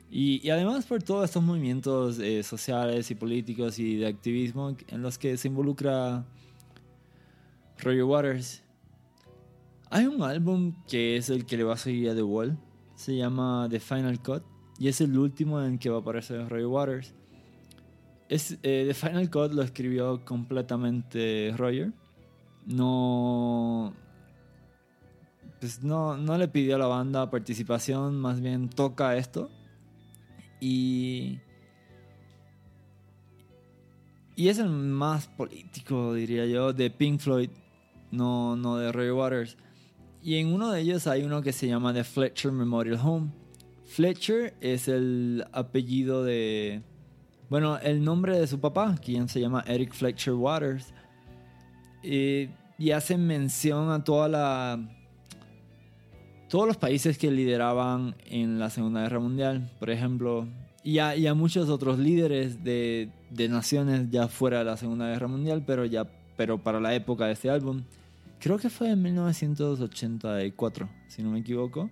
[0.10, 5.02] Y, y además por todos estos movimientos eh, sociales y políticos y de activismo en
[5.02, 6.26] los que se involucra
[7.80, 8.62] Roger Waters.
[9.90, 12.58] Hay un álbum que es el que le va a seguir a The Wall.
[12.96, 14.44] Se llama The Final Cut.
[14.78, 17.14] Y es el último en que va a aparecer Roger Waters.
[18.30, 21.92] Es, eh, The Final Cut lo escribió completamente Roger.
[22.66, 23.94] No.
[25.62, 29.52] Pues no, no le pidió a la banda participación, más bien toca esto.
[30.60, 31.40] Y.
[34.36, 37.52] Y es el más político, diría yo, de Pink Floyd,
[38.10, 39.58] no, no de Roger Waters.
[40.24, 43.30] Y en uno de ellos hay uno que se llama The Fletcher Memorial Home.
[43.86, 46.82] Fletcher es el apellido de.
[47.52, 50.92] Bueno, el nombre de su papá, quien se llama Eric Fletcher Waters.
[52.02, 55.01] Eh, y hacen mención a toda la.
[56.52, 60.50] Todos los países que lideraban en la Segunda Guerra Mundial, por ejemplo,
[60.84, 63.10] y a, muchos otros líderes de,
[63.50, 67.32] naciones ya fuera de la Segunda Guerra Mundial, pero ya pero para la época de
[67.32, 67.84] este álbum.
[68.38, 71.90] Creo que fue en 1984, si no me equivoco.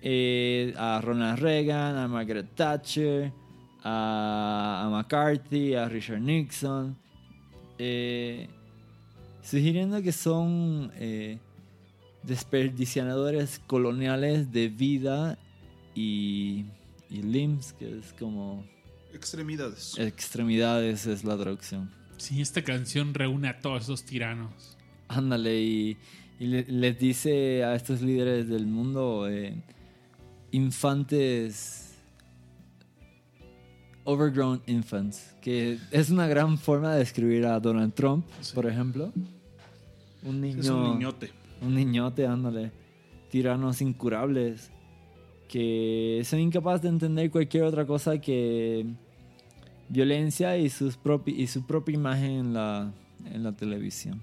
[0.00, 3.32] Eh, a Ronald Reagan, a Margaret Thatcher,
[3.82, 6.96] a, a McCarthy, a Richard Nixon.
[7.78, 8.48] eh,
[9.42, 11.40] sugiriendo que son eh,
[12.26, 15.38] desperdiciadores coloniales de vida
[15.94, 16.64] y,
[17.10, 18.64] y limbs, que es como
[19.14, 19.98] Extremidades.
[19.98, 21.90] extremidades, es la traducción.
[22.18, 24.76] Sí, esta canción reúne a todos esos tiranos.
[25.08, 25.96] Ándale, y,
[26.40, 29.62] y le- les dice a estos líderes del mundo, eh,
[30.50, 31.94] infantes,
[34.04, 38.24] overgrown infants, que es una gran forma de describir a Donald Trump,
[38.54, 39.12] por ejemplo.
[40.22, 41.30] Un niño, Es un niñote.
[41.66, 42.72] Un niñote, ándale,
[43.30, 44.70] tiranos incurables,
[45.48, 48.86] que son incapaces de entender cualquier otra cosa que
[49.88, 52.92] violencia y, sus propi- y su propia imagen en la,
[53.24, 54.20] en la televisión.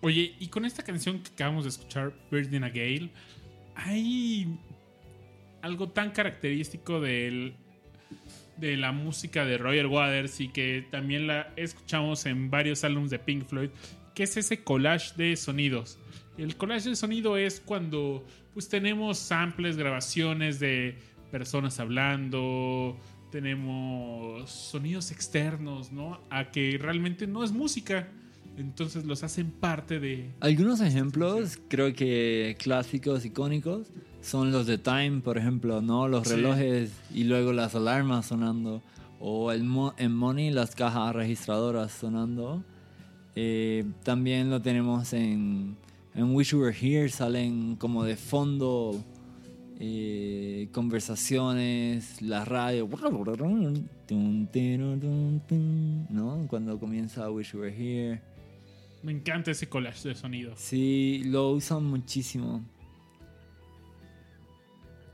[0.00, 3.10] Oye, y con esta canción que acabamos de escuchar, Bird in a Gale,
[3.74, 4.56] hay
[5.60, 7.54] algo tan característico del,
[8.56, 13.18] de la música de Roger Waters y que también la escuchamos en varios álbumes de
[13.18, 13.70] Pink Floyd,
[14.18, 15.96] que es ese collage de sonidos.
[16.36, 20.98] El collage de sonido es cuando pues tenemos samples, grabaciones de
[21.30, 22.98] personas hablando,
[23.30, 26.20] tenemos sonidos externos, ¿no?
[26.30, 28.08] A que realmente no es música.
[28.56, 30.32] Entonces los hacen parte de...
[30.40, 33.86] Algunos ejemplos, creo que clásicos, icónicos,
[34.20, 36.08] son los de Time, por ejemplo, ¿no?
[36.08, 36.34] Los Sí.
[36.34, 38.82] relojes y luego las alarmas sonando.
[39.20, 42.64] O el mo- en Money, las cajas registradoras sonando.
[43.40, 45.76] Eh, también lo tenemos en,
[46.12, 49.00] en Wish You Were Here, salen como de fondo
[49.78, 52.88] eh, conversaciones, la radio,
[56.10, 56.46] ¿no?
[56.48, 58.20] Cuando comienza Wish You Were Here.
[59.04, 60.54] Me encanta ese collage de sonido.
[60.56, 62.64] Sí, lo usan muchísimo.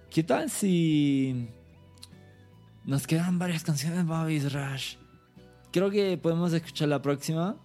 [0.09, 1.47] ¿Qué tal si
[2.87, 4.97] nos quedan varias canciones de Bobby's Rush?
[5.71, 7.59] Creo que podemos escuchar la próxima,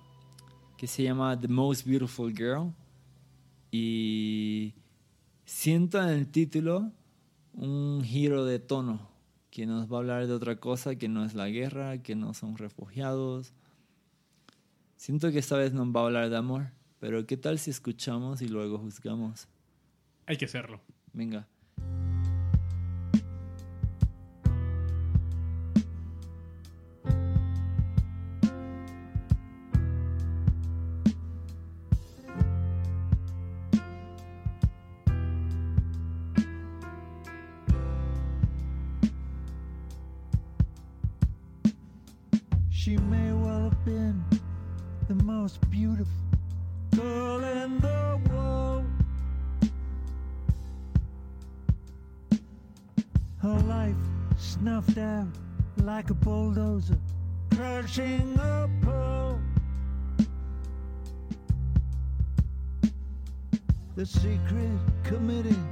[0.80, 2.74] que se llama The Most Beautiful Girl.
[3.70, 4.74] Y
[5.44, 6.94] siento en el título
[7.54, 9.10] un giro de tono
[9.52, 12.34] que nos va a hablar de otra cosa que no es la guerra, que no
[12.34, 13.52] son refugiados.
[14.96, 18.42] Siento que esta vez nos va a hablar de amor, pero ¿qué tal si escuchamos
[18.42, 19.50] y luego juzgamos?
[20.28, 20.80] Hay que hacerlo.
[21.12, 21.46] Venga.
[45.50, 46.14] Most beautiful
[46.96, 48.86] girl in the world.
[53.42, 53.96] Her life
[54.38, 55.28] snuffed out
[55.78, 57.00] like a bulldozer,
[57.56, 59.42] crushing a pearl.
[63.96, 65.64] The secret committee,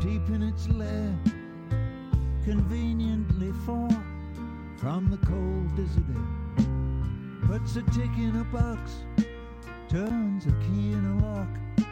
[0.00, 1.14] deep in its lair,
[2.44, 3.90] conveniently far
[4.78, 6.43] from the cold dissident.
[7.46, 9.04] Puts a tick in a box,
[9.88, 11.86] turns a key in a lock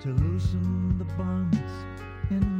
[0.00, 1.56] to loosen the bonds
[2.30, 2.59] in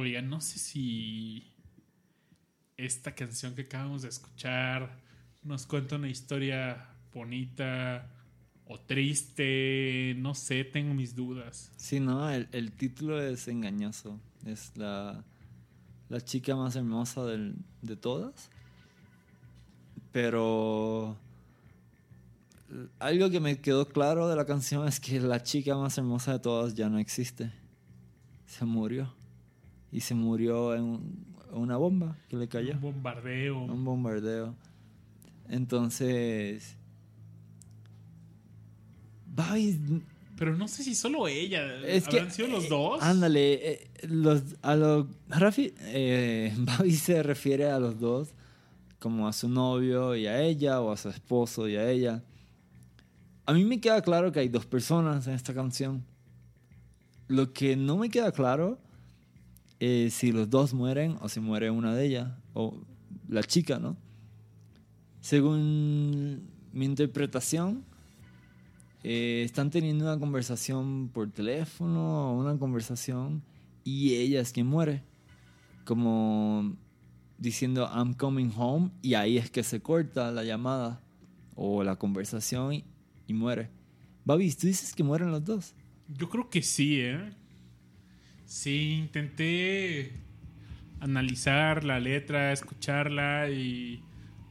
[0.00, 1.42] Oigan, no sé si
[2.76, 4.96] esta canción que acabamos de escuchar
[5.42, 8.08] nos cuenta una historia bonita
[8.64, 10.14] o triste.
[10.18, 11.72] No sé, tengo mis dudas.
[11.76, 14.20] Sí, no, el, título es engañoso.
[14.46, 15.24] Es la,
[16.08, 18.50] la chica más hermosa de todas.
[20.12, 21.18] Pero
[23.00, 26.38] algo que me quedó claro de la canción es que la chica más hermosa de
[26.38, 27.50] todas ya no existe.
[28.46, 29.17] Se murió.
[29.92, 32.74] Y se murió en un- una bomba que le cayó.
[32.74, 33.58] Un bombardeo.
[33.64, 34.54] Un bombardeo.
[35.48, 36.76] Entonces...
[39.34, 40.02] Bobby
[40.36, 41.64] Pero no sé si solo ella.
[41.86, 43.02] es que, ¿Habrán sido los eh, dos?
[43.02, 48.30] Ándale, eh, los, a lo, Rafi, eh, Bobby se refiere a los dos
[48.98, 52.24] como a su novio y a ella, o a su esposo y a ella.
[53.46, 56.04] A mí me queda claro que hay dos personas en esta canción.
[57.28, 58.78] Lo que no me queda claro
[59.80, 62.80] es si los dos mueren o si muere una de ellas, o
[63.28, 63.96] la chica, ¿no?
[65.20, 67.84] Según mi interpretación,
[69.04, 73.42] eh, están teniendo una conversación por teléfono una conversación
[73.84, 75.02] y ella es quien muere.
[75.84, 76.76] Como
[77.38, 81.00] diciendo I'm coming home y ahí es que se corta la llamada
[81.54, 82.84] o la conversación y,
[83.26, 83.70] y muere.
[84.24, 85.74] Babi, tú dices que mueren los dos.
[86.08, 87.30] Yo creo que sí, ¿eh?
[88.48, 90.10] Sí, intenté
[91.00, 94.02] analizar la letra, escucharla y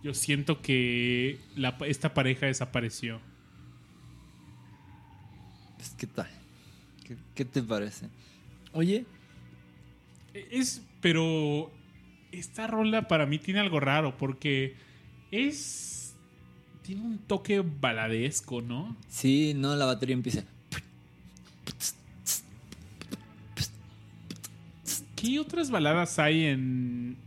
[0.04, 3.20] yo siento que la- esta pareja desapareció.
[5.78, 6.30] Pues, ¿Qué tal?
[7.06, 8.08] ¿Qué, qué te parece?
[8.72, 9.06] Oye,
[10.52, 11.72] Es, pero
[12.32, 14.76] esta rola para mí tiene algo raro porque
[15.32, 16.14] es...
[16.84, 18.96] Tiene un toque baladesco, ¿no?
[19.10, 20.44] sí, no, la batería empieza.
[25.18, 27.18] ¿Qué otras baladas hay en,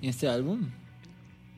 [0.00, 0.68] ¿Y este álbum?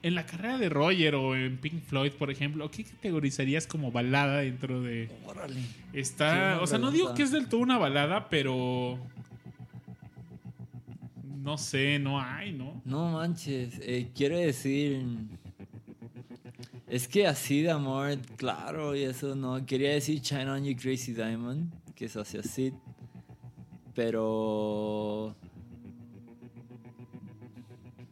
[0.02, 2.70] en la carrera de Roger o en Pink Floyd, por ejemplo?
[2.70, 5.10] ¿Qué categorizarías como balada dentro de...
[5.26, 5.60] Órale.
[5.92, 9.00] Está, o sea, no digo que es del todo una balada, pero
[11.42, 12.80] no sé, no hay, ¿no?
[12.84, 15.04] No manches, eh, quiero decir.
[16.86, 19.66] Es que así de amor, claro, y eso no.
[19.66, 22.74] Quería decir China on You Crazy Diamond, que es hacia Sid.
[23.96, 25.34] Pero.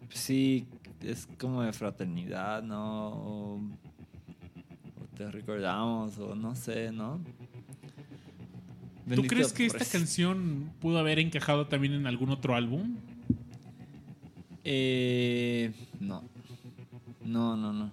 [0.08, 0.66] Sí,
[1.02, 3.08] es como de fraternidad, ¿no?
[3.08, 7.20] O, o te recordamos, o no sé, ¿no?
[9.14, 12.96] ¿Tú crees que esta canción pudo haber encajado también en algún otro álbum?
[14.64, 16.24] Eh, no.
[17.22, 17.90] No, no, no.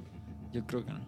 [0.54, 1.02] Yo creo que no.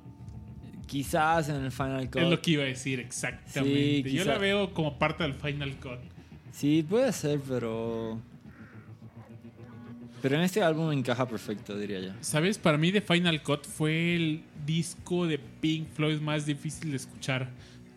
[0.85, 2.21] Quizás en el Final Cut.
[2.21, 4.09] Es lo que iba a decir exactamente.
[4.09, 6.12] Sí, Yo la veo como parte del Final Cut.
[6.53, 8.21] Sí, puede ser, pero.
[10.21, 12.11] Pero en este álbum encaja perfecto, diría yo.
[12.21, 12.57] ¿Sabes?
[12.57, 17.49] Para mí The Final Cut fue el disco de Pink Floyd más difícil de escuchar.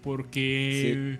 [0.02, 1.18] Porque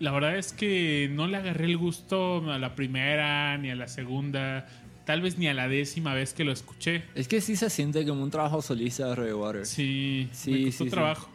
[0.00, 3.88] la verdad es que no le agarré el gusto a la primera, ni a la
[3.88, 4.66] segunda,
[5.04, 7.02] tal vez ni a la décima vez que lo escuché.
[7.14, 9.68] Es que sí se siente como un trabajo solista de Roy Waters.
[9.68, 10.90] Sí, Sí, me costó sí, sí.
[10.90, 11.28] trabajo.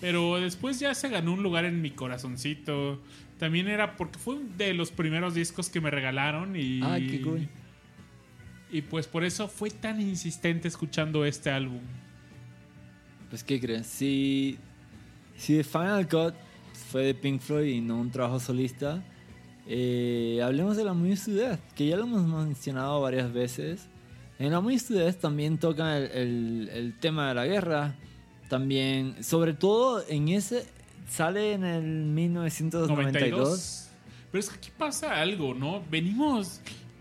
[0.00, 3.00] Pero después ya se ganó un lugar en mi corazoncito.
[3.38, 6.80] También era porque fue de los primeros discos que me regalaron y...
[6.82, 7.48] Ah, qué cool.
[8.70, 11.80] Y pues por eso fue tan insistente escuchando este álbum.
[13.30, 13.86] Pues, ¿qué crees?
[13.86, 14.58] Si,
[15.36, 16.34] si The Final Cut
[16.90, 19.02] fue de Pink Floyd y no un trabajo solista,
[19.66, 23.88] eh, hablemos de la to Death, que ya lo hemos mencionado varias veces.
[24.38, 27.94] En la to Death también tocan el, el- el tema de la guerra.
[28.48, 30.64] También, sobre todo en ese,
[31.08, 32.88] sale en el 1992.
[32.90, 33.88] 92.
[34.30, 35.82] Pero es que aquí pasa algo, ¿no?
[35.90, 36.60] Venimos...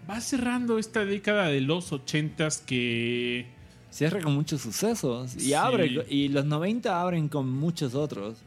[0.10, 3.46] Va cerrando esta década de los ochentas que...
[3.90, 5.54] Cierra con muchos sucesos y Sí.
[5.54, 8.38] abre y los 90 abren con muchos otros.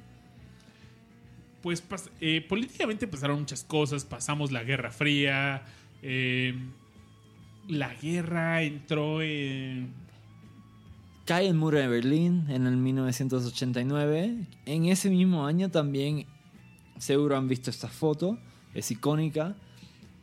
[1.62, 1.82] Pues
[2.20, 4.04] eh, políticamente pasaron muchas cosas.
[4.04, 5.62] Pasamos la Guerra Fría.
[6.02, 6.54] eh,
[7.68, 9.92] la guerra entró en...
[11.30, 14.48] Cae el muro de Berlín en el 1989.
[14.66, 16.26] En ese mismo año también,
[16.98, 18.36] seguro han visto esta foto,
[18.74, 19.54] es icónica.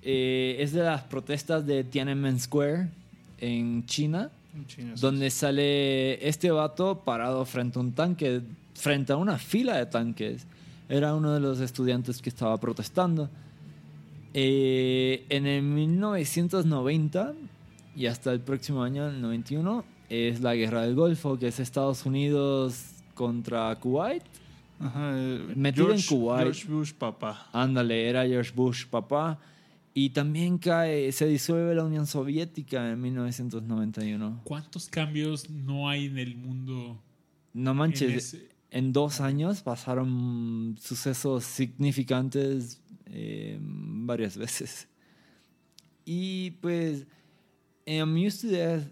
[0.01, 2.89] Eh, es de las protestas de Tiananmen Square
[3.37, 4.31] en China,
[4.99, 8.41] donde sale este vato parado frente a un tanque,
[8.73, 10.45] frente a una fila de tanques.
[10.89, 13.29] Era uno de los estudiantes que estaba protestando.
[14.33, 17.33] Eh, en el 1990
[17.95, 22.05] y hasta el próximo año, el 91, es la guerra del Golfo, que es Estados
[22.05, 24.23] Unidos contra Kuwait.
[24.79, 26.43] Ajá, eh, Metido en George- Kuwait.
[26.43, 27.49] George Bush, papá.
[27.51, 29.39] Ándale, era George Bush, papá.
[29.93, 34.41] Y también cae, se disuelve la Unión Soviética en 1991.
[34.43, 37.01] ¿Cuántos cambios no hay en el mundo?
[37.53, 44.87] No En manches, ese- en dos años pasaron sucesos significantes eh, varias veces.
[46.05, 47.07] Y pues
[47.85, 48.83] en Amused to Death,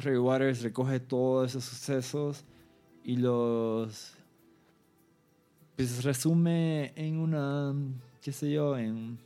[0.00, 2.44] Ray Waters recoge todos esos sucesos
[3.04, 4.14] y los
[5.76, 7.74] pues resume en una,
[8.20, 9.18] qué sé yo, en,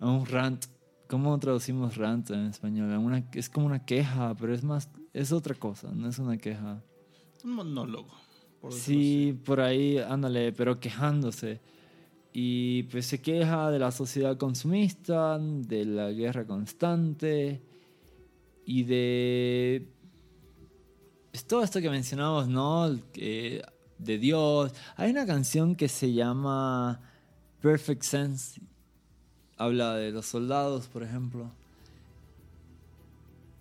[0.00, 0.64] en un rant.
[1.08, 2.96] ¿Cómo traducimos rant en español?
[2.96, 6.82] Una, es como una queja, pero es más, es otra cosa, no es una queja.
[7.44, 8.08] Un monólogo.
[8.62, 11.60] por Sí, por ahí, ándale, pero quejándose.
[12.32, 17.60] Y pues se queja de la sociedad consumista, de la guerra constante
[18.64, 19.88] y de
[21.30, 22.90] pues, todo esto que mencionamos, ¿no?
[22.90, 24.72] De Dios.
[24.96, 27.00] Hay una canción que se llama
[27.60, 28.60] Perfect Sense.
[29.56, 31.50] Habla de los soldados, por ejemplo.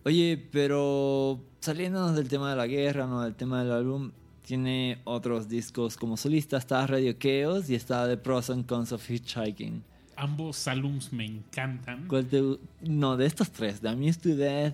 [0.04, 4.12] Oye, pero saliéndonos del tema de la guerra, no del tema del álbum,
[4.44, 6.58] tiene otros discos como solista.
[6.58, 9.84] Está Radio Chaos y está The Pros and Cons of Hitchhiking.
[10.16, 12.08] Ambos álbums me encantan.
[12.08, 14.74] ¿Cuál te gu- no, de estos tres, The Amused to Death,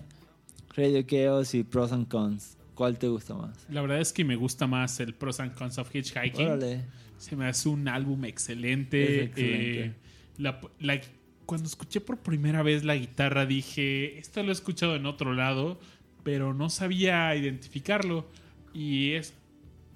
[0.76, 2.56] Radio Chaos y Pros and Cons.
[2.74, 3.66] ¿Cuál te gusta más?
[3.70, 6.46] La verdad es que me gusta más el Pros and Cons of Hitchhiking.
[6.46, 6.84] Órale.
[7.16, 9.24] Se me hace un álbum excelente.
[9.24, 9.84] Excelente.
[9.86, 9.92] Eh,
[10.38, 11.00] la- la-
[11.46, 15.80] cuando escuché por primera vez la guitarra dije, esto lo he escuchado en otro lado,
[16.22, 18.28] pero no sabía identificarlo.
[18.74, 19.32] Y es,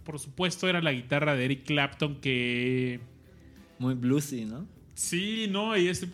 [0.03, 2.99] por supuesto, era la guitarra de Eric Clapton que...
[3.78, 4.66] Muy bluesy, ¿no?
[4.94, 6.09] Sí, no, y ese...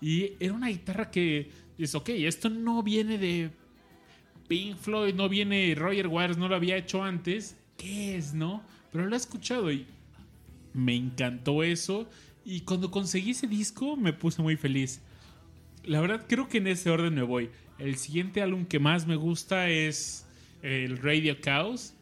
[0.00, 3.50] Y era una guitarra que es ok, esto no viene de
[4.48, 7.56] Pink Floyd, no viene Roger Waters, no lo había hecho antes.
[7.76, 8.62] ¿Qué es, no?
[8.92, 9.86] Pero lo he escuchado y
[10.74, 12.08] me encantó eso.
[12.44, 15.00] Y cuando conseguí ese disco me puse muy feliz.
[15.84, 17.50] La verdad, creo que en ese orden me voy.
[17.78, 20.26] El siguiente álbum que más me gusta es
[20.62, 21.94] el Radio Chaos.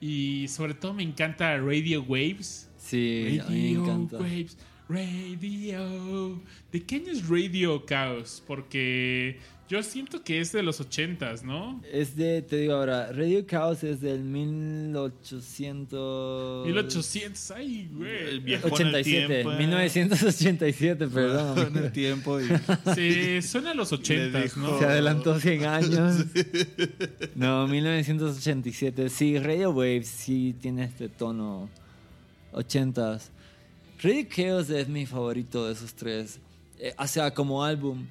[0.00, 2.68] Y sobre todo me encanta Radio Waves.
[2.76, 4.18] Sí, a mí me encanta.
[4.18, 4.58] Waves,
[4.88, 6.40] Radio.
[6.72, 8.42] ¿De qué año es Radio Chaos?
[8.46, 9.38] Porque
[9.68, 11.82] yo siento que es de los ochentas, ¿no?
[11.92, 16.66] Es de, te digo ahora, Radio Chaos es del 1800...
[16.66, 18.28] 1800, ay, güey.
[18.28, 19.58] El viejo en el 87, tiempo, eh.
[19.58, 21.66] 1987, perdón.
[21.66, 22.44] En el tiempo y
[22.94, 24.78] Sí, suena a los ochentas, ¿no?
[24.78, 26.24] Se adelantó 100 años.
[27.34, 29.08] No, 1987.
[29.10, 31.68] Sí, Radio Waves sí tiene este tono
[32.52, 33.30] 80s.
[34.02, 36.38] Radio Chaos es mi favorito de esos tres.
[36.78, 38.04] Eh, o sea, como álbum.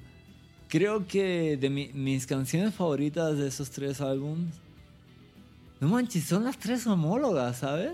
[0.68, 4.54] Creo que de mi- mis canciones favoritas de esos tres álbums.
[5.80, 7.92] No manches, son las tres homólogas, ¿sabes?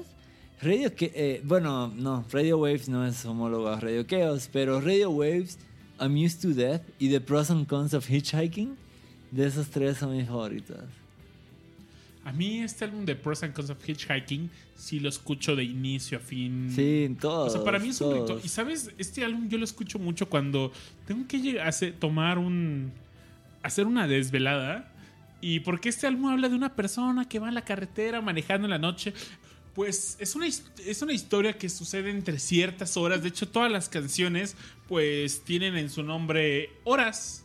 [0.62, 5.10] Radio que eh, bueno, no, Radio Waves no es homóloga a Radio Chaos, pero Radio
[5.10, 5.58] Waves,
[6.00, 8.76] I'm Used to Death y The Pros and Cons of Hitchhiking,
[9.32, 10.84] de esos tres son mis favoritas.
[12.24, 16.18] A mí este álbum de Pros and Cons of Hitchhiking sí lo escucho de inicio
[16.18, 16.70] a fin.
[16.74, 17.52] Sí, O todos.
[17.52, 18.40] sea, para mí es un ritual.
[18.44, 20.70] Y sabes, este álbum yo lo escucho mucho cuando
[21.06, 22.92] tengo que hacer- tomar un.
[23.62, 24.88] hacer una desvelada.
[25.40, 28.70] Y porque este álbum habla de una persona que va en la carretera manejando en
[28.70, 29.12] la noche.
[29.74, 33.22] Pues es una, es una historia que sucede entre ciertas horas.
[33.22, 34.54] De hecho, todas las canciones,
[34.86, 37.44] pues, tienen en su nombre horas.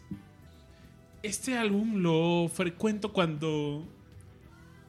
[1.24, 3.88] Este álbum lo frecuento cuando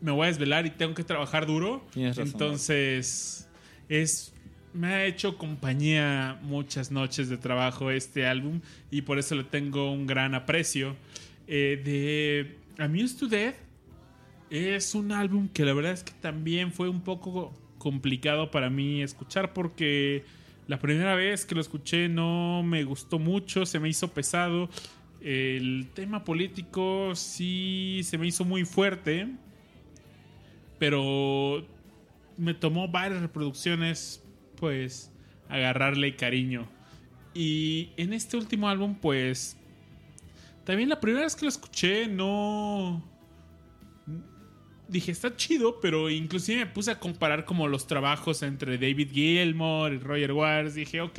[0.00, 1.84] me voy a desvelar y tengo que trabajar duro.
[1.92, 2.32] Tienes razón.
[2.32, 3.48] Entonces,
[3.88, 4.32] es.
[4.74, 8.60] Me ha hecho compañía muchas noches de trabajo este álbum
[8.90, 10.94] y por eso le tengo un gran aprecio.
[11.46, 13.54] Eh, de Amused to Death
[14.50, 19.02] es un álbum que la verdad es que también fue un poco complicado para mí
[19.02, 20.24] escuchar porque
[20.66, 24.68] la primera vez que lo escuché no me gustó mucho, se me hizo pesado.
[25.22, 29.28] El tema político sí se me hizo muy fuerte,
[30.78, 31.66] pero
[32.36, 34.24] me tomó varias reproducciones,
[34.56, 35.12] pues,
[35.48, 36.68] agarrarle cariño.
[37.34, 39.56] Y en este último álbum, pues,
[40.64, 43.04] también la primera vez que lo escuché, no...
[44.88, 49.92] Dije, está chido, pero inclusive me puse a comparar como los trabajos entre David Gilmour
[49.92, 50.74] y Roger Waters.
[50.74, 51.18] Dije, ok,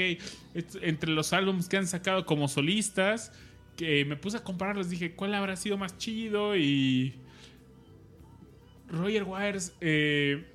[0.81, 3.31] entre los álbumes que han sacado como solistas,
[3.77, 6.57] que me puse a compararlos, dije, ¿cuál habrá sido más chido?
[6.57, 7.14] Y...
[8.91, 10.45] Roger Waters eh,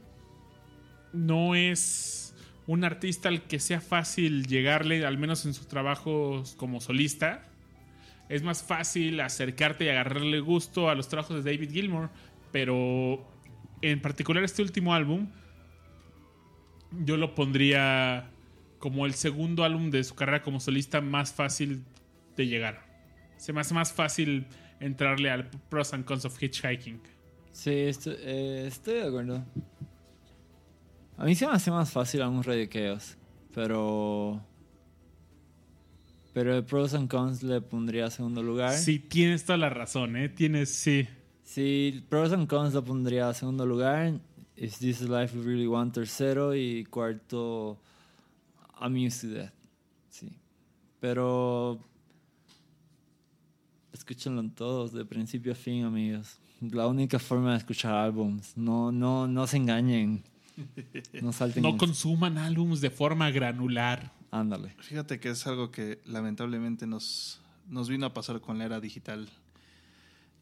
[1.12, 2.35] no es
[2.66, 7.43] un artista al que sea fácil llegarle, al menos en sus trabajos como solista.
[8.28, 12.11] Es más fácil acercarte y agarrarle gusto a los trabajos de David Gilmour.
[12.52, 13.27] Pero
[13.82, 15.28] en particular este último álbum,
[16.90, 18.31] yo lo pondría
[18.78, 21.85] como el segundo álbum de su carrera como solista más fácil
[22.36, 22.86] de llegar.
[23.36, 24.47] Se me hace más fácil
[24.81, 27.01] entrarle al Pros and Cons of Hitchhiking.
[27.55, 29.44] Sí, estoy, eh, estoy de acuerdo.
[31.16, 33.16] A mí se me hace más fácil de Chaos,
[33.55, 34.44] pero...
[36.32, 38.72] Pero el Pros and Cons le pondría segundo lugar.
[38.72, 40.28] Sí, tienes toda la razón, ¿eh?
[40.28, 41.06] Tienes, sí.
[41.44, 44.20] Sí, Pros and Cons lo pondría segundo lugar.
[44.56, 47.78] Is This Life We Really Want tercero y cuarto
[48.81, 49.52] I'm Used to Death.
[50.10, 50.28] Sí.
[50.98, 51.78] Pero
[53.93, 56.40] escúchenlo todos de principio a fin, amigos.
[56.73, 58.57] La única forma de escuchar álbums.
[58.57, 60.23] No, no, no se engañen.
[61.20, 61.62] No salten.
[61.62, 64.12] No con- consuman álbums de forma granular.
[64.31, 64.74] Ándale.
[64.81, 69.28] Fíjate que es algo que lamentablemente nos, nos vino a pasar con la era digital.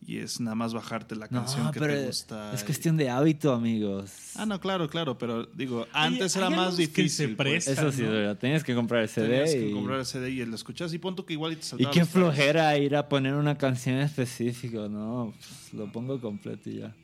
[0.04, 2.52] Y es nada más bajarte la canción No, que pero te gusta.
[2.52, 4.32] es y- cuestión de hábito, amigos.
[4.34, 7.08] Ah, no, claro, claro, pero digo, antes hay era más que difícil.
[7.10, 7.36] se pues.
[7.36, 7.72] prestan.
[7.86, 8.10] Eso sí, ¿no?
[8.10, 8.36] de verdad.
[8.36, 9.28] Tenías que comprar el CD.
[9.28, 9.72] Tenías que y...
[9.72, 12.76] comprar el CD y lo escuchas y punto que igual y te Y qué flojera
[12.78, 15.32] ir a poner una canción específica, ¿no?
[15.38, 16.96] Pues, lo pongo completo y ya.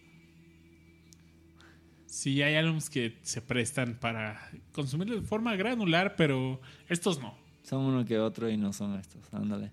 [2.06, 7.32] Sí, hay álbumes que se prestan para consumirlo de forma granular, pero estos no.
[7.62, 9.22] Son uno que otro y no son estos.
[9.32, 9.70] Ándale.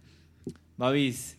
[0.77, 1.37] Babis.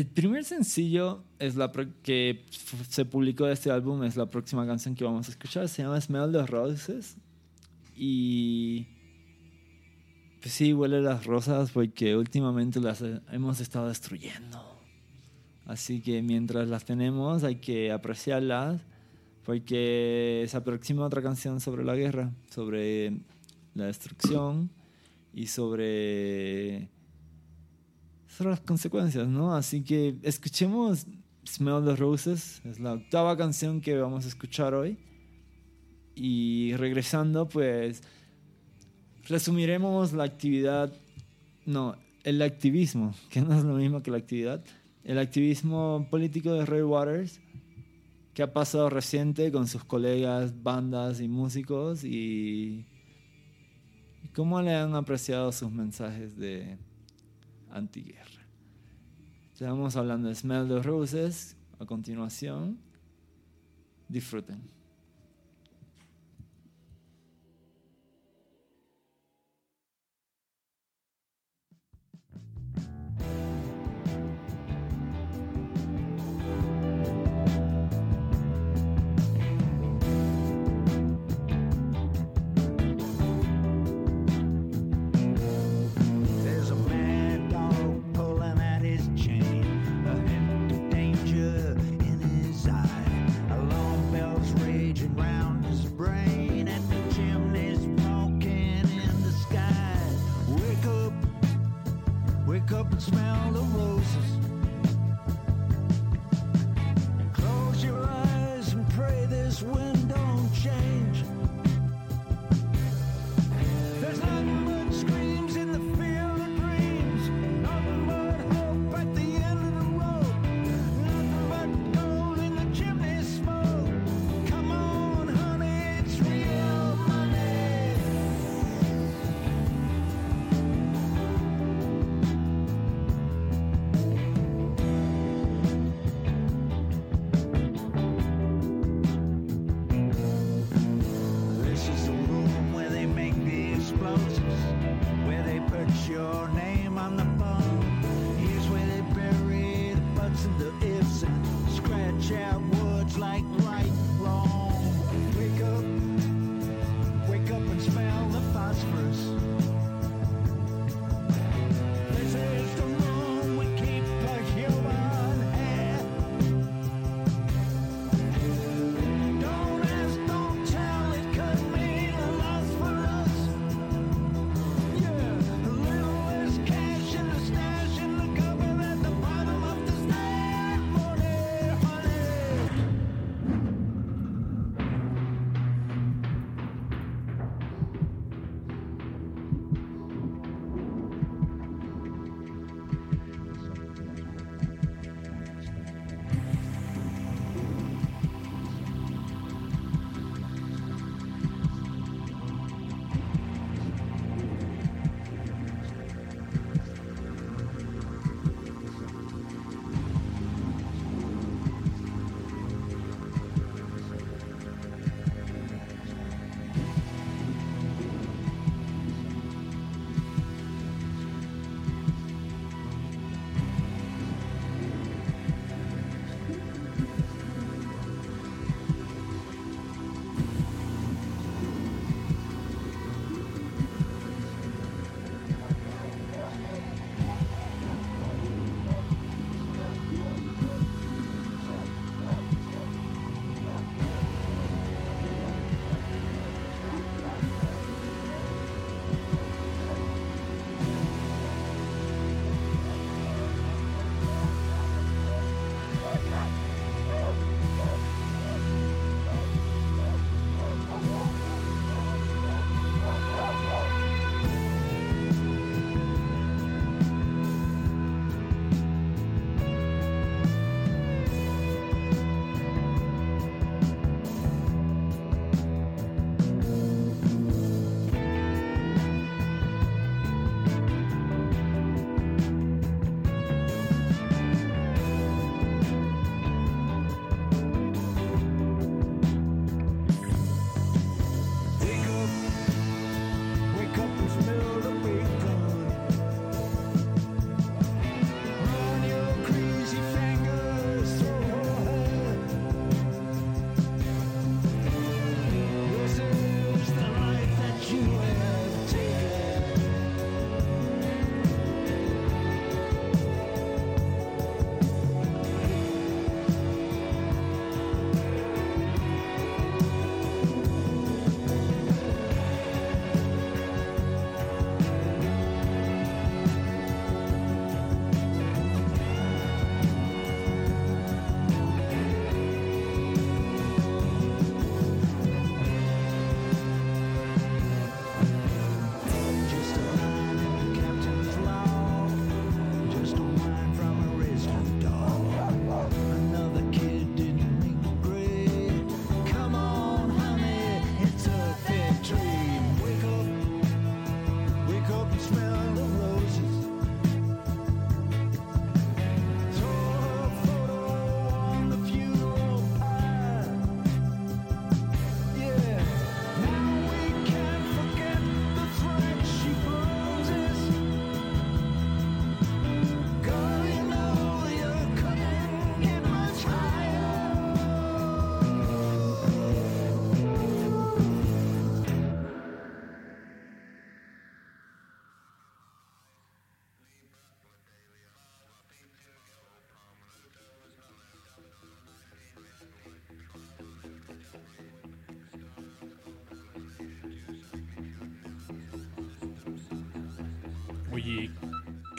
[0.00, 1.70] El primer sencillo es la
[2.02, 2.46] que
[2.88, 5.68] se publicó de este álbum es la próxima canción que vamos a escuchar.
[5.68, 7.18] Se llama Smell the Roses.
[7.94, 8.86] Y.
[10.40, 14.80] Pues sí, huele las rosas porque últimamente las hemos estado destruyendo.
[15.66, 18.80] Así que mientras las tenemos hay que apreciarlas
[19.44, 23.20] porque se aproxima otra canción sobre la guerra, sobre
[23.74, 24.70] la destrucción
[25.34, 26.88] y sobre,
[28.30, 29.54] sobre las consecuencias, ¿no?
[29.54, 31.06] Así que escuchemos
[31.46, 34.98] Smell the Roses, es la octava canción que vamos a escuchar hoy.
[36.14, 38.02] Y regresando, pues
[39.26, 40.92] resumiremos la actividad,
[41.66, 44.62] no, el activismo, que no es lo mismo que la actividad,
[45.02, 47.40] el activismo político de Ray Waters,
[48.34, 52.86] que ha pasado reciente con sus colegas, bandas y músicos y
[54.34, 56.78] cómo le han apreciado sus mensajes de
[57.72, 58.46] antiguerra.
[59.52, 62.78] Estamos hablando de Smell the Roses a continuación.
[64.08, 64.79] Disfruten.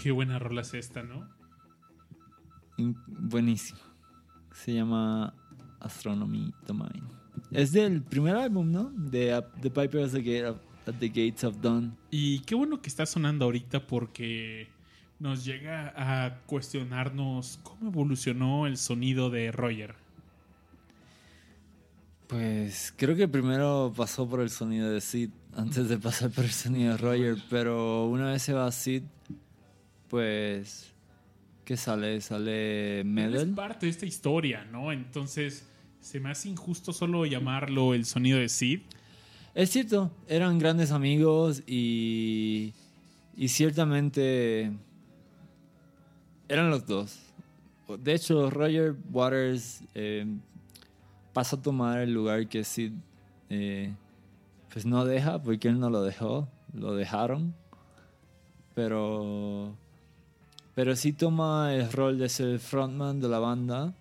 [0.02, 1.28] Qué buena rola es esta, ¿no?
[3.08, 3.80] Buenísimo.
[4.54, 5.34] Se llama
[5.80, 7.04] Astronomy Domain.
[7.52, 8.92] Es del primer álbum, ¿no?
[8.96, 11.96] De uh, The Piper at the, Gate of- at the Gates of Dawn.
[12.10, 14.68] Y qué bueno que está sonando ahorita porque
[15.20, 19.96] nos llega a cuestionarnos cómo evolucionó el sonido de Roger.
[22.28, 26.52] Pues creo que primero pasó por el sonido de Sid antes de pasar por el
[26.52, 29.04] sonido de Roger, pero una vez se va Sid,
[30.12, 30.92] pues
[31.66, 32.20] ¿qué sale?
[32.20, 33.56] Sale Él es Medel.
[33.56, 34.92] parte de esta historia, ¿no?
[34.92, 35.68] Entonces
[36.02, 38.82] se me hace injusto solo llamarlo el sonido de Sid.
[39.56, 42.74] Es cierto, eran grandes amigos y
[43.36, 44.72] y ciertamente
[46.48, 47.18] eran los dos.
[48.00, 50.26] De hecho, Roger Waters eh,
[51.34, 52.92] pasa a tomar el lugar que Sid
[53.50, 53.94] eh,
[54.72, 57.56] pues no deja, porque él no lo dejó, lo dejaron.
[58.74, 59.76] Pero,
[60.76, 63.94] pero sí toma el rol de ser el frontman de la banda,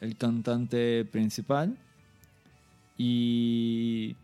[0.00, 1.76] el cantante principal.
[2.96, 4.16] Y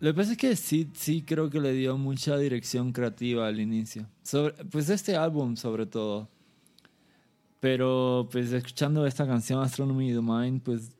[0.00, 3.58] lo que pasa es que sí, sí creo que le dio mucha dirección creativa al
[3.58, 4.06] inicio.
[4.22, 6.28] Sobre, pues este álbum sobre todo.
[7.58, 10.90] Pero pues escuchando esta canción Astronomy Domain, pues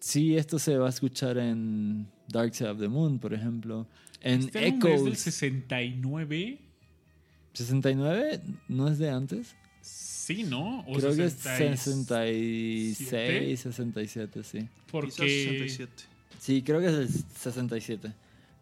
[0.00, 3.86] sí esto se va a escuchar en Dark Side of the Moon, por ejemplo.
[4.22, 6.65] En Este álbum es del Echoes 69.
[7.56, 9.56] 69, ¿no es de antes?
[9.80, 10.80] Sí, ¿no?
[10.80, 14.58] O Creo que es 66, 66, 67, sí.
[14.58, 15.92] Quizás Porque 67.
[16.40, 18.12] Sí, creo que es el 67.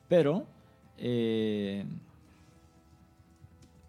[0.09, 0.47] Pero,
[0.99, 1.85] eh,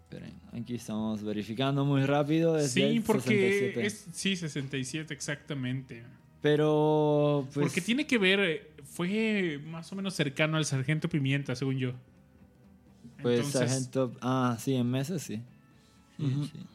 [0.04, 2.56] esperen, aquí estamos verificando muy rápido.
[2.58, 3.86] Es Sí, porque 67.
[3.86, 6.02] es sí 67 exactamente.
[6.40, 11.54] Pero, pues, porque tiene que ver eh, fue más o menos cercano al Sargento Pimienta,
[11.54, 11.92] según yo.
[13.26, 15.42] Pues Entonces, Sargento, ah, sí, en meses sí.
[16.18, 16.66] Sí, sí.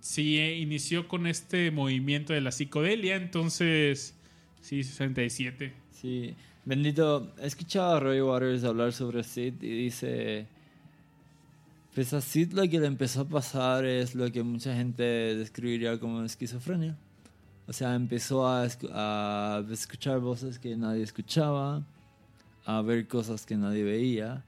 [0.00, 4.14] Sí, eh, inició con este movimiento de la psicodelia, entonces
[4.60, 5.74] sí 67.
[5.90, 6.34] Sí,
[6.64, 7.34] bendito.
[7.38, 10.46] He escuchado a Roy Waters hablar sobre Sid y dice:
[11.94, 15.98] Pues a Sid lo que le empezó a pasar es lo que mucha gente describiría
[16.00, 16.96] como esquizofrenia.
[17.66, 21.84] O sea, empezó a, a escuchar voces que nadie escuchaba,
[22.64, 24.42] a ver cosas que nadie veía.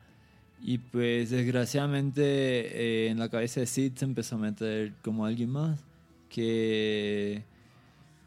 [0.63, 5.51] Y pues desgraciadamente eh, en la cabeza de Sid se empezó a meter como alguien
[5.51, 5.81] más
[6.29, 7.43] que,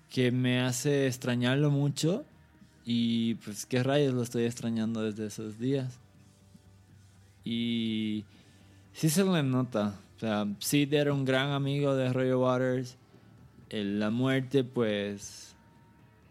[0.10, 2.26] que me hace extrañarlo mucho.
[2.86, 6.00] Y pues qué rayos lo estoy extrañando desde esos días.
[7.46, 8.26] Y
[8.94, 10.00] sí se le nota.
[10.18, 12.98] O sea, Sid era un gran amigo de Roger Waters.
[13.70, 15.56] El- la muerte pues,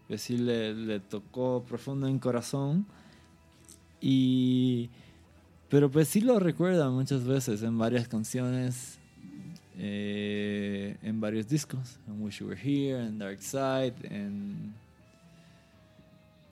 [0.07, 2.85] pues sí le, le tocó profundo en corazón.
[4.01, 4.89] Y...
[5.73, 8.99] Pero pues sí lo recuerda muchas veces en varias canciones,
[9.75, 11.97] eh, en varios discos.
[12.07, 14.75] En Wish You Were Here, en Dark Side, en...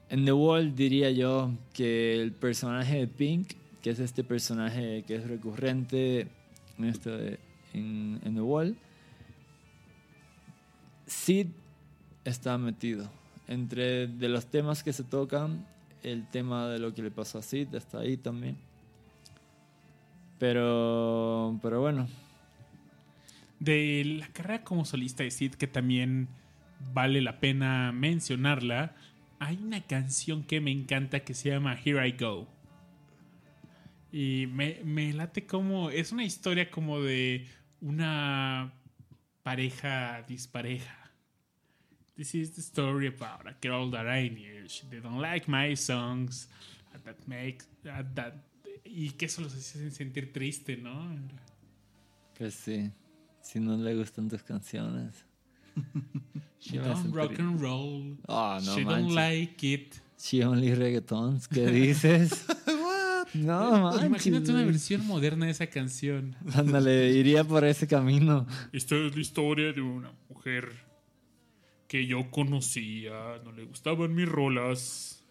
[0.09, 3.53] En The Wall diría yo que el personaje de Pink,
[3.83, 6.21] que es este personaje que es recurrente
[6.79, 7.37] en, este,
[7.75, 8.75] en, The Wall,
[11.05, 11.45] Sid
[12.25, 13.07] está metido.
[13.47, 15.67] Entre de los temas que se tocan,
[16.01, 18.70] el tema de lo que le pasó a Sid está ahí también.
[20.41, 22.07] Pero, pero bueno,
[23.59, 26.29] De la carrera como solista de Sid, que también
[26.95, 28.95] vale la pena mencionarla,
[29.37, 32.47] hay una canción que me encanta que se llama Here I Go.
[34.11, 35.91] Y me, me late como.
[35.91, 37.45] Es una historia como de
[37.79, 38.73] una
[39.43, 41.11] pareja dispareja.
[42.15, 44.67] This is the story about a girl that I knew.
[44.67, 46.49] She didn't like my songs.
[47.05, 47.67] That makes.
[47.83, 48.50] that,
[48.83, 51.15] y que eso los hace sentir triste, ¿no?
[52.37, 52.91] pues sí.
[53.41, 55.25] Si no le gustan tus canciones.
[56.59, 58.17] She don't rock and roll.
[58.27, 59.95] Ah, no She don't like it.
[60.17, 62.45] She only reggaetons, ¿qué dices?
[63.33, 64.05] no, manches.
[64.05, 66.35] Imagínate una versión moderna de esa canción.
[66.53, 68.45] Ándale, iría por ese camino.
[68.71, 70.71] Esta es la historia de una mujer
[71.87, 75.25] que yo conocía, no le gustaban mis rolas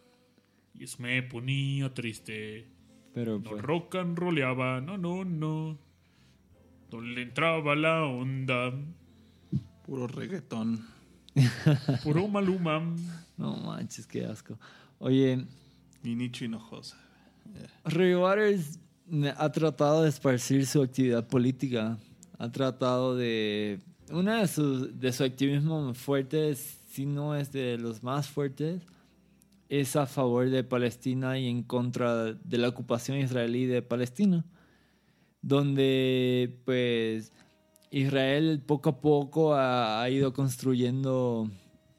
[0.74, 2.66] y eso me ponía triste.
[3.14, 5.78] Pero No pues, rock and rollaba, no, no, no.
[6.92, 8.72] No le entraba la onda.
[9.86, 10.84] Puro reggaetón.
[12.04, 12.80] Puro maluma.
[13.36, 14.58] no manches, qué asco.
[14.98, 15.44] Oye,
[16.02, 16.96] Y Nicho Hinojosa.
[17.84, 18.78] Roy Waters
[19.36, 21.98] ha tratado de esparcir su actividad política.
[22.38, 23.80] Ha tratado de...
[24.10, 28.82] Una de, sus- de su activismo fuerte, si no es de los más fuertes,
[29.70, 34.44] es a favor de Palestina y en contra de la ocupación israelí de Palestina.
[35.42, 37.32] donde pues
[37.90, 41.48] Israel poco a poco ha, ha ido construyendo,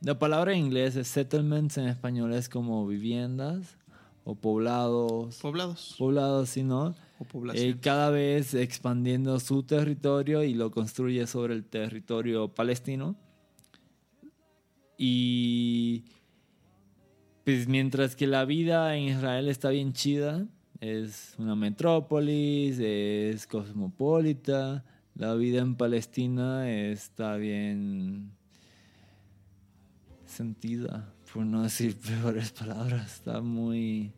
[0.01, 3.77] la palabra en inglés es settlements, en español es como viviendas
[4.23, 5.95] o poblados, Poblados.
[5.97, 6.93] poblados, ¿sí, no?
[7.19, 7.67] O población.
[7.69, 13.15] Eh, cada vez expandiendo su territorio y lo construye sobre el territorio palestino.
[14.97, 16.03] Y
[17.43, 20.47] pues mientras que la vida en Israel está bien chida,
[20.79, 24.83] es una metrópolis, es cosmopolita,
[25.15, 28.31] la vida en Palestina está bien
[30.25, 34.11] sentida, por no decir peores palabras, está muy...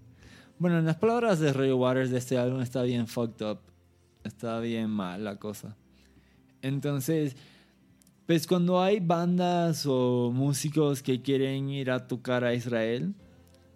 [0.59, 3.59] Bueno, en las palabras de Ray Waters de este álbum está bien fucked up,
[4.23, 5.75] está bien mal la cosa.
[6.61, 7.35] Entonces,
[8.33, 13.13] pues cuando hay bandas o músicos que quieren ir a tocar a Israel,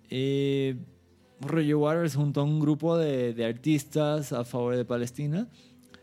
[0.10, 0.76] eh,
[1.42, 5.48] Roger Waters junto a un grupo de, de artistas a favor de Palestina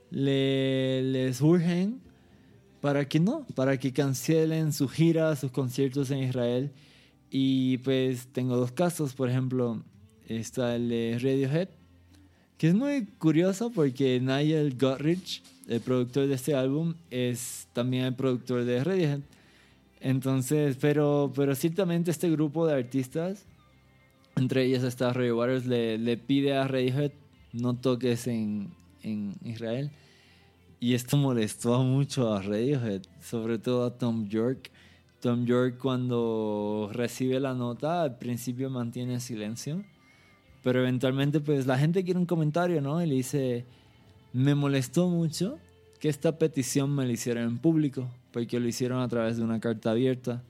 [0.08, 2.00] le, les urgen
[2.80, 6.70] para que no, para que cancelen su gira, sus conciertos en Israel.
[7.30, 9.82] Y pues tengo dos casos, por ejemplo,
[10.28, 11.70] está el de Radiohead,
[12.56, 18.14] que es muy curioso porque Nigel Godrich, el productor de este álbum, es también el
[18.14, 19.20] productor de Radiohead.
[20.00, 23.46] Entonces, pero, pero ciertamente este grupo de artistas,
[24.36, 27.12] entre ellos está Ray Waters, le, le pide a Radiohead
[27.54, 29.90] no toques en, en Israel.
[30.80, 34.70] Y esto molestó mucho a Radiohead, sobre todo a Tom York.
[35.20, 39.82] Tom York cuando recibe la nota al principio mantiene silencio,
[40.62, 43.02] pero eventualmente pues la gente quiere un comentario, ¿no?
[43.02, 43.64] Y le dice,
[44.34, 45.58] me molestó mucho
[46.00, 49.60] que esta petición me la hicieran en público, porque lo hicieron a través de una
[49.60, 50.42] carta abierta.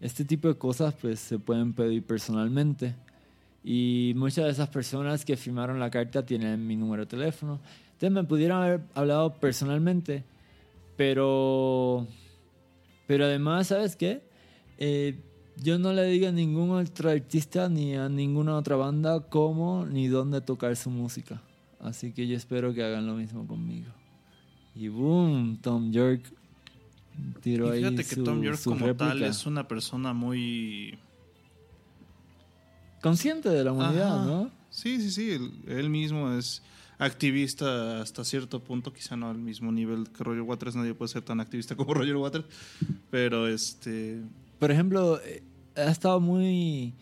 [0.00, 2.94] Este tipo de cosas pues se pueden pedir personalmente.
[3.64, 7.58] Y muchas de esas personas que firmaron la carta tienen mi número de teléfono.
[7.94, 10.22] Entonces me pudieron haber hablado personalmente,
[10.96, 12.06] pero...
[13.08, 14.22] Pero además, ¿sabes qué?
[14.78, 15.18] Eh,
[15.56, 20.06] yo no le digo a ningún otro artista ni a ninguna otra banda cómo ni
[20.06, 21.42] dónde tocar su música.
[21.80, 23.90] Así que yo espero que hagan lo mismo conmigo.
[24.74, 26.22] Y boom, Tom York
[27.40, 29.26] tiró Y ahí fíjate que Tom York como tal réplica.
[29.28, 30.98] es una persona muy...
[33.00, 34.26] consciente de la humanidad, Ajá.
[34.26, 34.50] ¿no?
[34.70, 35.30] Sí, sí, sí.
[35.30, 36.62] Él, él mismo es
[36.98, 41.22] activista hasta cierto punto, quizá no al mismo nivel que Roger Waters, nadie puede ser
[41.22, 42.46] tan activista como Roger Waters,
[43.10, 44.22] pero este...
[44.58, 45.42] Por ejemplo, eh,
[45.76, 46.94] ha estado muy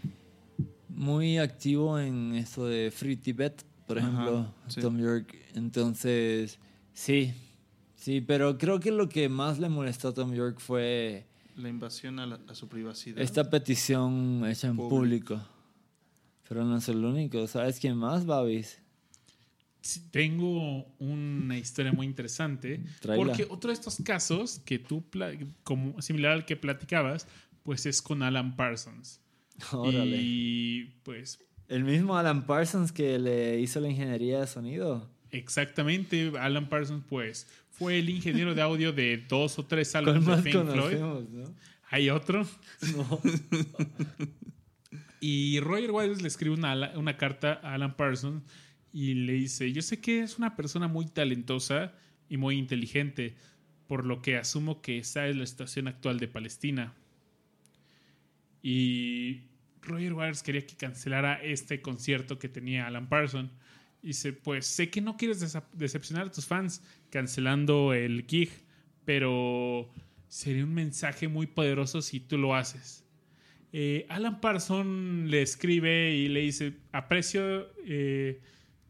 [0.89, 4.81] muy activo en esto de Free Tibet, por Ajá, ejemplo, sí.
[4.81, 5.35] Tom York.
[5.55, 6.59] Entonces,
[6.93, 7.33] sí,
[7.97, 12.19] sí, pero creo que lo que más le molestó a Tom York fue La invasión
[12.19, 13.21] a, la- a su privacidad.
[13.21, 15.35] esta petición hecha en Público.
[15.37, 15.49] público.
[16.49, 17.47] Pero no es el único.
[17.47, 18.79] ¿Sabes quién más, Babis?
[19.81, 22.83] Sí, Tengo una historia muy interesante.
[23.01, 23.23] Tráela.
[23.23, 25.05] Porque otro de estos casos que tú,
[25.63, 27.27] como similar al que platicabas,
[27.63, 29.21] pues es con Alan Parsons.
[29.73, 30.19] Órale.
[30.21, 31.39] Y pues
[31.69, 35.09] El mismo Alan Parsons que le hizo la ingeniería de sonido.
[35.31, 40.45] exactamente, Alan Parsons pues fue el ingeniero de audio de dos o tres ¿Cuál álbumes
[40.45, 40.99] de Pink Floyd.
[40.99, 41.55] no?
[41.91, 42.47] Hay otro.
[42.97, 43.21] No.
[45.27, 48.43] Y Roger Waters le escribe una, una carta a Alan Parsons
[48.93, 51.95] y le dice, yo sé que es una persona muy talentosa
[52.29, 53.35] y muy inteligente,
[53.87, 56.93] por lo que asumo que esa es la situación actual de Palestina.
[58.63, 59.45] Y
[59.85, 63.51] Roger Waters quería que cancelara este concierto que tenía Alan Parsons.
[64.03, 68.51] Y dice, pues sé que no quieres decepcionar a tus fans cancelando el gig,
[69.05, 69.91] pero
[70.29, 73.05] sería un mensaje muy poderoso si tú lo haces.
[73.73, 78.41] Eh, Alan Parson le escribe y le dice, aprecio eh,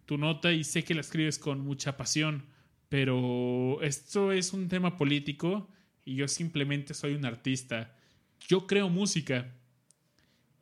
[0.04, 2.44] tu nota y sé que la escribes con mucha pasión,
[2.88, 5.70] pero esto es un tema político
[6.04, 7.96] y yo simplemente soy un artista.
[8.46, 9.54] Yo creo música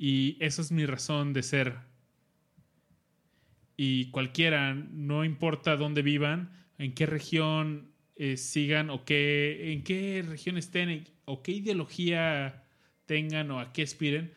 [0.05, 1.77] y esa es mi razón de ser.
[3.77, 10.25] Y cualquiera, no importa dónde vivan, en qué región eh, sigan o qué, en qué
[10.29, 12.65] región estén o qué ideología
[13.07, 14.35] tengan o a qué aspiren,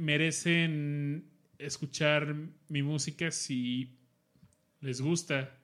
[0.00, 2.34] merecen escuchar
[2.68, 4.00] mi música si
[4.80, 5.56] les gusta.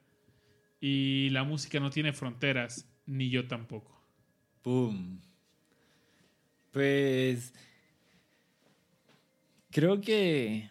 [0.79, 4.01] Y la música no tiene fronteras, ni yo tampoco.
[4.63, 5.34] Boom.
[6.75, 7.53] Pues.
[9.71, 10.69] Creo que.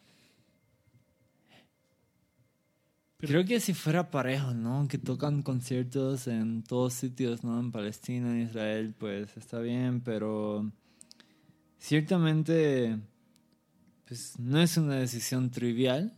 [3.17, 4.87] Creo que si fuera parejo, ¿no?
[4.87, 7.59] Que tocan conciertos en todos sitios, ¿no?
[7.59, 10.71] En Palestina, en Israel, pues está bien, pero.
[11.79, 12.99] Ciertamente.
[14.07, 16.15] Pues no es una decisión trivial.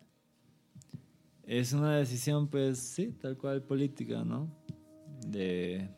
[1.44, 4.50] Es una decisión, pues sí, tal cual política, ¿no?
[5.28, 5.88] De,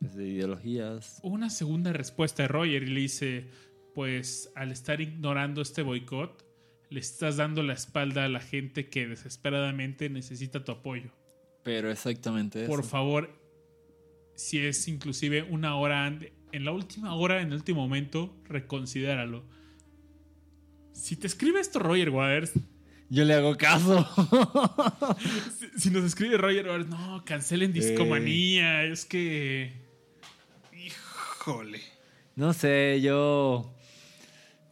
[0.00, 1.18] de ideologías.
[1.22, 3.48] Una segunda respuesta de Roger y le dice,
[3.94, 6.44] pues al estar ignorando este boicot,
[6.90, 11.10] le estás dando la espalda a la gente que desesperadamente necesita tu apoyo.
[11.64, 12.70] Pero exactamente eso.
[12.70, 13.30] Por favor,
[14.34, 19.44] si es inclusive una hora ande- en la última hora, en el último momento, reconsidéralo.
[20.92, 22.52] Si te escribe esto Roger Waters,
[23.10, 24.06] Yo le hago caso.
[25.58, 29.87] si, si nos escribe Roger Waters, no, cancelen Discomanía, es que...
[31.48, 31.80] Híjole.
[32.36, 33.74] no sé, yo.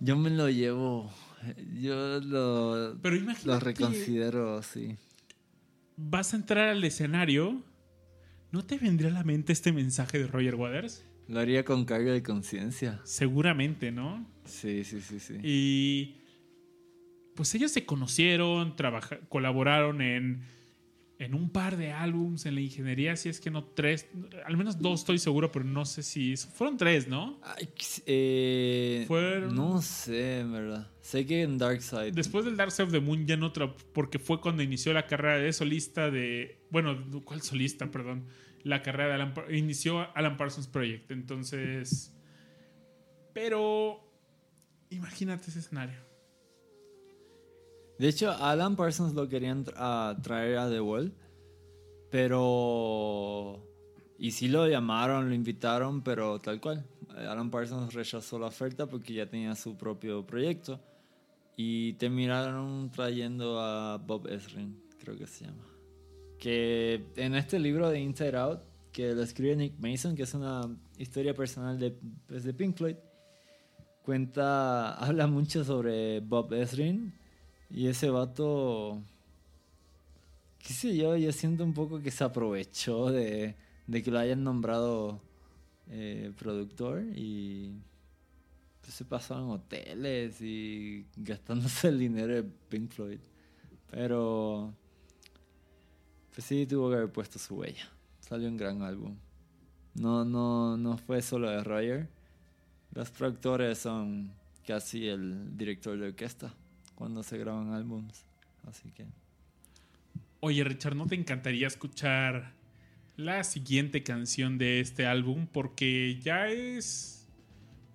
[0.00, 1.10] Yo me lo llevo.
[1.80, 2.98] Yo lo.
[3.00, 4.96] Pero imagínate- Lo reconsidero, sí.
[5.96, 7.62] Vas a entrar al escenario,
[8.52, 11.02] ¿no te vendría a la mente este mensaje de Roger Waters?
[11.28, 13.00] Lo haría con carga de conciencia.
[13.04, 14.26] Seguramente, ¿no?
[14.44, 15.38] Sí, sí, sí, sí.
[15.42, 16.16] Y
[17.34, 18.74] pues ellos se conocieron,
[19.30, 20.42] colaboraron en,
[21.18, 24.06] en un par de álbums en la ingeniería, si es que no tres,
[24.44, 27.40] al menos dos estoy seguro, pero no sé si fueron tres, ¿no?
[27.42, 27.68] Ay,
[28.04, 30.90] eh, Fueron- No sé, en verdad.
[31.00, 32.12] Sé que en Darkseid.
[32.12, 35.06] Después del Dark Side of the Moon ya no tra- porque fue cuando inició la
[35.06, 37.90] carrera de solista de, bueno, ¿cuál solista?
[37.90, 38.26] Perdón,
[38.62, 42.12] la carrera de Alan, inició Alan Parsons Project, entonces,
[43.32, 44.00] pero
[44.90, 46.05] imagínate ese escenario.
[47.98, 51.14] De hecho, Alan Parsons lo querían traer a The Wall,
[52.10, 53.62] pero...
[54.18, 56.86] Y sí lo llamaron, lo invitaron, pero tal cual.
[57.16, 60.80] Alan Parsons rechazó la oferta porque ya tenía su propio proyecto.
[61.56, 65.64] Y terminaron trayendo a Bob Ezrin, creo que se llama.
[66.38, 68.60] Que en este libro de Inside Out,
[68.92, 70.62] que lo escribe Nick Mason, que es una
[70.98, 72.96] historia personal de, pues, de Pink Floyd,
[74.02, 77.25] cuenta, habla mucho sobre Bob Ezrin
[77.70, 79.02] y ese vato,
[80.58, 84.44] qué sé yo, yo siento un poco que se aprovechó de, de que lo hayan
[84.44, 85.20] nombrado
[85.88, 87.72] eh, productor y
[88.80, 93.20] pues, se pasó en hoteles y gastándose el dinero de Pink Floyd.
[93.90, 94.72] Pero,
[96.34, 97.88] pues sí, tuvo que haber puesto su huella.
[98.20, 99.16] Salió un gran álbum.
[99.94, 102.08] No, no, no fue solo de Roger.
[102.92, 104.32] Los productores son
[104.66, 106.52] casi el director de orquesta
[106.96, 108.24] cuando se graban álbums.
[108.66, 109.06] Así que.
[110.40, 112.52] Oye, Richard, ¿no te encantaría escuchar
[113.16, 115.46] la siguiente canción de este álbum?
[115.46, 117.28] Porque ya es.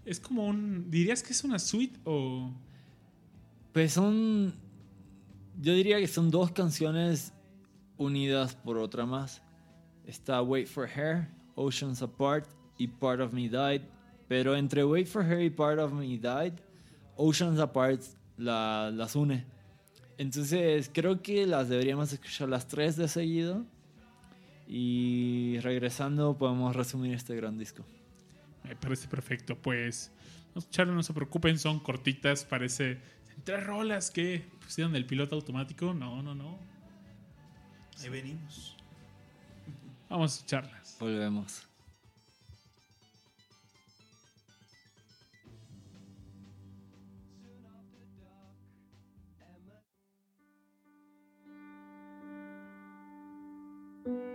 [0.06, 0.90] Es como un.
[0.90, 2.54] ¿Dirías que es una suite o.?
[3.74, 4.56] Pues son.
[5.60, 7.34] Yo diría que son dos canciones
[7.98, 9.42] unidas por otra más.
[10.06, 12.48] Está Wait for Her, Oceans Apart
[12.78, 13.82] y Part of Me Died.
[14.28, 16.54] Pero entre Wait for Her y Part of Me Died,
[17.18, 18.02] Oceans Apart
[18.38, 19.46] la- las une.
[20.18, 23.66] Entonces creo que las deberíamos escuchar las tres de seguido.
[24.68, 27.84] Y regresando podemos resumir este gran disco.
[28.64, 29.56] Me parece perfecto.
[29.58, 30.12] Pues.
[30.56, 32.46] No escucharon, no se preocupen, son cortitas.
[32.46, 33.00] Parece.
[33.44, 35.94] Tres rolas que pusieron el piloto automático.
[35.94, 36.58] No, no, no.
[38.02, 38.76] Ahí venimos.
[40.10, 40.98] Vamos a escucharlas.
[41.00, 41.68] Volvemos.
[54.06, 54.31] With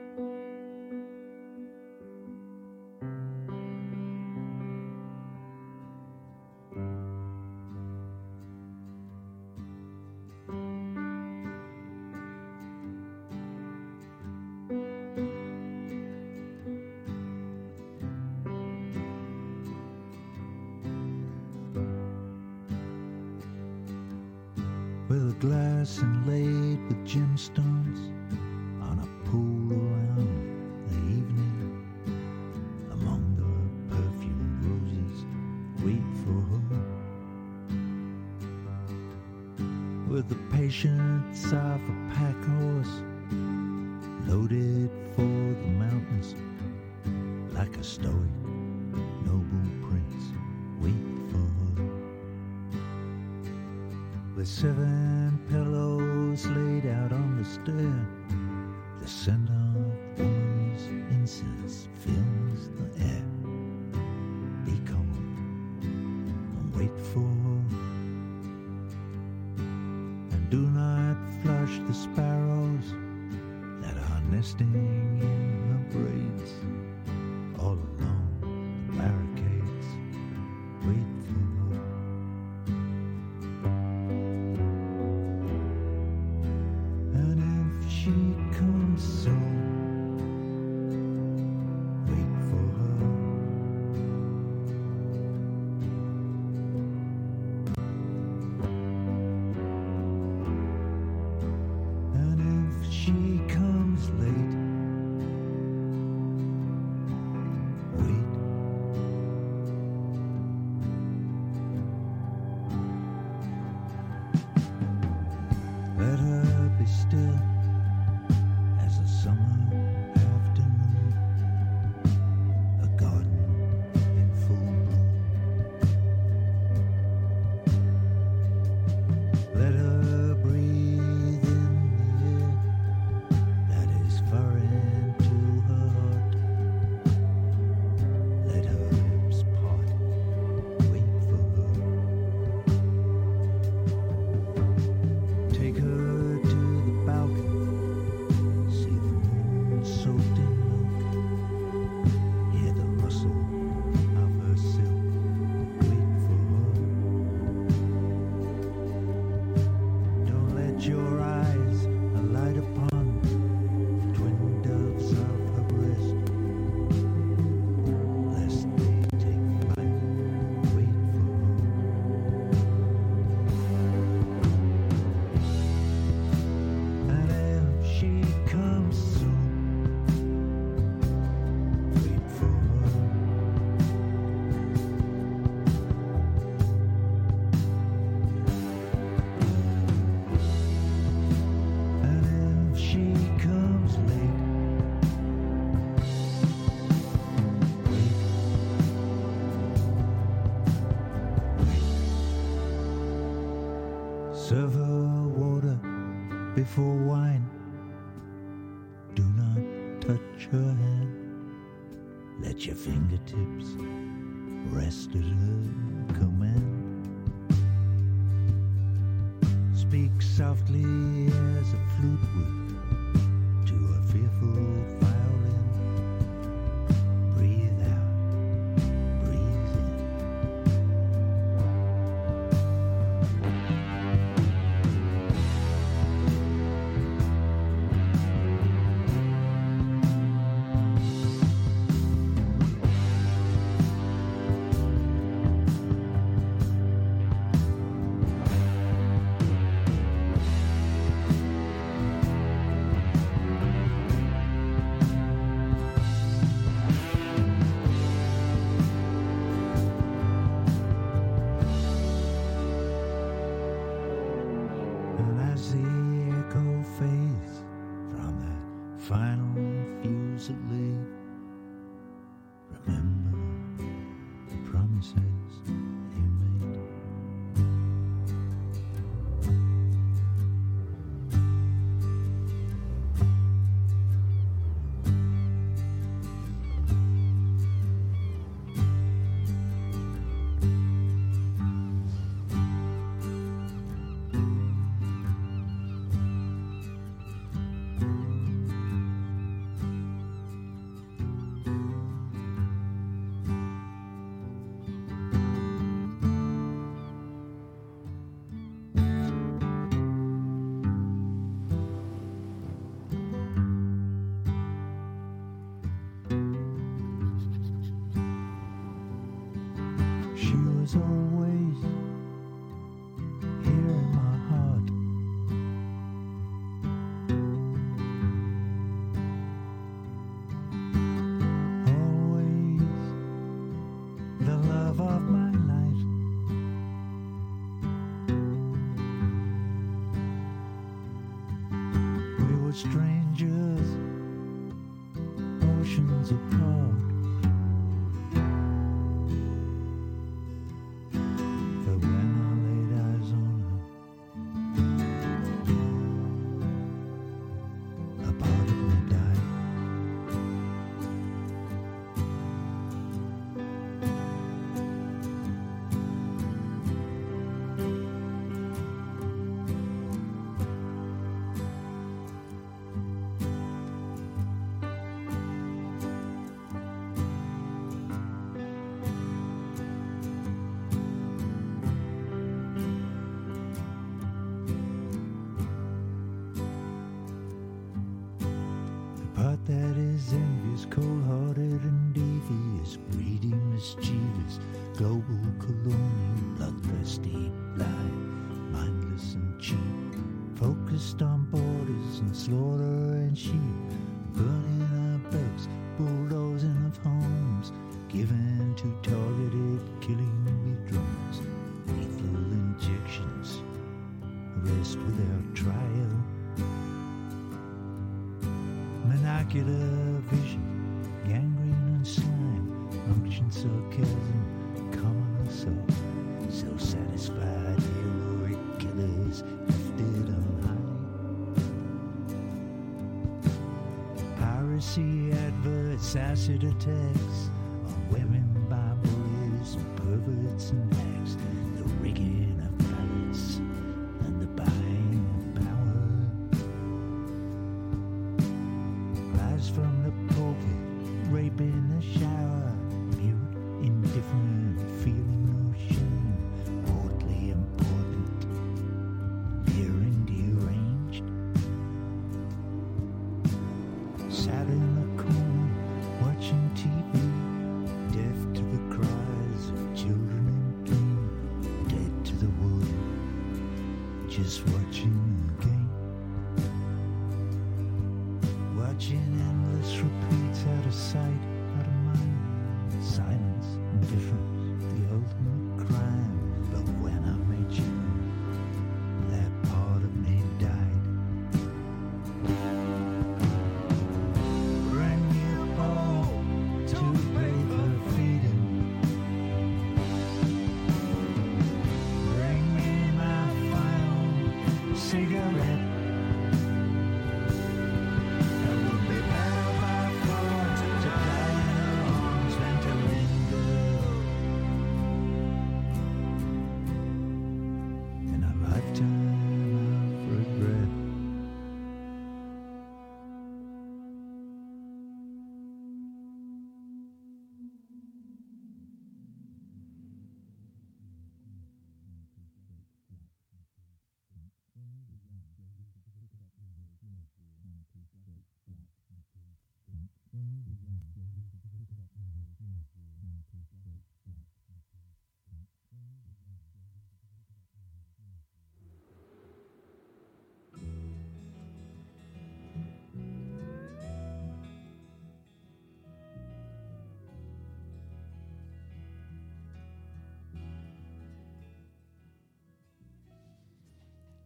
[436.46, 437.35] To the text.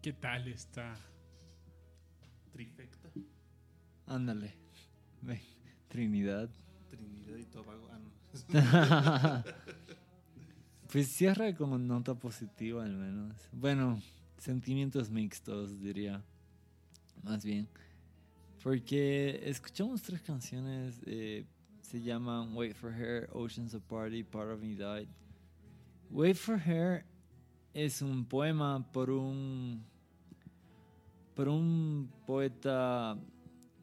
[0.03, 0.95] ¿Qué tal esta
[2.53, 3.11] trifecta?
[4.07, 4.55] Ándale.
[5.21, 5.41] Ven,
[5.89, 6.49] Trinidad.
[6.89, 7.89] Trinidad y Tobago.
[7.93, 9.45] Ah, no.
[10.93, 13.37] Pues cierra con nota positiva al menos.
[13.53, 14.03] Bueno,
[14.39, 16.25] sentimientos mixtos diría.
[17.23, 17.69] Más bien.
[18.61, 21.01] Porque escuchamos tres canciones.
[21.07, 21.45] eh,
[21.81, 25.09] se llaman Wait for Her, Oceans of Party, Part of Me Died.
[26.11, 27.05] Wait for Her
[27.73, 29.85] es un poema por un
[31.41, 33.17] por un poeta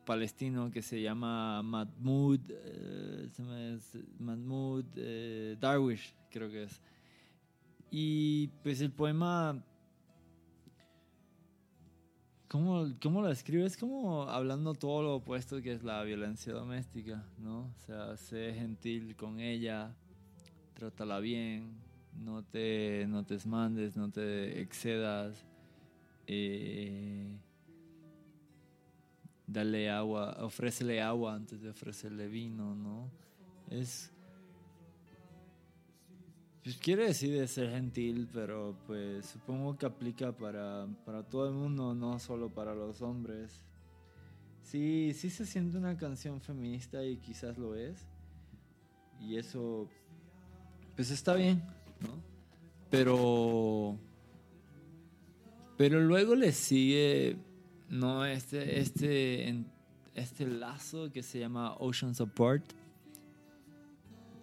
[0.05, 3.79] palestino que se llama Mahmoud eh,
[4.19, 6.79] Mahmoud eh, Darwish creo que es
[7.89, 9.59] y pues el poema
[12.47, 13.65] ¿Cómo, ¿Cómo lo escribe?
[13.65, 17.73] Es como hablando todo lo opuesto que es la violencia doméstica, ¿no?
[17.75, 19.95] O sea, sé gentil con ella,
[20.75, 21.75] trátala bien,
[22.13, 25.43] no te, no te esmandes, no te excedas,
[26.27, 27.37] eh,
[29.47, 33.09] dale agua, ofrécele agua antes de ofrecerle vino, ¿no?
[33.69, 34.11] Es...
[36.63, 41.53] Pues quiere decir de ser gentil, pero pues supongo que aplica para, para todo el
[41.53, 43.63] mundo, no solo para los hombres.
[44.63, 48.05] Sí, sí se siente una canción feminista y quizás lo es.
[49.21, 49.87] Y eso,
[50.97, 51.63] pues está bien,
[52.01, 52.21] ¿no?
[52.89, 53.97] Pero,
[55.77, 57.37] pero luego le sigue,
[57.89, 59.65] no este, este,
[60.15, 62.73] este lazo que se llama Oceans Apart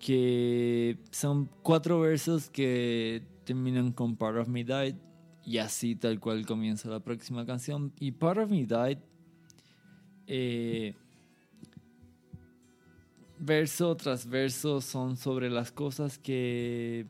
[0.05, 4.97] que son cuatro versos que terminan con Part of Me Died
[5.47, 7.93] y así tal cual comienza la próxima canción.
[7.99, 8.99] Y Part of Me Died
[10.27, 10.95] eh,
[13.39, 17.07] verso tras verso son sobre las cosas que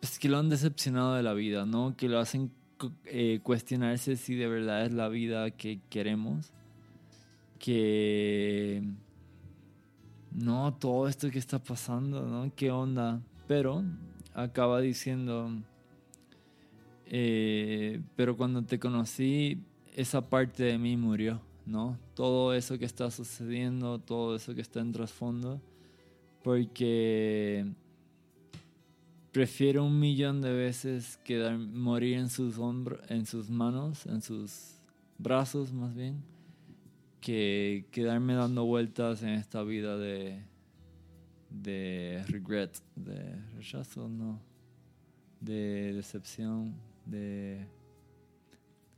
[0.00, 2.50] pues, que lo han decepcionado de la vida no que lo hacen
[3.04, 6.52] eh, cuestionarse si de verdad es la vida que queremos
[7.60, 8.82] que
[10.32, 12.50] no, todo esto que está pasando, ¿no?
[12.56, 13.20] ¿Qué onda?
[13.46, 13.84] Pero
[14.34, 15.50] acaba diciendo,
[17.06, 19.62] eh, pero cuando te conocí,
[19.94, 21.98] esa parte de mí murió, ¿no?
[22.14, 25.60] Todo eso que está sucediendo, todo eso que está en trasfondo,
[26.42, 27.66] porque
[29.32, 31.18] prefiero un millón de veces
[31.72, 34.76] morir en sus hombros, en sus manos, en sus
[35.18, 36.22] brazos más bien,
[37.20, 40.50] que quedarme dando vueltas en esta vida de
[41.50, 44.40] de regret, de rechazo, no,
[45.40, 47.66] de decepción, de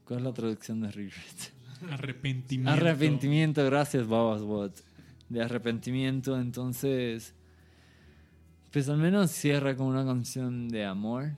[0.05, 1.53] ¿cuál es la traducción de regret?
[1.91, 2.71] Arrepentimiento.
[2.71, 4.73] Arrepentimiento, gracias Babas Bot.
[5.29, 7.35] De arrepentimiento, entonces
[8.73, 11.37] pues al menos cierra con una canción de amor,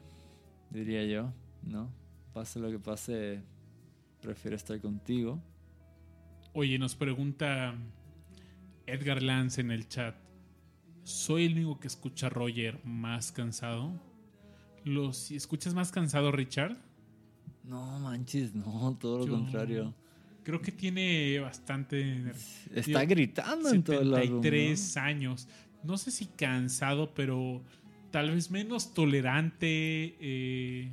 [0.70, 1.32] diría yo,
[1.62, 1.90] ¿no?
[2.32, 3.42] Pase lo que pase,
[4.22, 5.42] prefiero estar contigo.
[6.52, 7.74] Oye, nos pregunta
[8.86, 10.14] Edgar Lance en el chat.
[11.02, 14.00] ¿Soy el único que escucha a Roger más cansado?
[14.84, 16.76] ¿Lo, si escuchas más cansado, Richard?
[17.64, 19.94] No manches, no, todo lo contrario.
[20.44, 22.32] Creo que tiene bastante.
[22.74, 25.48] Está Digo, gritando en todo el álbum, 73 años.
[25.84, 27.62] No sé si cansado, pero
[28.10, 30.16] tal vez menos tolerante.
[30.20, 30.90] eh,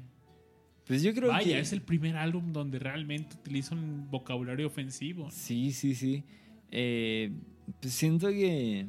[0.86, 5.30] Pues yo creo Vaya, que es el primer álbum donde realmente utiliza un vocabulario ofensivo.
[5.32, 6.24] Sí, sí, sí.
[6.72, 7.32] Eh,
[7.80, 8.86] pues siento que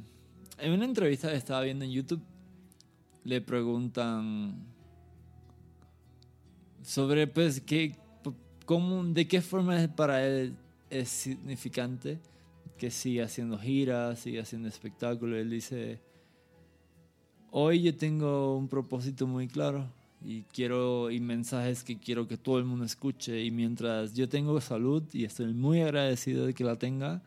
[0.59, 2.23] en una entrevista que estaba viendo en YouTube
[3.25, 4.55] le preguntan
[6.83, 7.95] sobre pues qué
[8.67, 10.55] cómo de qué forma para él
[10.91, 12.19] es significante
[12.83, 15.39] que siga haciendo giras, siga haciendo espectáculos.
[15.39, 16.01] Él dice,
[17.53, 19.89] hoy yo tengo un propósito muy claro
[20.21, 24.61] y quiero y mensajes que quiero que todo el mundo escuche y mientras yo tengo
[24.61, 27.23] salud y estoy muy agradecido de que la tenga,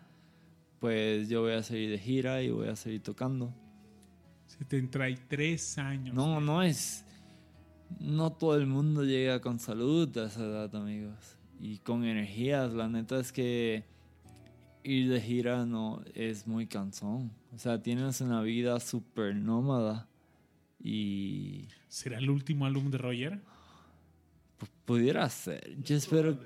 [0.82, 3.54] pues yo voy a seguir de gira y voy a seguir tocando.
[4.48, 6.14] 73 años.
[6.14, 7.06] No, no es
[8.02, 12.90] no todo el mundo llega con salud a esa edad, amigos, y con energías, la
[12.90, 13.95] neta es que
[14.86, 17.32] ir de gira no es muy cansón.
[17.54, 20.08] O sea, tienes una vida súper nómada
[20.84, 23.42] y ¿Será el último álbum de Roger?
[24.58, 25.76] Pues pudiera ser.
[25.82, 26.38] Yo espero.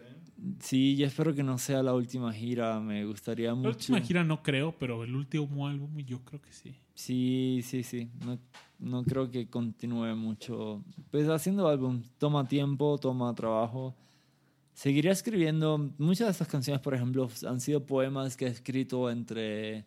[0.60, 2.80] Sí, yo espero que no sea la última gira.
[2.80, 3.70] Me gustaría La mucho.
[3.72, 6.76] última gira no creo, pero el último álbum yo creo que sí.
[6.94, 8.10] Sí, sí, sí.
[8.26, 8.40] No,
[8.80, 10.84] no creo que continúe mucho.
[11.12, 13.96] Pues haciendo álbum toma tiempo, toma trabajo.
[14.80, 15.92] Seguiría escribiendo.
[15.98, 19.86] Muchas de estas canciones, por ejemplo, han sido poemas que he escrito entre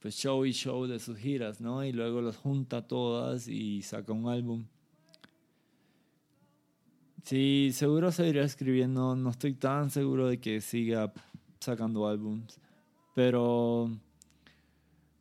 [0.00, 1.84] pues show y show de sus giras, ¿no?
[1.84, 4.64] Y luego los junta todas y saca un álbum.
[7.22, 9.14] Sí, seguro seguirá escribiendo.
[9.14, 11.12] No estoy tan seguro de que siga
[11.60, 12.58] sacando álbums.
[13.14, 13.96] Pero.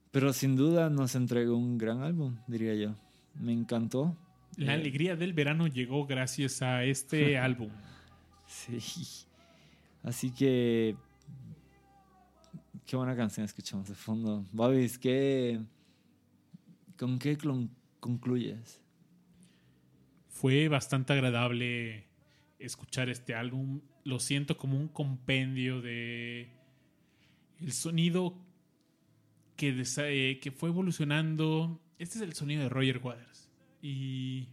[0.09, 2.95] Pero sin duda nos entregó un gran álbum, diría yo.
[3.39, 4.17] Me encantó.
[4.55, 7.69] La Eh, alegría del verano llegó gracias a este álbum.
[8.47, 8.79] Sí.
[10.03, 10.95] Así que.
[12.85, 14.45] Qué buena canción escuchamos de fondo.
[14.51, 15.59] Babis, ¿qué.
[16.97, 17.37] ¿Con qué
[17.99, 18.81] concluyes?
[20.29, 22.07] Fue bastante agradable
[22.59, 23.81] escuchar este álbum.
[24.03, 26.49] Lo siento como un compendio de
[27.59, 28.35] el sonido
[29.55, 31.81] que, eh, que fue evolucionando.
[31.99, 33.49] Este es el sonido de Roger Waters.
[33.81, 34.47] Y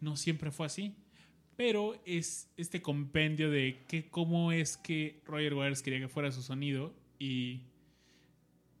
[0.00, 0.96] no siempre fue así.
[1.56, 6.42] Pero es este compendio de que cómo es que Roger Waters quería que fuera su
[6.42, 6.92] sonido.
[7.18, 7.62] Y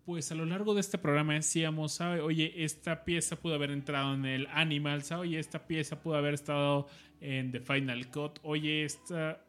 [0.04, 2.20] pues a lo largo de este programa decíamos, ¿sabe?
[2.20, 5.22] oye, esta pieza pudo haber entrado en el Animal, ¿sabe?
[5.22, 6.86] oye, esta pieza pudo haber estado
[7.20, 9.42] en The Final Cut, oye, esta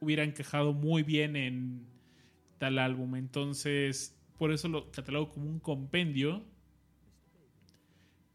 [0.00, 1.86] hubiera encajado muy bien en
[2.58, 3.16] tal álbum.
[3.16, 6.42] Entonces, por eso lo catalogo como un compendio.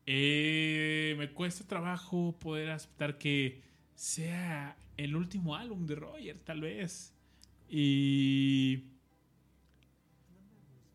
[0.05, 3.63] Eh, me cuesta trabajo poder aceptar que
[3.95, 7.13] sea el último álbum de Roger, tal vez.
[7.69, 8.83] Y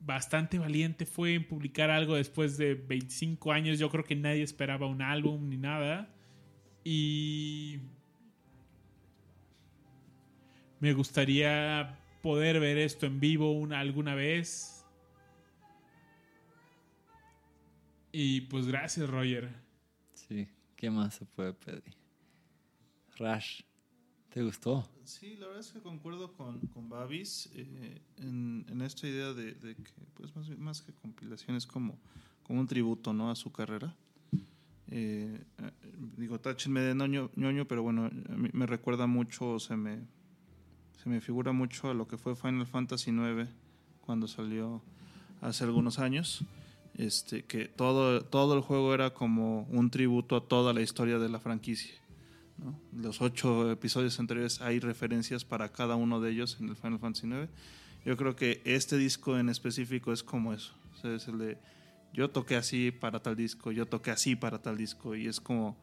[0.00, 3.78] bastante valiente fue en publicar algo después de 25 años.
[3.78, 6.14] Yo creo que nadie esperaba un álbum ni nada.
[6.84, 7.80] Y
[10.78, 14.84] me gustaría poder ver esto en vivo una, alguna vez.
[18.12, 19.50] Y pues gracias, Roger.
[20.14, 21.99] Sí, ¿qué más se puede pedir?
[23.20, 23.60] Rash,
[24.32, 24.88] ¿te gustó?
[25.04, 29.92] Sí, la verdad es que concuerdo con, con Babis eh, en, esta idea de, que,
[30.14, 31.98] pues más, más que compilación, es como,
[32.42, 33.30] como un tributo ¿no?
[33.30, 33.94] a su carrera.
[34.88, 35.70] Eh, eh,
[36.16, 39.98] digo, táchenme de ñoño, ñoño, pero bueno, a mí me recuerda mucho, se me,
[41.02, 43.50] se me figura mucho a lo que fue Final Fantasy IX
[44.00, 44.80] cuando salió
[45.42, 46.42] hace algunos años.
[46.94, 51.28] Este, que todo, todo el juego era como un tributo a toda la historia de
[51.28, 51.99] la franquicia.
[52.62, 52.78] ¿No?
[52.92, 57.26] Los ocho episodios anteriores hay referencias para cada uno de ellos en el Final Fantasy
[57.26, 57.48] IX.
[58.04, 60.74] Yo creo que este disco en específico es como eso.
[60.94, 61.58] O sea, es el de
[62.12, 65.76] yo toqué así para tal disco, yo toqué así para tal disco, y es como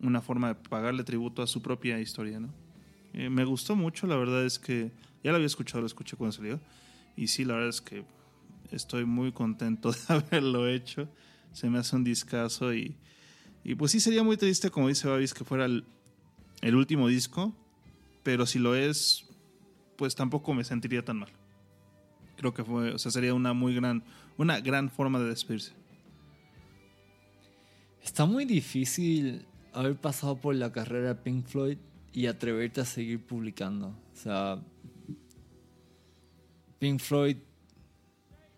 [0.00, 2.50] una forma de pagarle tributo a su propia historia, ¿no?
[3.12, 6.32] Eh, me gustó mucho, la verdad es que ya lo había escuchado, lo escuché cuando
[6.32, 6.60] salió,
[7.16, 8.04] y sí, la verdad es que
[8.70, 11.08] estoy muy contento de haberlo hecho.
[11.52, 12.96] Se me hace un discazo y,
[13.62, 15.84] y pues sí sería muy triste, como dice Babis, que fuera el,
[16.64, 17.54] el último disco,
[18.22, 19.28] pero si lo es,
[19.96, 21.28] pues tampoco me sentiría tan mal.
[22.38, 24.02] Creo que fue, o sea, sería una muy gran,
[24.38, 25.72] una gran forma de despedirse.
[28.02, 29.44] Está muy difícil
[29.74, 31.76] haber pasado por la carrera de Pink Floyd
[32.14, 33.88] y atreverte a seguir publicando.
[33.88, 34.58] O sea,
[36.78, 37.36] Pink Floyd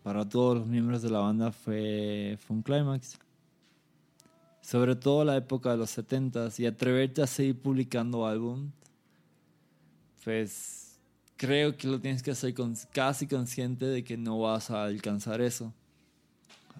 [0.04, 3.18] para todos los miembros de la banda fue, fue un clímax.
[4.66, 8.72] Sobre todo la época de los 70s y atreverte a seguir publicando álbum,
[10.24, 10.98] pues
[11.36, 15.40] creo que lo tienes que hacer con, casi consciente de que no vas a alcanzar
[15.40, 15.72] eso.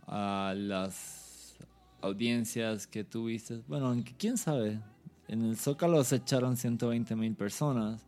[0.08, 1.55] A las
[2.00, 3.62] audiencias que tuviste.
[3.68, 4.81] Bueno, aunque quién sabe.
[5.28, 8.05] En el Zócalo se echaron 120 mil personas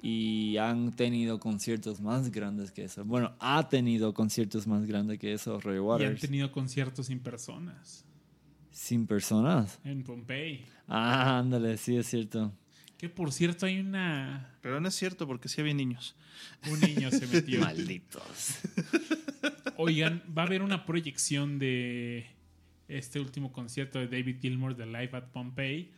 [0.00, 3.04] y han tenido conciertos más grandes que eso.
[3.04, 6.20] Bueno, ha tenido conciertos más grandes que eso, Roy Y han Waters.
[6.20, 8.04] tenido conciertos sin personas
[8.78, 9.80] Sin personas.
[9.82, 10.64] en Pompey.
[10.86, 12.52] Ah, ándale, sí es cierto.
[12.96, 14.56] Que por cierto hay una...
[14.62, 16.14] Pero no es cierto porque sí había niños.
[16.70, 17.58] Un niño se metió.
[17.64, 18.60] Malditos.
[19.78, 22.26] Oigan, va a haber una proyección de
[22.86, 25.90] este último concierto de David Gilmour de Live at Pompeii.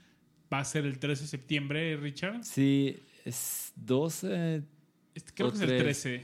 [0.51, 2.43] Va a ser el 13 de septiembre, Richard.
[2.45, 4.63] Sí, es 12.
[5.15, 5.83] Este, creo o que es el 3.
[5.83, 6.23] 13.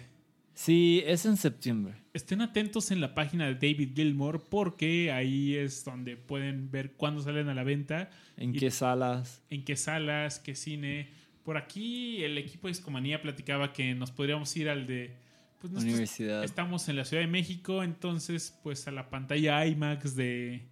[0.55, 1.97] Sí, es en septiembre.
[2.17, 7.21] Estén atentos en la página de David Gilmour porque ahí es donde pueden ver cuándo
[7.21, 8.09] salen a la venta.
[8.39, 9.43] ¿En y qué salas?
[9.51, 11.11] en qué salas, qué cine.
[11.45, 15.15] Por aquí el equipo de Discomanía platicaba que nos podríamos ir al de...
[15.61, 16.43] Pues Universidad.
[16.43, 20.63] Estamos en la Ciudad de México, entonces pues a la pantalla IMAX de...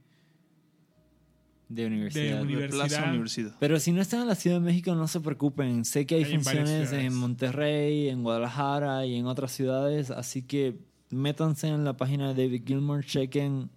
[1.68, 2.38] De universidad.
[2.38, 2.86] De Universidad.
[2.86, 3.56] Plaza Universidad.
[3.60, 5.84] Pero si no están en la Ciudad de México, no se preocupen.
[5.84, 10.10] Sé que hay, funciones en Monterrey, en Guadalajara y en otras ciudades.
[10.10, 13.70] Así que métanse en la página de David Gilmour, chequen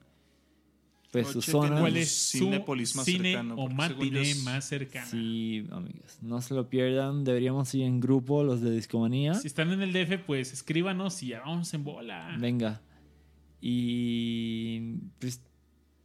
[1.12, 1.80] pues su zona.
[1.80, 5.06] ¿Cuál es su Cinépolis más cine cercano, o matiné más cercana?
[5.06, 7.24] Sí, amigos, no se lo pierdan.
[7.24, 9.34] Deberíamos ir en grupo, los de Discomanía.
[9.36, 12.36] Si están en el DF, pues escríbanos y ya vamos en bola.
[12.40, 12.82] Venga.
[13.62, 15.42] Y pues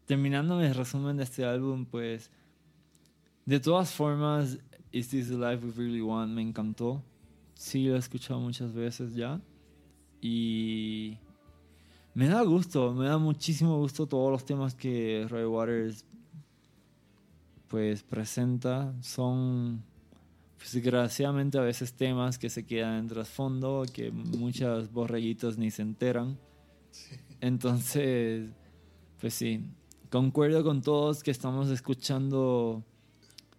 [0.06, 2.30] terminando mi resumen de este álbum, pues
[3.44, 4.58] de todas formas,
[4.92, 7.02] Is This the Life We Really Want me encantó.
[7.54, 9.40] Sí, lo he escuchado muchas veces ya.
[10.22, 11.18] Y
[12.14, 16.04] me da gusto, me da muchísimo gusto todos los temas que Roy Waters
[17.66, 18.94] pues presenta.
[19.00, 19.82] Son
[20.56, 25.82] pues, desgraciadamente a veces temas que se quedan en trasfondo, que muchos borreguitos ni se
[25.82, 26.38] enteran.
[27.40, 28.48] Entonces,
[29.20, 29.64] pues sí,
[30.08, 32.84] concuerdo con todos que estamos escuchando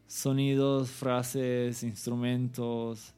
[0.08, 3.14] sonidos, frases, instrumentos,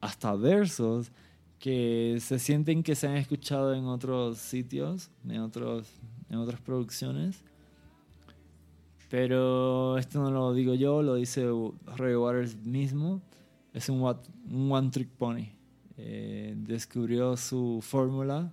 [0.00, 1.12] hasta versos
[1.58, 5.88] que se sienten que se han escuchado en otros sitios, en, otros,
[6.30, 7.42] en otras producciones.
[9.10, 11.46] Pero esto no lo digo yo, lo dice
[11.96, 13.22] Roy Waters mismo.
[13.72, 15.46] Es un, wat- un one trick pony.
[15.96, 18.52] Eh, descubrió su fórmula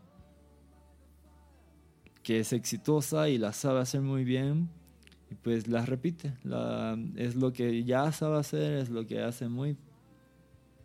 [2.24, 4.68] que es exitosa y la sabe hacer muy bien
[5.30, 6.34] y pues la repite.
[6.44, 9.78] La, es lo que ya sabe hacer, es lo que hace muy,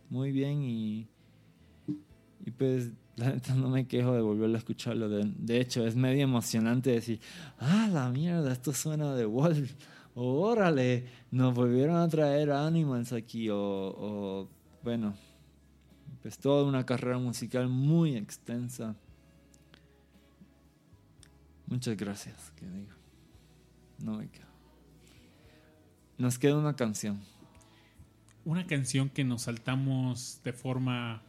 [0.09, 1.07] muy bien y,
[2.45, 5.09] y pues la neta no me quejo de volverlo a escucharlo.
[5.09, 7.19] De, de hecho, es medio emocionante decir,
[7.59, 9.73] ah, la mierda, esto suena de Wolf.
[10.15, 13.49] Órale, nos volvieron a traer Animals aquí.
[13.49, 14.49] O, o,
[14.83, 15.15] bueno,
[16.21, 18.95] pues toda una carrera musical muy extensa.
[21.67, 22.91] Muchas gracias, que digo.
[24.03, 24.47] No me quedo.
[26.17, 27.21] Nos queda una canción.
[28.43, 31.23] Una canción que nos saltamos de forma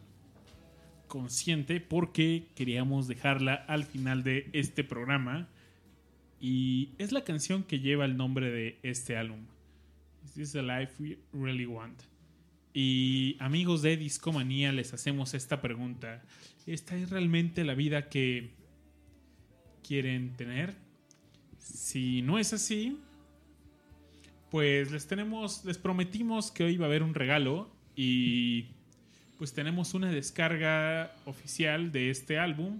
[1.13, 5.47] consciente porque queríamos dejarla al final de este programa.
[6.41, 9.45] Y es la canción que lleva el nombre de este álbum.
[10.35, 12.01] Is the life we really want?
[12.73, 16.23] Y amigos de Discomanía, les hacemos esta pregunta.
[16.65, 18.49] ¿Esta es realmente la vida que
[19.87, 20.73] quieren tener?
[21.59, 22.97] Si no es así,
[24.49, 28.72] pues les tenemos, les prometimos que hoy iba a haber un regalo y
[29.43, 32.79] pues tenemos una descarga oficial de este álbum.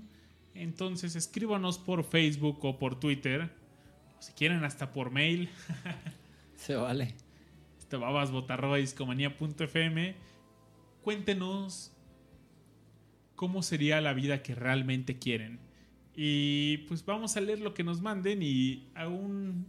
[0.56, 3.50] Entonces escríbanos por Facebook o por Twitter.
[4.18, 5.50] O si quieren hasta por mail.
[6.56, 7.16] Se vale.
[7.78, 10.16] Este babasbotarroba.discomanía.fm.
[11.02, 11.92] Cuéntenos
[13.36, 15.60] cómo sería la vida que realmente quieren.
[16.16, 19.66] Y pues vamos a leer lo que nos manden y aún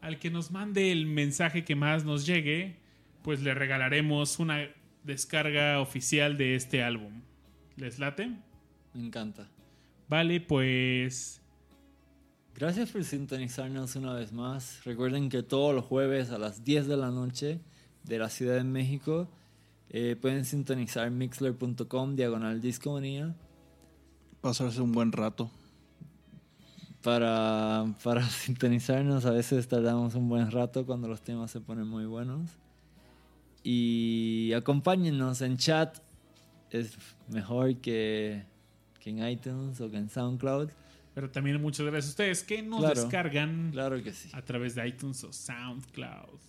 [0.00, 2.76] al que nos mande el mensaje que más nos llegue,
[3.24, 4.68] pues le regalaremos una
[5.04, 7.22] descarga oficial de este álbum.
[7.76, 8.30] ¿Les late?
[8.94, 9.48] Me encanta.
[10.08, 11.42] Vale, pues
[12.54, 14.84] Gracias por sintonizarnos una vez más.
[14.84, 17.60] Recuerden que todos los jueves a las 10 de la noche
[18.04, 19.26] de la Ciudad de México
[19.88, 23.34] eh, pueden sintonizar mixler.com diagonal discomanía
[24.40, 25.50] Pasarse un buen rato.
[27.02, 29.24] para, para sintonizarnos.
[29.24, 32.50] A veces tardamos un buen rato cuando los temas se ponen muy buenos.
[33.64, 35.98] Y acompáñennos en chat.
[36.70, 36.96] Es
[37.28, 38.44] mejor que,
[39.00, 40.70] que en iTunes o que en SoundCloud.
[41.14, 43.00] Pero también muchas gracias a ustedes que nos Claro.
[43.02, 44.30] descargan Claro que sí.
[44.32, 46.40] a través de iTunes o SoundCloud.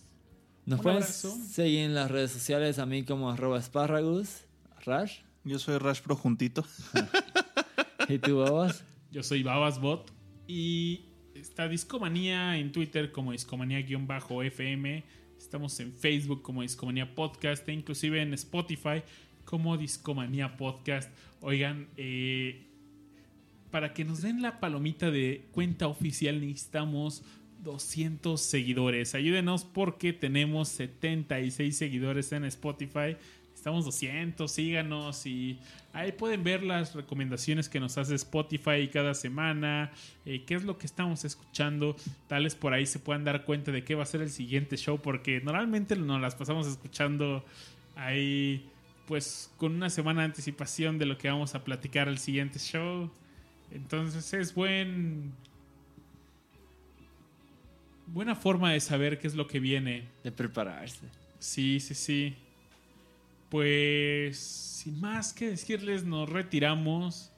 [0.66, 4.44] Nos pueden seguir en las redes sociales a mí como arroba espárragos.
[4.86, 5.18] Rash.
[5.44, 6.64] Yo soy Rash Pro juntito.
[8.08, 8.82] ¿Y tú, babas?
[9.10, 10.10] Yo soy Babasbot
[10.46, 15.04] y está Discomanía en Twitter como Discomanía-FM.
[15.54, 19.04] Estamos en Facebook como Discomanía Podcast e inclusive en Spotify
[19.44, 21.08] como Discomanía Podcast.
[21.40, 22.64] Oigan, eh,
[23.70, 27.22] para que nos den la palomita de cuenta oficial necesitamos
[27.62, 29.14] 200 seguidores.
[29.14, 33.16] Ayúdenos porque tenemos 76 seguidores en Spotify.
[33.64, 35.58] Estamos 200, síganos y
[35.94, 39.90] ahí pueden ver las recomendaciones que nos hace Spotify cada semana,
[40.26, 41.96] eh, qué es lo que estamos escuchando,
[42.28, 45.00] tales por ahí se puedan dar cuenta de qué va a ser el siguiente show,
[45.00, 47.42] porque normalmente nos las pasamos escuchando
[47.96, 48.68] ahí
[49.06, 53.10] pues con una semana de anticipación de lo que vamos a platicar el siguiente show.
[53.70, 55.32] Entonces es buen
[58.08, 60.06] buena forma de saber qué es lo que viene.
[60.22, 61.08] De prepararse.
[61.38, 62.36] Sí, sí, sí.
[63.54, 67.30] Pues sin más que decirles, nos retiramos.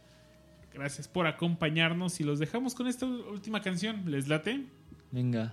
[0.73, 4.03] Gracias por acompañarnos y los dejamos con esta última canción.
[4.07, 4.65] ¿Les late?
[5.13, 5.53] Venga.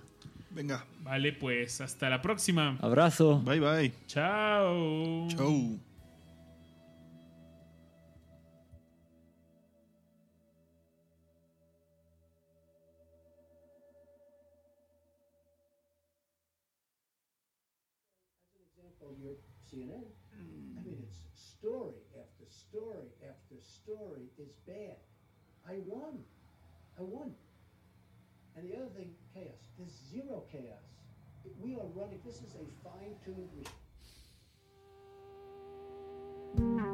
[0.51, 0.85] Venga.
[1.03, 2.77] Vale, pues hasta la próxima.
[2.79, 3.41] Abrazo.
[3.41, 3.93] Bye bye.
[4.07, 5.27] Chao.
[5.27, 5.79] Chau.
[23.93, 24.97] Story is bad.
[25.67, 26.19] I won.
[26.99, 27.31] I won.
[28.55, 29.61] And the other thing, chaos.
[29.77, 30.83] There's zero chaos.
[31.61, 32.19] We are running.
[32.25, 33.49] This is a fine-tuned
[36.55, 36.92] machine.